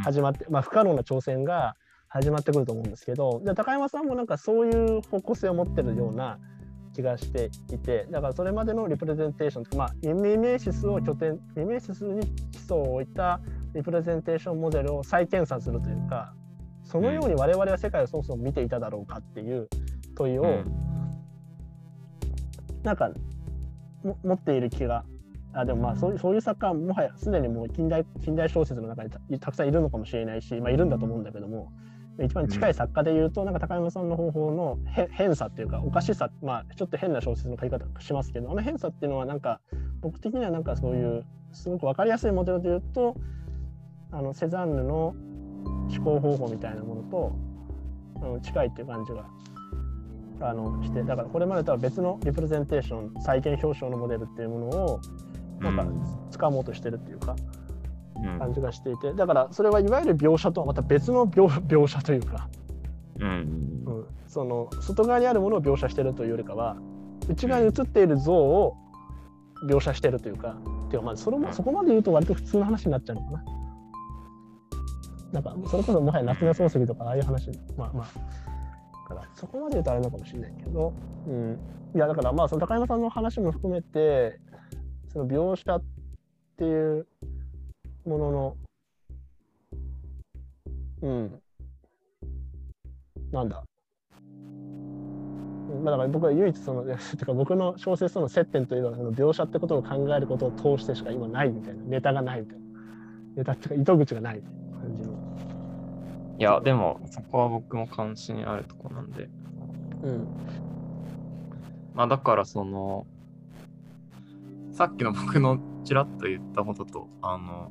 [0.00, 1.74] う始まって、まあ、不可能な挑戦が
[2.08, 6.38] 始まってくると思うんですけどで高山さんもなんかそういう方向性を持ってるような
[6.98, 13.40] 気がしていてだからそれまでのリプレゼンテーションまあミメーシスを拠点ミメーシスに基礎を置いた
[13.72, 16.34] リプレゼンテーションモデルを再検査するというか
[16.82, 19.68] そのように我々は世界をそもそも見ていただろうかっていう
[20.16, 20.64] 問いを、うん、
[22.82, 23.10] なんか
[24.02, 25.04] 持っている気が
[25.52, 31.70] あでもまあそういうそういう作家はもはやすでにもう近代近代小説の中にたくさんいるのかもしれないし、まあ、いるんだと思うんだけども
[32.24, 34.78] 一番近い作家で言うと、うん、なんか高山さんの方法の
[35.10, 39.60] 変さっていうかおかしさまあちょっと変な小説の書き方しますけどあの変さっていうのはなんか
[40.00, 43.14] 僕的にはなんかそういうすごく分かりやすいモデルで言うと
[44.10, 45.14] あのセザンヌの
[45.90, 47.32] 思考方法みたいなものと
[48.16, 49.24] あの近いっていう感じが
[50.40, 55.00] あのしてだからこれまでとは別のリプレゼンテーション再現表彰のモデルっていうものを
[55.60, 55.84] なんか
[56.30, 57.36] 掴もうとしてるっていうか。
[58.38, 62.48] 感じがしていて、うん、だからそれはいわゆる描写とはまた別の描 描写というか、
[63.20, 63.30] うん、う
[64.00, 66.76] ん、その外側にあるものを描写してるというよりかは
[67.28, 68.76] 内側に映っている像を
[69.66, 73.44] 描写してるというかっていうかまあそれもそこまで言うと割と普通の話になっちゃうのかな。
[75.32, 78.48] なんかそれこそもはや夏目漱石とかああいう話まあまあ。
[79.08, 80.92] からそこまで言うとあれなのかもしれないけど、
[81.26, 81.58] うん、
[81.94, 84.38] いやだからまあその高山さんの話も含めて
[85.12, 85.82] その描写っ
[86.58, 87.06] ていう
[88.08, 88.56] ものの、
[91.02, 91.42] うん、
[93.30, 93.62] なんだ。
[95.82, 96.82] まあ、だから僕は唯一その、
[97.16, 102.64] てか僕の小説との接点というのは、その描写ってことを考えることを通してしか今ないみたいな、ネタがないみたいな。
[103.36, 105.12] ネタっていうか、糸口がないみたいな感じの。
[106.38, 109.28] いや、でも、そこは僕も関心あるとこなんで。
[110.02, 110.26] うん。
[111.94, 113.06] まあ、だから、その、
[114.72, 117.70] さっきの僕のちらっと言ったことと、あの、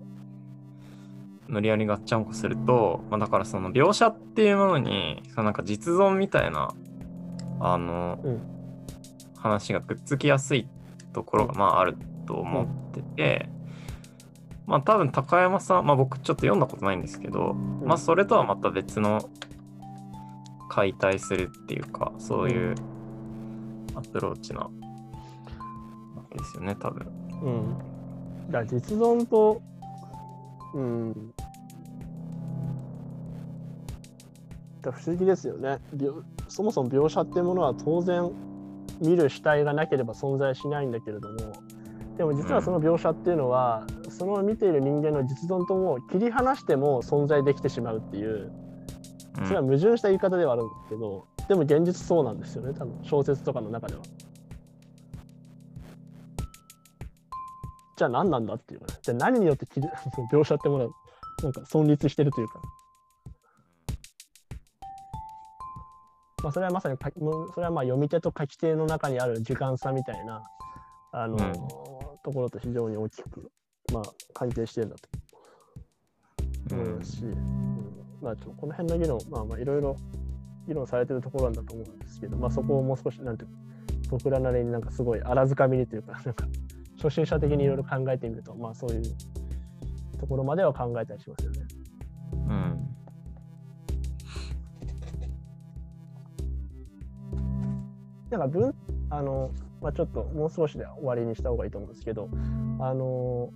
[1.47, 6.73] 無理やりガッチャンコすると、まあ、だからその描写っていうものにそのなんか実存みたいな
[7.59, 8.41] あの、うん、
[9.37, 10.67] 話がくっつきやすい
[11.13, 13.49] ところがまああると思ってて、
[14.65, 19.29] うん、まあ多分高山さんまあ僕ちょっと読んだことないんですけど、うん、まあそれとはまた別の
[20.69, 22.75] 解体するっていうかそういう
[23.95, 24.69] アプローチなわ
[26.29, 27.07] けですよね多分。
[27.41, 27.49] う
[28.49, 29.61] ん、だ実存と
[30.77, 31.33] うん。
[34.83, 35.79] 不思議ですよね。
[36.47, 38.31] そもそも描写っていうものは当然
[39.01, 41.53] 見る主体がなければ存在しないんだけれども
[42.17, 48.51] でも実はその描写っていうのは、うん、その見ている人間の実存とも切り離しても存在できてしまうっていう
[49.43, 54.01] それは矛盾した言い方ではあるんですけど、でも現実そうなんですよね多分小説とかの中では。
[57.97, 59.65] じゃあ何なんだっていうか、ね、じゃあ何によって
[60.31, 60.91] 描写ってものは
[61.43, 62.61] なんか存立してるというか。
[66.43, 70.43] まあ、それはまさにそれはまあ読み手と書き手の中にある時間差みたいな
[71.11, 71.53] あの、うん、
[72.23, 73.51] ところと非常に大きく、
[73.91, 74.03] まあ、
[74.35, 75.09] 関係してるんだと。
[76.75, 77.91] 思いますし、うん、
[78.21, 79.95] まあ、ちょこの辺の議論、まあ、まあいろいろ
[80.67, 83.45] 議論されてるところなんだと思うんですけど、まあ、そこをもう少しなんて
[84.09, 86.45] 僕らなりになんかすごい荒づかみにというか なんか
[86.97, 89.03] 初心者的にいろいろ考えてみると、まあそういう
[90.19, 91.59] ところまでは考えたりしますよね。
[92.33, 92.87] うん。
[98.29, 98.75] なんか文
[99.09, 99.51] あの、
[99.81, 102.29] まあ、ちょっともう少しで終わりにした方がいいと思うんですけど、
[102.79, 103.51] あの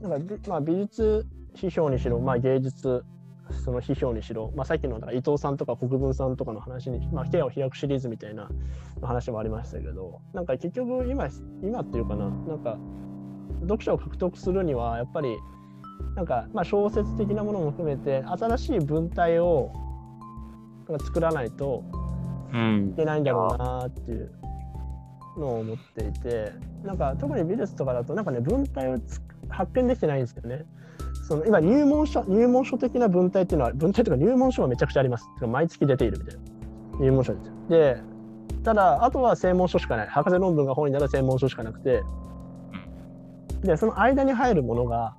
[0.00, 3.04] なんかび、まあ、美術批評にしろ、まあ、芸術
[3.64, 8.48] その批評にしろ、まあ、さっきのだから伊藤さんとか国分さんとかの話に、まあ、ケアを開くシリーズみたいな
[9.02, 11.28] 話もありましたけどなんか結局今
[11.62, 12.78] 今っていうかななんか
[13.62, 15.36] 読者を獲得するにはやっぱり
[16.14, 19.72] なんか、まあ、小説的なものも含めて新しい文体を
[20.98, 21.84] 作らないと
[22.52, 24.32] うんいけないんだろうなっていう
[25.36, 26.52] のを思っていて
[26.82, 30.64] なんか特に美術とかだとなんかね文体をつ発見できてないんですよね。
[31.28, 35.28] その今入門書入門書的な文体っていうのは文体というか入門書はめちゃくちゃあります。
[35.46, 37.52] 毎月出ているみたいな入門書ですよ。
[37.68, 38.00] で
[38.64, 42.02] ただあとは専門書しかない博士論文が本になる専門書しかなくて
[43.62, 45.16] でその間に入るものが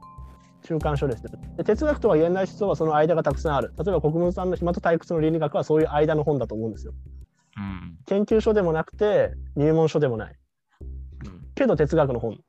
[0.63, 6.93] 中間書ですよで哲学とか現代思想はその間がたくさんある例えば国分さんの暇と退屈の倫理学はそういう間の本だと思うんですよ。
[7.57, 7.97] うん。
[8.07, 10.35] 研究書でもなくて入門書でもない
[11.25, 12.39] うんけど哲学の本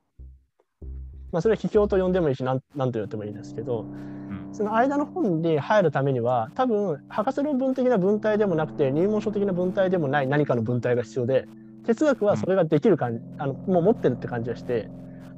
[1.32, 4.48] まあそれは批評と呼んでもいいし何何と言ってもいいんですけどうん。
[4.52, 11.47] その間の本に入るためには多分博士論文的な文体でもなくて入門書的な文体でもない何かの文体が必要で
[11.86, 14.89] 哲学はそれができる感じ、あのもう持ってるって感じがして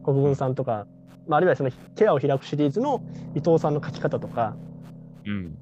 [0.05, 0.87] 国分さんとか、
[1.27, 3.03] まあ、あるいはそのケアを開くシリーズの
[3.35, 4.57] 伊藤さんの書き方とか
[5.25, 5.59] うん。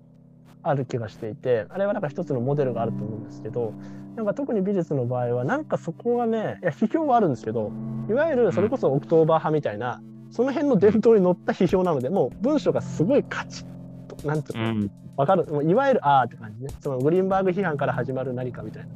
[0.62, 3.72] ある気がしていてあれはなんか一つのモデルがあると思うんですけど
[4.16, 7.72] なんか特に美術の場合はなんかそこがねいや批評はあるんですけど
[8.08, 13.66] いわゆるそれこそオクトーバー派みたいな、その辺の伝統に乗った批評なのでもう文章がすごいカチッ
[14.06, 14.90] となんていうのうん。
[15.16, 15.44] わかる。
[15.46, 16.64] もういわゆるあーって感じ。
[16.64, 18.88] ねそのグリーンバーグ批判から始まる何かみたいな。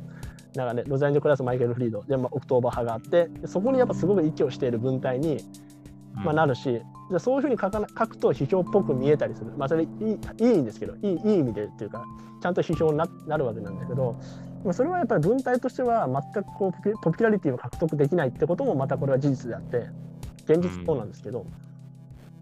[0.54, 2.02] なんかね、ロザリンド・クラウスマイケル・フリード。
[2.04, 5.38] で、まあ、オクトーバー派があってでそこにやっぱすごく息をしている文体に、
[6.14, 6.80] まあ、なるし
[7.10, 9.52] でそういうふうに書かな書くと批評っぽく見えたりする。
[9.56, 9.88] まあそれいい
[10.40, 12.04] いいんですけどいいいい意味でっていうか
[12.40, 14.16] ちゃんと批評にななるわけなんだけど
[14.64, 19.88] まあそれはやっぱり文体としては全くこうポピュラリティを獲得できないってこともまたこれは事実であって
[20.48, 21.46] 現実そうなんですけど、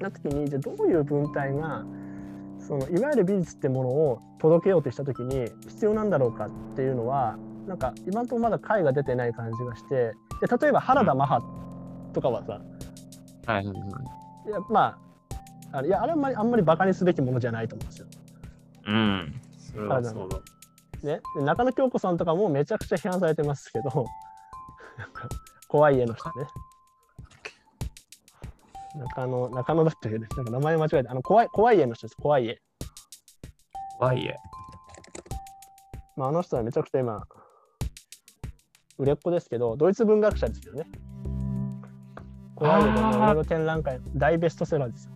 [0.01, 1.85] な時にじゃあどういう文体が
[2.59, 11.41] そのいわゆる美術ってものを届けようとした時に必要なんだろうかっていうのはなんか今のところまだ解が出てない感じがしてで例えば原田マハ
[12.13, 12.61] とかはさ、
[13.47, 13.73] はいや
[14.69, 14.99] ま
[15.73, 18.07] ああれいやあれはあんまりあんまりバカにすべきものじゃないと思うんですよ。
[18.87, 19.41] うん。
[19.59, 20.39] それはそうだ。
[21.03, 24.07] ね、で中野京子さんとかもめちゃくちゃ批判されてますけど
[25.67, 26.47] 怖い家の人ね。
[28.95, 32.59] 中野中野だったけどなんか名前間違えてあの怖い怖い家の人です怖い家。
[33.99, 34.37] ワイエ。
[36.17, 37.23] まあ、あの人はめちゃくちゃ今
[38.99, 40.87] 売れっ子ですけどドイツ文学者ですよね。
[42.55, 45.13] 怖い家でもいろいろ展覧会大ベストセラーですよ。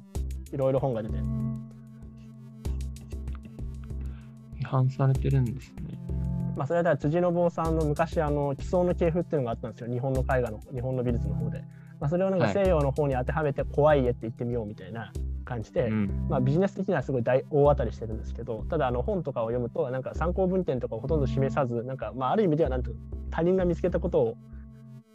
[0.53, 1.17] いろいろ本が出て。
[4.61, 5.99] 批判されてるんですね。
[6.57, 11.63] まあ、それはだ辻信夫さんの昔あの奇想の系譜っていうのがあったんですよ日本の絵画の日本の美術の方で、
[12.01, 15.13] まあ、それをなんかはい西洋の方に当てはめて怖い家って言ってみようみたいな
[15.45, 16.27] 感じで、うん。
[16.29, 23.01] まあ、ビジネス的にはすごい大大当たりしてるんですけどただあの本とかを読むとなんか参考文献とかをほとんど示さずなんか、まあ、ある意味ではなんていうの
[23.31, 24.37] 他人が見つけたことを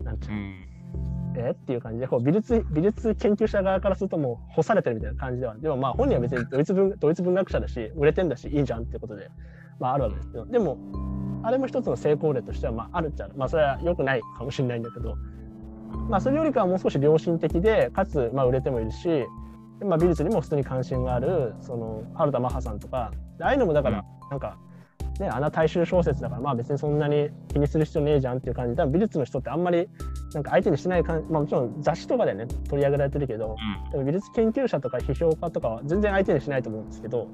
[0.04, 0.72] なんていうのうん。
[1.38, 1.52] え？
[1.52, 9.30] っていう感じでこう美術美術研究者側からするともう干されてるみたいな感じではでもまあ本人は別にドイツ文ドイツ文学者だし売れてんだしいいじゃんっていうことで、
[9.80, 10.78] まあ、あるわけですけどでも
[11.44, 15.16] あれも一つの成功例としてはまああるっちゃあるまあそれは良くないかもしれないんだけど
[16.10, 19.08] まあそれよりかはもう少し良心的でかつまあ売れてもいるし、
[19.84, 23.12] まあ、美術にも普通に関心があるその原田マハさんとか。
[23.42, 24.58] ああいうのもだからなんか、
[25.20, 29.90] ね、あんな大衆小説だからまあ別にそんなに気にする必要ねえじゃんっていう感じで美術の人ってあんまり
[30.34, 33.56] なんか相手にしないかん、まあ、もちろん雑誌とかでね取り上げられてるけど
[33.92, 37.28] でも美術研究者とか批評家とかは全然相手にしないと思うんですけど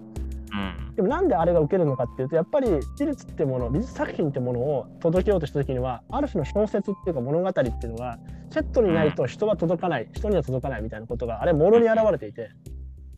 [0.51, 0.95] うん。
[0.95, 2.69] でもなんであれが受けるのかっていうとやっぱり
[2.99, 8.17] 美術ってもの美術作品ってものを届けようとした時にはある種の小説っていうか物語っていうのが
[8.51, 12.51] セットにないと人は届かない人には届かないみたいなことがあれもろに現れていて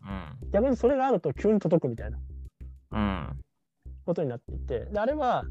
[0.03, 0.51] うん。
[0.51, 2.17] 逆にそれがあると急に届くみたいな
[2.91, 3.39] うん。
[4.05, 5.43] ことになっていてであれは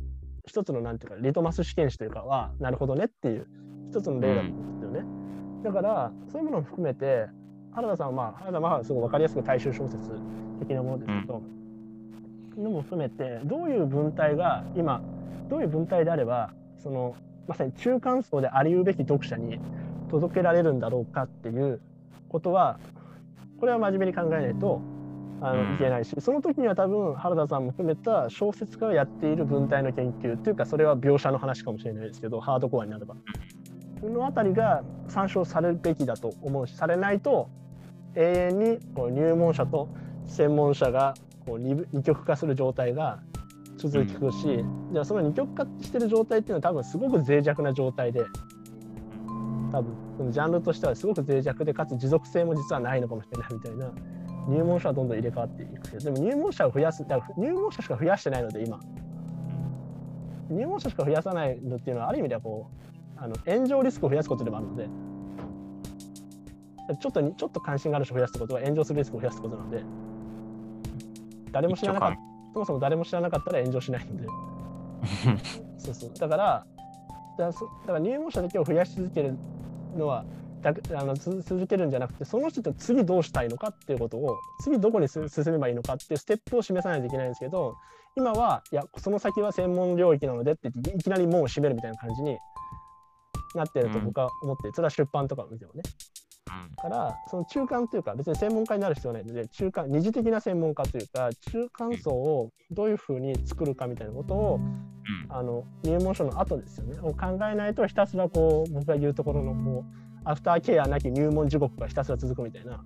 [0.47, 3.47] 一つのなんていうかリトマス試験紙というかはなるほどねっていう
[3.91, 5.03] 一つの例だと思うんですよね。
[5.63, 7.27] だからそういうものを含めて
[7.73, 10.11] 原田さんはまあ原田はすごい分かりやすく大衆小説
[10.61, 11.43] 的なものですけど、
[12.59, 15.01] のも含めてどういう文体が今
[15.49, 16.51] どういう文体であれば
[16.83, 17.17] その
[17.47, 19.59] まさに中間層でありうべき読者に
[20.11, 21.81] 届けられるんだろうかっていう
[22.29, 22.79] ことは
[23.59, 24.81] これは真面目に考えないと
[25.41, 25.75] あのうん。
[25.77, 33.15] いけないし、その時には多分原田さんも含めた小説家がやっている文体の研究っていうかそれは描写の話かもしれないですけどハードコアになれば。
[34.03, 37.49] のあたりが参照されるべきだと思うしされないと
[38.15, 39.89] 永遠にこう入門者と
[40.25, 41.15] 専門者が
[41.49, 43.21] こう二二極化する状態が
[43.79, 48.25] 続くし、うん、じゃあその二極化してる状態っていうのは多分すごく脆弱な状態で
[49.73, 53.91] 多分そのジャンルとしてはすごく脆弱でかつ持続性も実はないのかもしれないみたいな
[54.49, 58.79] 入門者はどんどん入れ替わっていくけどでも入門者を増やすだから入門者しか増やしてないので今。
[60.51, 64.89] 入門者しか増やさないのっていうのはある意味ではこうあの炎上リスクを増やすことでもあるので
[66.97, 69.83] ちょっとちょっと関心がある人を増やすことは炎上するリスクを増やすことなので
[71.53, 72.19] 誰も知らなかった。
[72.55, 74.27] そもそも誰も知らなかったら炎上しないので。
[75.79, 76.13] そうそう。
[76.19, 76.67] だから
[77.39, 79.37] だから入門者だけを増やし続ける
[79.97, 80.25] のは
[80.61, 87.77] だあの続けるんじゃなくてその人と次どうしたいのかっていうことを次どこに進めばいいのかっていうステップを示さないといけないんですけど
[88.17, 92.37] 今はいやその先は専門領域なのでっていきなり門を閉めるみたいな感じに
[93.55, 95.83] なってると僕は思って、うん、それは出版とかを見てもね。
[96.77, 99.25] からその中間というか別に専門家になる必要ない。
[99.25, 104.61] ので中間二次的な専門家というか中間層をどういうふうに作るかみたいなことを、
[105.29, 106.99] あの入門書の後ですよね。
[107.01, 112.85] を考えないとひたすらこう僕が言うところのこうアフターケアなき入門地獄がひたすら続くみたいな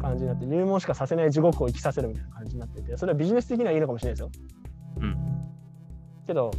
[0.00, 4.30] 感じになって入門しかさせない地獄を生きさせるみたいな感じになっててそれはビジネス的にはいいのかもしれないですよ。
[5.00, 5.16] うん、
[6.26, 6.50] けど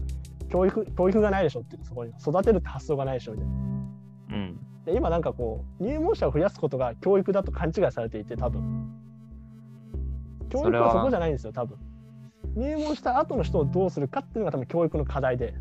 [0.50, 2.12] 教育教育がないでしょってそこに。
[2.20, 3.54] 育てるって発想がないでしょみたいな。
[3.54, 8.88] うん、で今なんかこう入門者を増やすことが教育だと勘違いされていて多分。
[10.50, 11.78] 教育はそこじゃないんですよ多分。
[12.56, 15.54] 入門した後の人をどうするかっていうのが多分教育の課題で。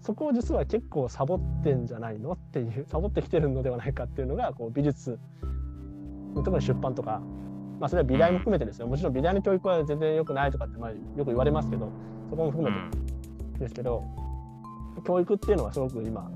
[0.00, 2.32] そこを実は結構サボってんじゃないの？
[2.32, 5.20] っていうサボってきてるのではないかっていうのがこう美術。
[6.34, 7.22] 特に出版とか、
[7.78, 8.88] まあ、それは美大も含めてですよ。
[8.88, 11.88] もちろん美大の教育は全然良くないとかってまあよく言われますけど
[12.30, 12.90] そこも含め
[13.54, 14.02] てですけど
[15.06, 16.28] 教育っていうのはすごく今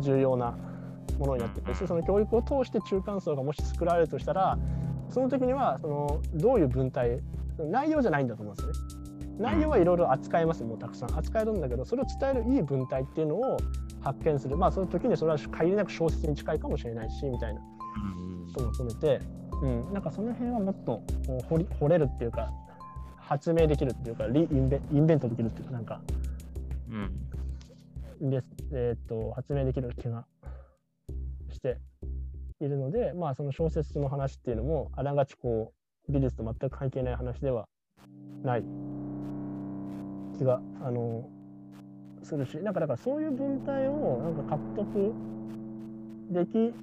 [0.00, 0.56] 重要な
[1.18, 4.58] ものになっててその教育を通して中間層がもし作られるとしたら
[5.08, 7.20] その時にはそのどういう文体
[7.58, 9.02] 内容じゃないんだと思うんですよね。
[9.38, 11.18] 内容はいろいろ扱えますもうたくさん。
[11.18, 13.56] 扱えるんだけどそれを伝えるいい文体っていうのを
[14.00, 14.56] 発見する。
[14.56, 17.60] まあその時にそれは限りなく小説に近いかもしれないしみたいな。
[18.52, 19.20] ことも含めて、
[19.62, 21.02] うん、なんかその辺はもっと
[21.48, 22.52] 掘り掘れるっていうか
[23.18, 26.00] 発明できるっていうかリインベインベントできるっていうかなんか、
[28.20, 30.24] うん、でえー、っと発明できる気が
[32.64, 35.72] いるのでまあその小説の話っていうのもあながちこ
[36.08, 37.66] う美術と全く関係ない話では
[38.42, 38.64] ない。
[40.38, 41.28] 気があの
[42.22, 45.12] するしなんかだからそういう文体をなんか獲得
[46.30, 46.74] でき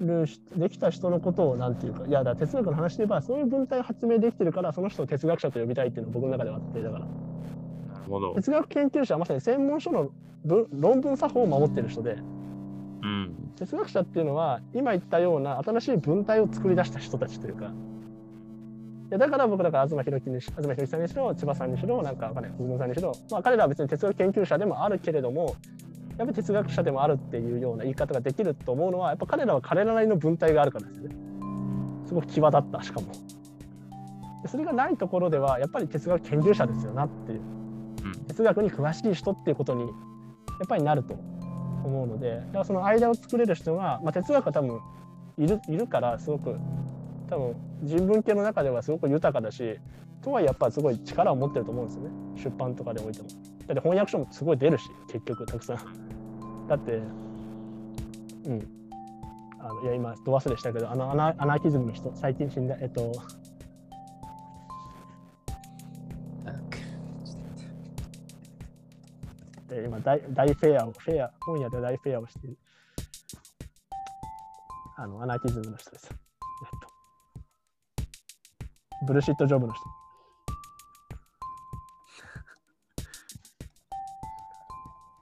[0.00, 0.26] る
[0.56, 7.06] できた人のことをなんていうかいやだ哲学の話で言えばそういう文体を発明できてるからその人を哲学者と呼びたいっていうのが僕の中ではあってだから。
[8.34, 10.10] 哲学研究者はまさに専門書の
[10.44, 12.18] 論文作法を守ってる人で、
[13.04, 17.70] うん、哲学者っていうのは今言ったような新しい文体を作り出した人たちというか。
[19.10, 25.56] やだから僕だから東博樹にし東博樹さんにしろ千葉さんにしろなんかわかんない小さんにしろ、まあ、彼らは別に哲学研究者でもあるけれども
[26.16, 31.16] やっぱり哲学者でもあるっていうような言い方ができると思うのはやっぱ彼らは彼らなりの文体があるからですよね。
[32.06, 33.06] すごく際立ったしかも。
[34.46, 37.40] それがないところではやっぱり哲学研究者ですよなっていう。
[38.28, 39.90] 哲学に詳しい人っていうことにやっ
[40.68, 41.16] ぱりなると
[41.86, 44.80] 思うのでだからその間を作れる人が、まあ、哲学は多分
[45.38, 46.56] いるいるからすごく
[47.28, 49.78] 多分人文系の中ではすごく豊かだし
[50.22, 52.10] とはやっぱすごい力を持ってると思うんですよね
[52.42, 53.28] 出版とかでおいても。
[53.66, 55.78] だって翻訳書もすごい出るし結局たくさん。
[56.68, 57.00] だって
[58.46, 58.68] うん
[59.58, 63.12] あのいや今ど忘れしたけどあのアナアナーキズムの人最近死んだえっと
[69.74, 72.58] で今大大フェアをフェア本屋で大フェアをしている
[74.96, 76.08] あのアナーキズムの人です。
[76.10, 76.18] えっ
[76.80, 76.88] と
[79.06, 79.82] ブルシットジョブの人。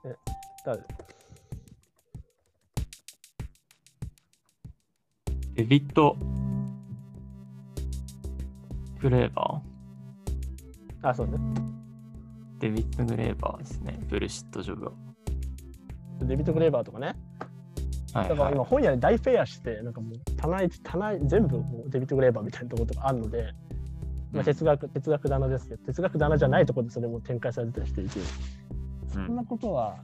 [0.05, 0.15] え、
[0.63, 0.83] 誰？
[5.55, 6.15] デビット・
[9.01, 11.37] グレーバーあ、そうね。
[12.63, 13.99] デビット・グレーバーですね。
[14.07, 14.89] ブルシット・ジョブ
[16.21, 17.13] デビット・グレーバーとかね。
[18.13, 23.53] はい、だから今本屋で大フェアして、なんかもう棚一、棚全部もうデビット・グレーバーみたいなところとかあるので、
[24.31, 28.19] まあ、哲学、哲学棚ですけど、哲学棚じゃないところでそれも展開されたりしていて、
[29.11, 29.97] そんなことは、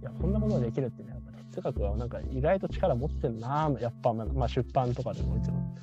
[0.00, 5.76] いや、こんなことができるってね、やっぱ哲学はなんか意外と力持ってるなやっぱ、まあ、出版とかでもいつも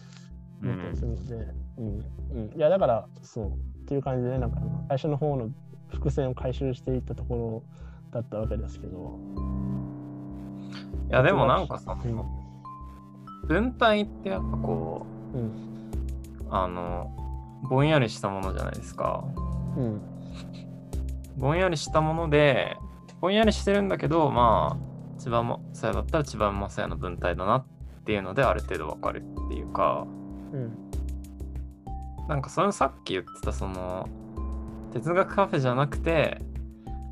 [0.61, 1.35] 思ったりするので、
[1.77, 5.49] うん、うん、いや、だから、そう、っていう感じで、なんか、最初の方の
[5.89, 7.63] 伏線を回収していったとこ
[8.11, 9.19] ろだったわけですけど、
[11.09, 11.97] やでもなんかさ、
[13.47, 15.69] 文体ってやっぱこう、うん。
[16.51, 17.11] あの、
[17.69, 19.23] ぼんやりしたものじゃないですか。
[19.77, 20.01] うん。
[21.37, 22.77] ぼんやりしたもので、
[23.21, 27.65] ぼんやりしてるんだけど、まあ、千葉もさやだったら千葉もさやの文体だなっ
[28.05, 30.05] ていうので、ある程度わかるっていうか、
[30.53, 30.71] うん。
[32.27, 34.07] なんかそれさっき言ってたその
[34.93, 36.39] 哲学カフェじゃなくて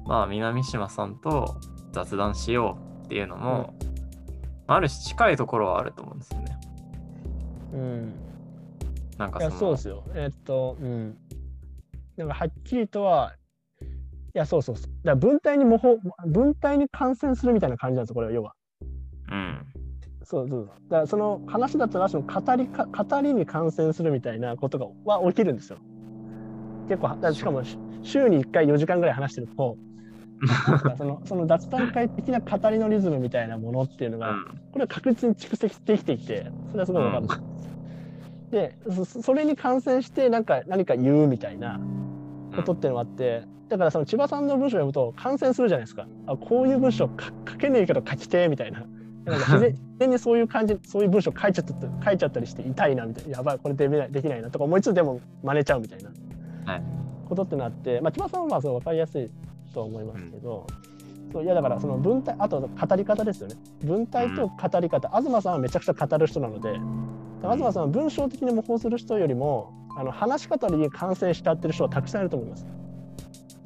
[0.05, 1.57] まあ南島さんと
[1.91, 3.73] 雑談しようっていうのも、
[4.67, 6.57] ある種近いところはあると思うんですよね。
[7.73, 8.13] うん。
[9.17, 10.03] なんかそのいやそうですよ。
[10.13, 11.17] えっとうん。
[12.17, 13.33] なんかはっきりとは
[14.35, 14.91] いやそうそうそう。
[15.03, 18.53] だ文体に模倣文体に感染するみたいな感じなんですよこれは要は。
[19.31, 19.65] うん。
[20.23, 20.71] そうそう。
[20.89, 25.79] だからその話だったらその語りか語りに感染するみたいなことがは起きるんですよ
[26.87, 29.77] 結構しかもし週に1回4時間ぐらい話してると
[30.97, 34.45] その その脱炭会的な語りのリズムみたいなものっていうのが、うん。
[34.71, 37.23] これは確実に蓄積できてきてそれはすごいわかる。
[37.23, 37.27] ん。
[37.27, 37.41] ですよ、
[38.51, 41.79] でそそれに感染してなんか何か言うみたいな
[42.55, 46.07] ことっていうのがあって、だからその千葉さんの文章を読むと感染するじゃないですか。
[46.27, 48.85] あこういう文章書書けねえけど書きてえみたいな。
[49.25, 51.73] なんか自然 にそういう感じそういう文章書いちゃった
[52.05, 53.37] 書いちゃったりして痛いなみたいな。
[53.37, 56.09] やばいこれできないできないなとか思いつつでも真似ちゃうみたいな。
[56.09, 56.26] はい
[57.27, 59.29] ことってなって、まあ、千葉さんはまあそう分かりやすい
[59.73, 60.67] と思いますけど、
[61.31, 63.55] そういやだからその文体あと語り方ですよね。
[63.83, 66.79] 文体と語り方、東さんはめちゃくちゃ語る人なので
[67.41, 72.67] 東さんは文章的に模倣する人よりもあの話し方に感染しちゃってる人はたくさんいると思います。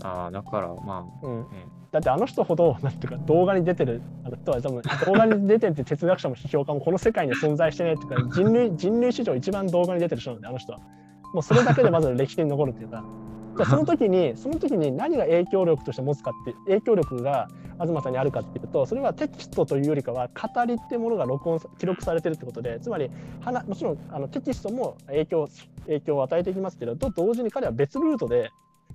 [0.03, 1.45] ああだからまうん。
[1.91, 10.79] だってあの人ほどなんていうか動画に出てるあの人は多分動画に出てるって哲学者も批評家もこの世界に存在してないっていうか人類人類史上一番動画に出てる人なんであの人は
[11.33, 13.03] もうそれだけでまず歴史に残るっていうか。
[13.57, 17.49] じゃあその時にその時に何が影響力として持つかって影響力が
[17.81, 25.49] 東さんにあるかっていうとそれはテキストというよりかは語りっていうものが録音記録されてるってことでつまりはなもちろんあのテキストも影響
[25.85, 28.51] 影響を与えていきますけどと同時に彼は別ルートで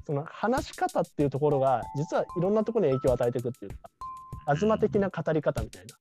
[0.06, 5.94] その話し方っていうところが実はいろんなところに影響を与えていくっていうか東的な語り方みたいな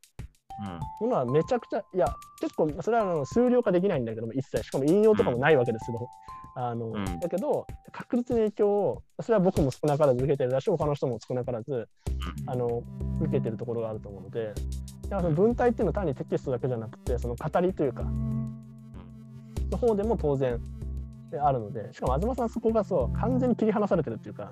[1.02, 1.10] うん。
[1.10, 2.08] はめちゃくちゃいや
[2.42, 4.64] 結構それはあの数量化できないんだけども一切。
[4.64, 6.08] しかも引用とかもないわけですけど、
[6.56, 7.20] あのうん。
[7.20, 11.88] だけど確実に影響をそれは僕も少なからず受けてるだし他の人も少なからず
[12.46, 12.84] あの
[13.22, 14.54] 受けてるところがあると思うので
[15.04, 18.04] だからその文体っていうのは単にテキストだけじゃなくてその語りというか
[19.72, 20.60] の方でも当然
[21.42, 24.52] あるのでしかも東さんそこがそう完全に切り離されてるっていうか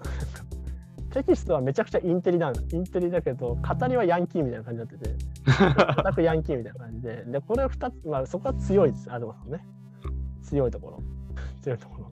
[1.14, 5.16] テキストはめちゃくちゃインテリなんインテリだけど語りはヤンキーみたいな感じになってて。
[6.04, 7.24] 全くヤンキーみたいな感じで。
[7.26, 9.04] でこれ2つ、まあ、そこは強いです。
[9.04, 9.64] 東さんね。
[10.42, 11.04] 強いところ。
[11.62, 12.12] 強いところ。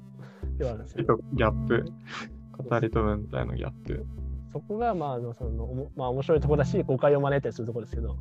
[0.60, 1.20] ではあるんですよ。
[1.34, 1.92] ギャップ。
[2.70, 4.06] 語りと文体のギャップ。
[4.54, 8.16] そこがまあそのおもまあ面白いところだし誤解を招いたりするところですけど。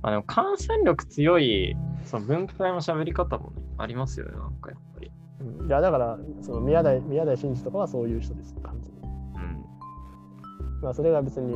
[0.00, 1.74] まあでも感染力強い
[2.04, 5.10] その文体も喋り方もねありますよねなんかやっぱり。
[5.40, 5.66] うん。
[5.66, 8.54] いやだからその宮台宮台真司とかはそういう人です。
[8.62, 8.97] 完全
[10.82, 11.54] まあそれが別に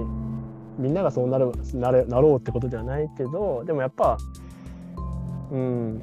[0.78, 4.16] みんながそうなるなれなろうってことではないけどでもやっぱ
[5.51, 6.03] うん。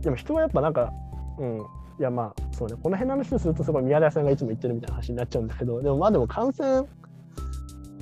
[0.00, 0.92] でも人はやっぱなんか
[1.38, 1.66] うん。
[1.98, 2.76] いやまあそうね。
[2.82, 6.86] この辺の話をするとすごい宮台さんがいつも言ってるみたいな話になっちゃうんだけどでもまあでも感染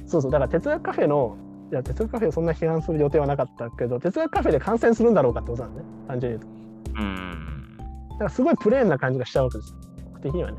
[0.06, 0.31] そうそう。
[0.31, 1.36] だから哲学カフェの
[1.72, 5.86] いや哲学カフェをそんな批判する予定はなかったけど哲学カフェで感染するんだろうかってことなんだね。
[6.09, 7.01] 単純に言うと。
[7.01, 7.78] うん。
[8.10, 9.78] だからすごいプレーンな感じがしちゃうわけですよ。
[10.12, 10.59] 僕的にはね。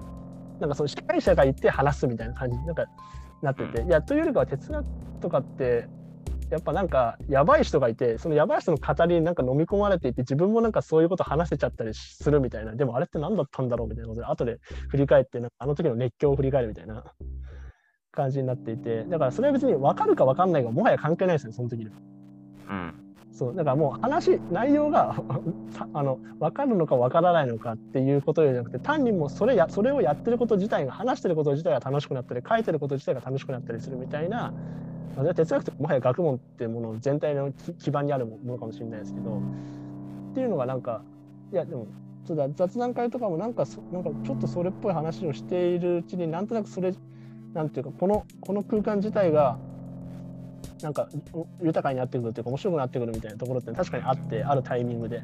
[0.59, 2.57] なんかその司会者がいて話すみたいな感じ。
[2.57, 2.85] になんか
[3.41, 4.85] なってて、いやというよりかは哲学
[5.21, 5.87] とかって
[6.49, 12.75] やっぱなんかやばい人がいてそのやばい人の語りになんか飲み込まれていて自分もなんかそういうこと話せちゃったりするみたいな。
[12.75, 14.59] でもあれって何だったんだろうみたいなことで後で
[14.89, 17.03] 振り返ってなんかあの時の熱狂を振り返るみたいな。
[18.11, 19.03] 感じになっていて。
[19.03, 21.91] だからそれは別に分かるか分かんないかもはや関係ないですよその時には。
[22.69, 23.04] うん
[23.35, 25.13] そうだからもう話内容が
[25.93, 34.53] あの分かるのか分からないのかっていうことじゃなくて単にもうそれやそれをやってること自体が話してること自体が楽しくなったり書いてること自体が楽しくなったりするみたいな、
[35.17, 39.41] まあ、哲学ってもはや学問っていうもの全体の基盤にあるものかもしれないですけど
[40.31, 41.01] っていうのがなんか
[41.51, 41.87] いやでも
[42.23, 46.93] そうだ雑談会とかもなんかなんかちょっとそれっぽい話をしているうちになんとなくそれ
[47.53, 49.57] なんていうかこのこの空間自体が
[50.81, 55.23] なんかお豊かになってくるというか面白くなってくるみたいなところって確かにあってあるタイミングで。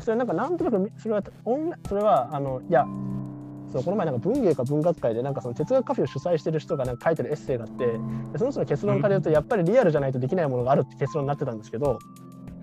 [0.00, 2.86] それなんかなんとなくみそれはオンラそれはあのいや
[3.72, 7.86] そうこの前なんか文芸か文学会でなんかその哲学カフェを主催してる人がなんか書いてるエッセイがあって
[8.32, 11.98] でその人の結論から言うとやっぱりリアルじゃないとできないものがあるって結論になってたんですけど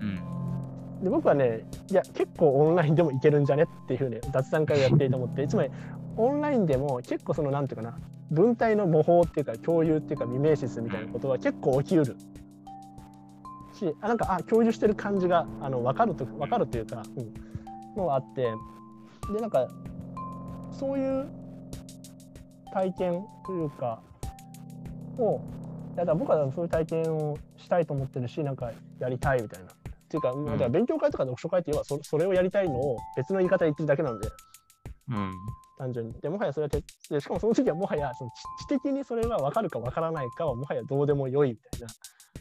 [0.00, 1.02] うん。
[1.02, 5.70] で僕はねいや結構オンラインでもいけるんじゃねっていうふうに雑談会をやっていいと思ってつまり
[6.16, 7.98] オンラインでも結構そのなんていうかな
[8.30, 12.16] 文体の模倣っていうか共有っていうかミメーシスみたいなことは結構起きうる。
[13.74, 18.52] しあなんかあ共有してる感じがあの分かると分かるというか、うん、のがあって。
[19.32, 19.68] でなんか
[20.70, 21.26] そういう
[22.72, 24.02] 体験というか
[25.18, 25.40] を
[25.94, 29.70] いやだから僕はそういう体験をしたいと思ってるしなんかやりたいみたいな。
[29.70, 34.28] っていうか,、だから勉強会とか読書会っていうのはそそれをやりたいのを別の言い方で言ってるだけなので。
[35.08, 35.32] うん。
[35.78, 36.14] 単純に。
[36.20, 41.88] でもはやそれはてでしかもその時はもはやその知知的にそれが分かるか分からないかはもはやどうでもよいみたいな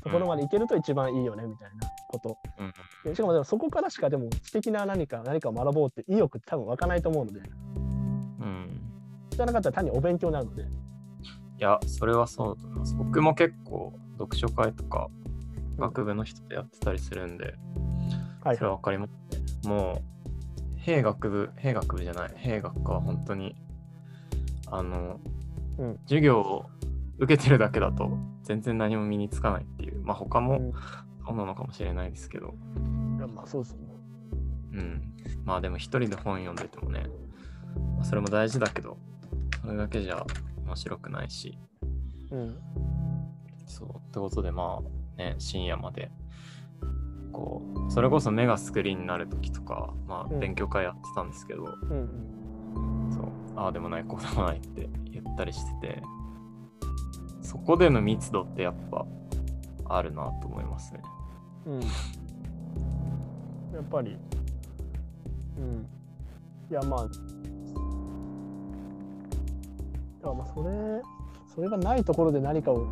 [0.01, 2.37] ところまでいけると一番いいよねみたいなこと。
[2.59, 2.73] うん。
[3.03, 8.81] でしかもでもそこからしかでも知的な何か何かを学ぼうって意欲って多分湧かないと思うのでうん。
[9.29, 10.63] じゃなかったら単にお勉強になるので。
[10.63, 10.65] い
[11.59, 12.95] や、それはそうだと思います。
[12.95, 15.09] 僕も結構、読書会とか、
[15.77, 17.55] 学部の人とやってたりするんで、
[18.43, 19.69] はいそれはわかりますね。
[19.69, 20.12] もう、
[20.83, 23.55] 兵学部、兵学部じゃない、兵学科は本当に、
[24.67, 25.19] あの、
[25.77, 26.65] うん授業を
[27.17, 30.73] 受けてるだけだと、全然何も身につかないっていう、まあ他もうん
[31.25, 32.53] そうなのかもしれないですけど、
[33.17, 33.93] いやまあそうですよね。
[34.73, 35.13] うん。
[35.45, 37.05] まあでも一人で本読んでてもね、
[37.95, 38.97] まあそれも大事だけど、
[39.61, 40.25] それだけじゃ
[40.65, 41.57] 面白くないし、
[42.29, 42.57] うん。
[43.65, 43.87] そう。
[43.87, 46.11] ってことでまあね、深夜まで、
[47.33, 56.01] こう、それこそ目がスクリーンになるときとか、まあうん勉強会やってたんですけど、うんそう、ああでもない、こうでもないって言ったりしてて、
[57.41, 59.05] そこでの密度ってやっぱ
[59.85, 61.01] あるなと思いますね。
[61.65, 61.73] うん。
[61.73, 61.81] うん。
[61.81, 61.87] や
[63.81, 64.17] っぱり。
[65.57, 65.87] うん。
[66.69, 67.07] いやまあ。
[70.33, 71.01] まあそれ
[71.53, 72.87] それがないところで何かを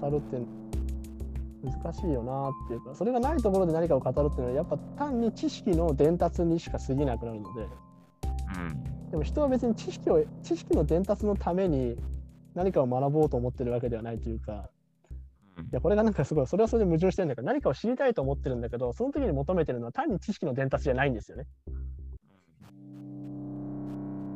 [0.00, 0.38] 語るって
[1.64, 7.66] 難しいよなっていうかそれがないところで何かを語るっていうのはやっぱ単に知識の伝達にしか過ぎなくなるのでう
[9.06, 9.10] ん。
[9.10, 11.96] でも人は別に知識を知識の伝達のために
[12.54, 14.70] 何かを学ぼうと思ってるわけではないというか
[15.56, 21.46] うんいやこれがなんかすごいそれはそれで矛盾してるんだけど何かを知りたいと思ってるんだけどその時に求めてるのは単に知識の伝達じゃないんですよね。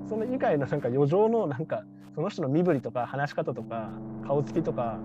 [0.09, 1.85] その以外のなんか余剰のなんか
[2.15, 3.91] その人の身振りとか話し方とか
[4.27, 4.99] 顔つきとか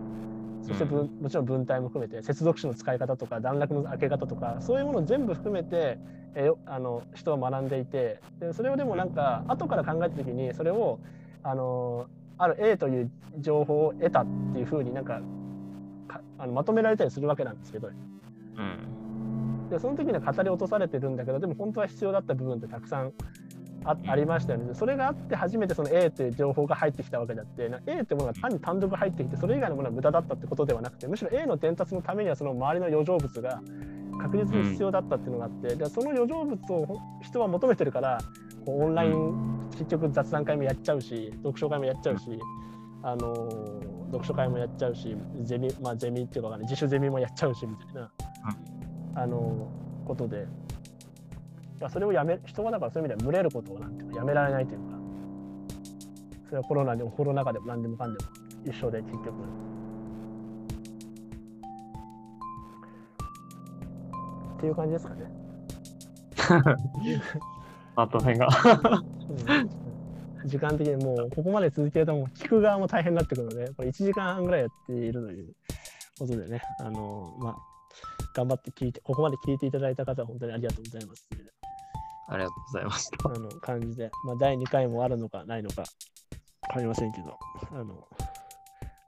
[0.64, 5.98] そして文、もちろん文体も含めて接続詞の使い方とか段落の開け方とかそういうものを全部含めて
[6.36, 11.00] えーあの人は学んでいてでそれをでもなんか後から考えた時にそれを
[11.44, 12.08] あの
[12.38, 15.22] ある A という情報を得たっていうふうになんか
[16.08, 17.90] かあのまとめられたりするわけなんですけど
[18.58, 19.70] うん。
[19.70, 23.14] でその時には語り落とされてるんだけどでも本当は必要だった部分ってたくさん
[23.86, 24.66] あうんありましたよね。
[24.68, 33.62] でそれがあって初めてその A という情報が入ってきたわけであってな A ってものが単に単独入ってきてそれ以外のものは無駄だったってことではなくてむしろ A の伝達のためにはその周りの余剰物が
[34.22, 38.20] 確実に必要だったっていうのがあって、でその余剰物をほ人は求めてるから
[38.66, 42.40] こうオンライン結局雑談会もやっちゃうし読書会もやっちゃうし、
[43.02, 48.12] あのー読書会もやっちゃうしゼミまあゼミっていうかわかんない自主ゼミもやっちゃうしみたいな、
[49.16, 50.46] あのーことで。
[51.84, 54.94] いやそれをやめ人はだからそういう意味では群れることをなんていうかやめられないというか。
[56.46, 58.30] それはコロナでもコロナ禍でも何でもかんでも
[58.66, 59.32] 一緒で結局。
[64.56, 65.26] っていう感じですかね、
[67.98, 68.48] まとめが。
[68.48, 69.70] うん
[70.46, 75.54] 時間的にもうここまで続けるともう聞く側も大変になってくるのでこれ1時間半ぐらいやっているという
[76.20, 76.62] ことでね。
[76.80, 77.74] あのまあ
[78.34, 81.28] 頑張って聞いてここまで聞いていただいた方は本当にありがとうございます
[82.30, 83.30] ありがとうございました。
[83.30, 85.84] あの感じで、まあ、第2回もあるのかないのか
[86.70, 87.38] 分かりませんけど、
[87.72, 88.08] あの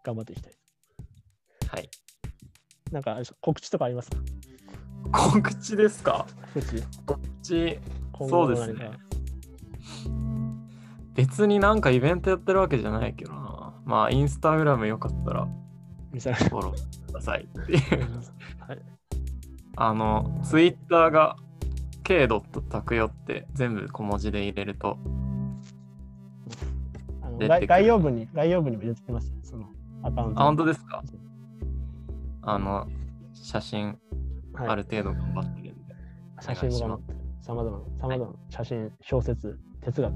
[0.04, 0.54] 頑張っていきたい。
[1.70, 1.90] はい。
[2.92, 4.18] なんか告知とかありますか？
[5.12, 6.26] 告知ですか？
[6.54, 7.80] 告知告知、
[8.20, 8.92] 今そうですね。
[11.14, 13.74] 別になんかイベントやってるわけじゃないけどな。
[13.86, 15.48] まあ、インスタグラムよかったら
[16.12, 17.80] 見せらフォローくださいっていう。
[18.60, 18.82] はい。
[19.78, 21.38] あの、ツイッターが
[22.06, 22.28] k.
[22.70, 25.00] 拓代って全部小文字で入れると、
[27.24, 29.66] あの出てくる概概要文に、概要文にも入れてきますよ、その
[30.04, 30.42] アカウント。
[30.42, 31.04] あ、本当ですか？
[32.44, 32.88] あの、
[33.34, 33.98] 写真
[34.54, 35.96] はい、ある程度頑張ってるんで。
[36.42, 40.14] 写真も頑張って、さまざまな、さまざまな写真、小説、哲学、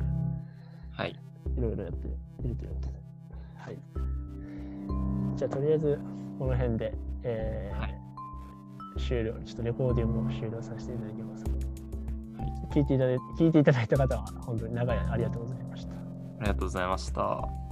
[0.91, 1.19] はい。
[1.57, 2.11] いろいろやってい
[2.47, 2.93] るということで。
[3.55, 3.77] はい。
[5.35, 5.99] じゃあ、とりあえず、
[6.37, 7.95] この辺で、えーはい
[8.97, 11.43] 終了、ちょっとレコーディングを終了させていただきます。
[11.45, 11.58] はい
[12.71, 15.93] 聞いていただい聞いていただいた方は、本当に長い間ありがとうございました。
[15.93, 15.97] あ
[16.41, 17.68] りがとうございました。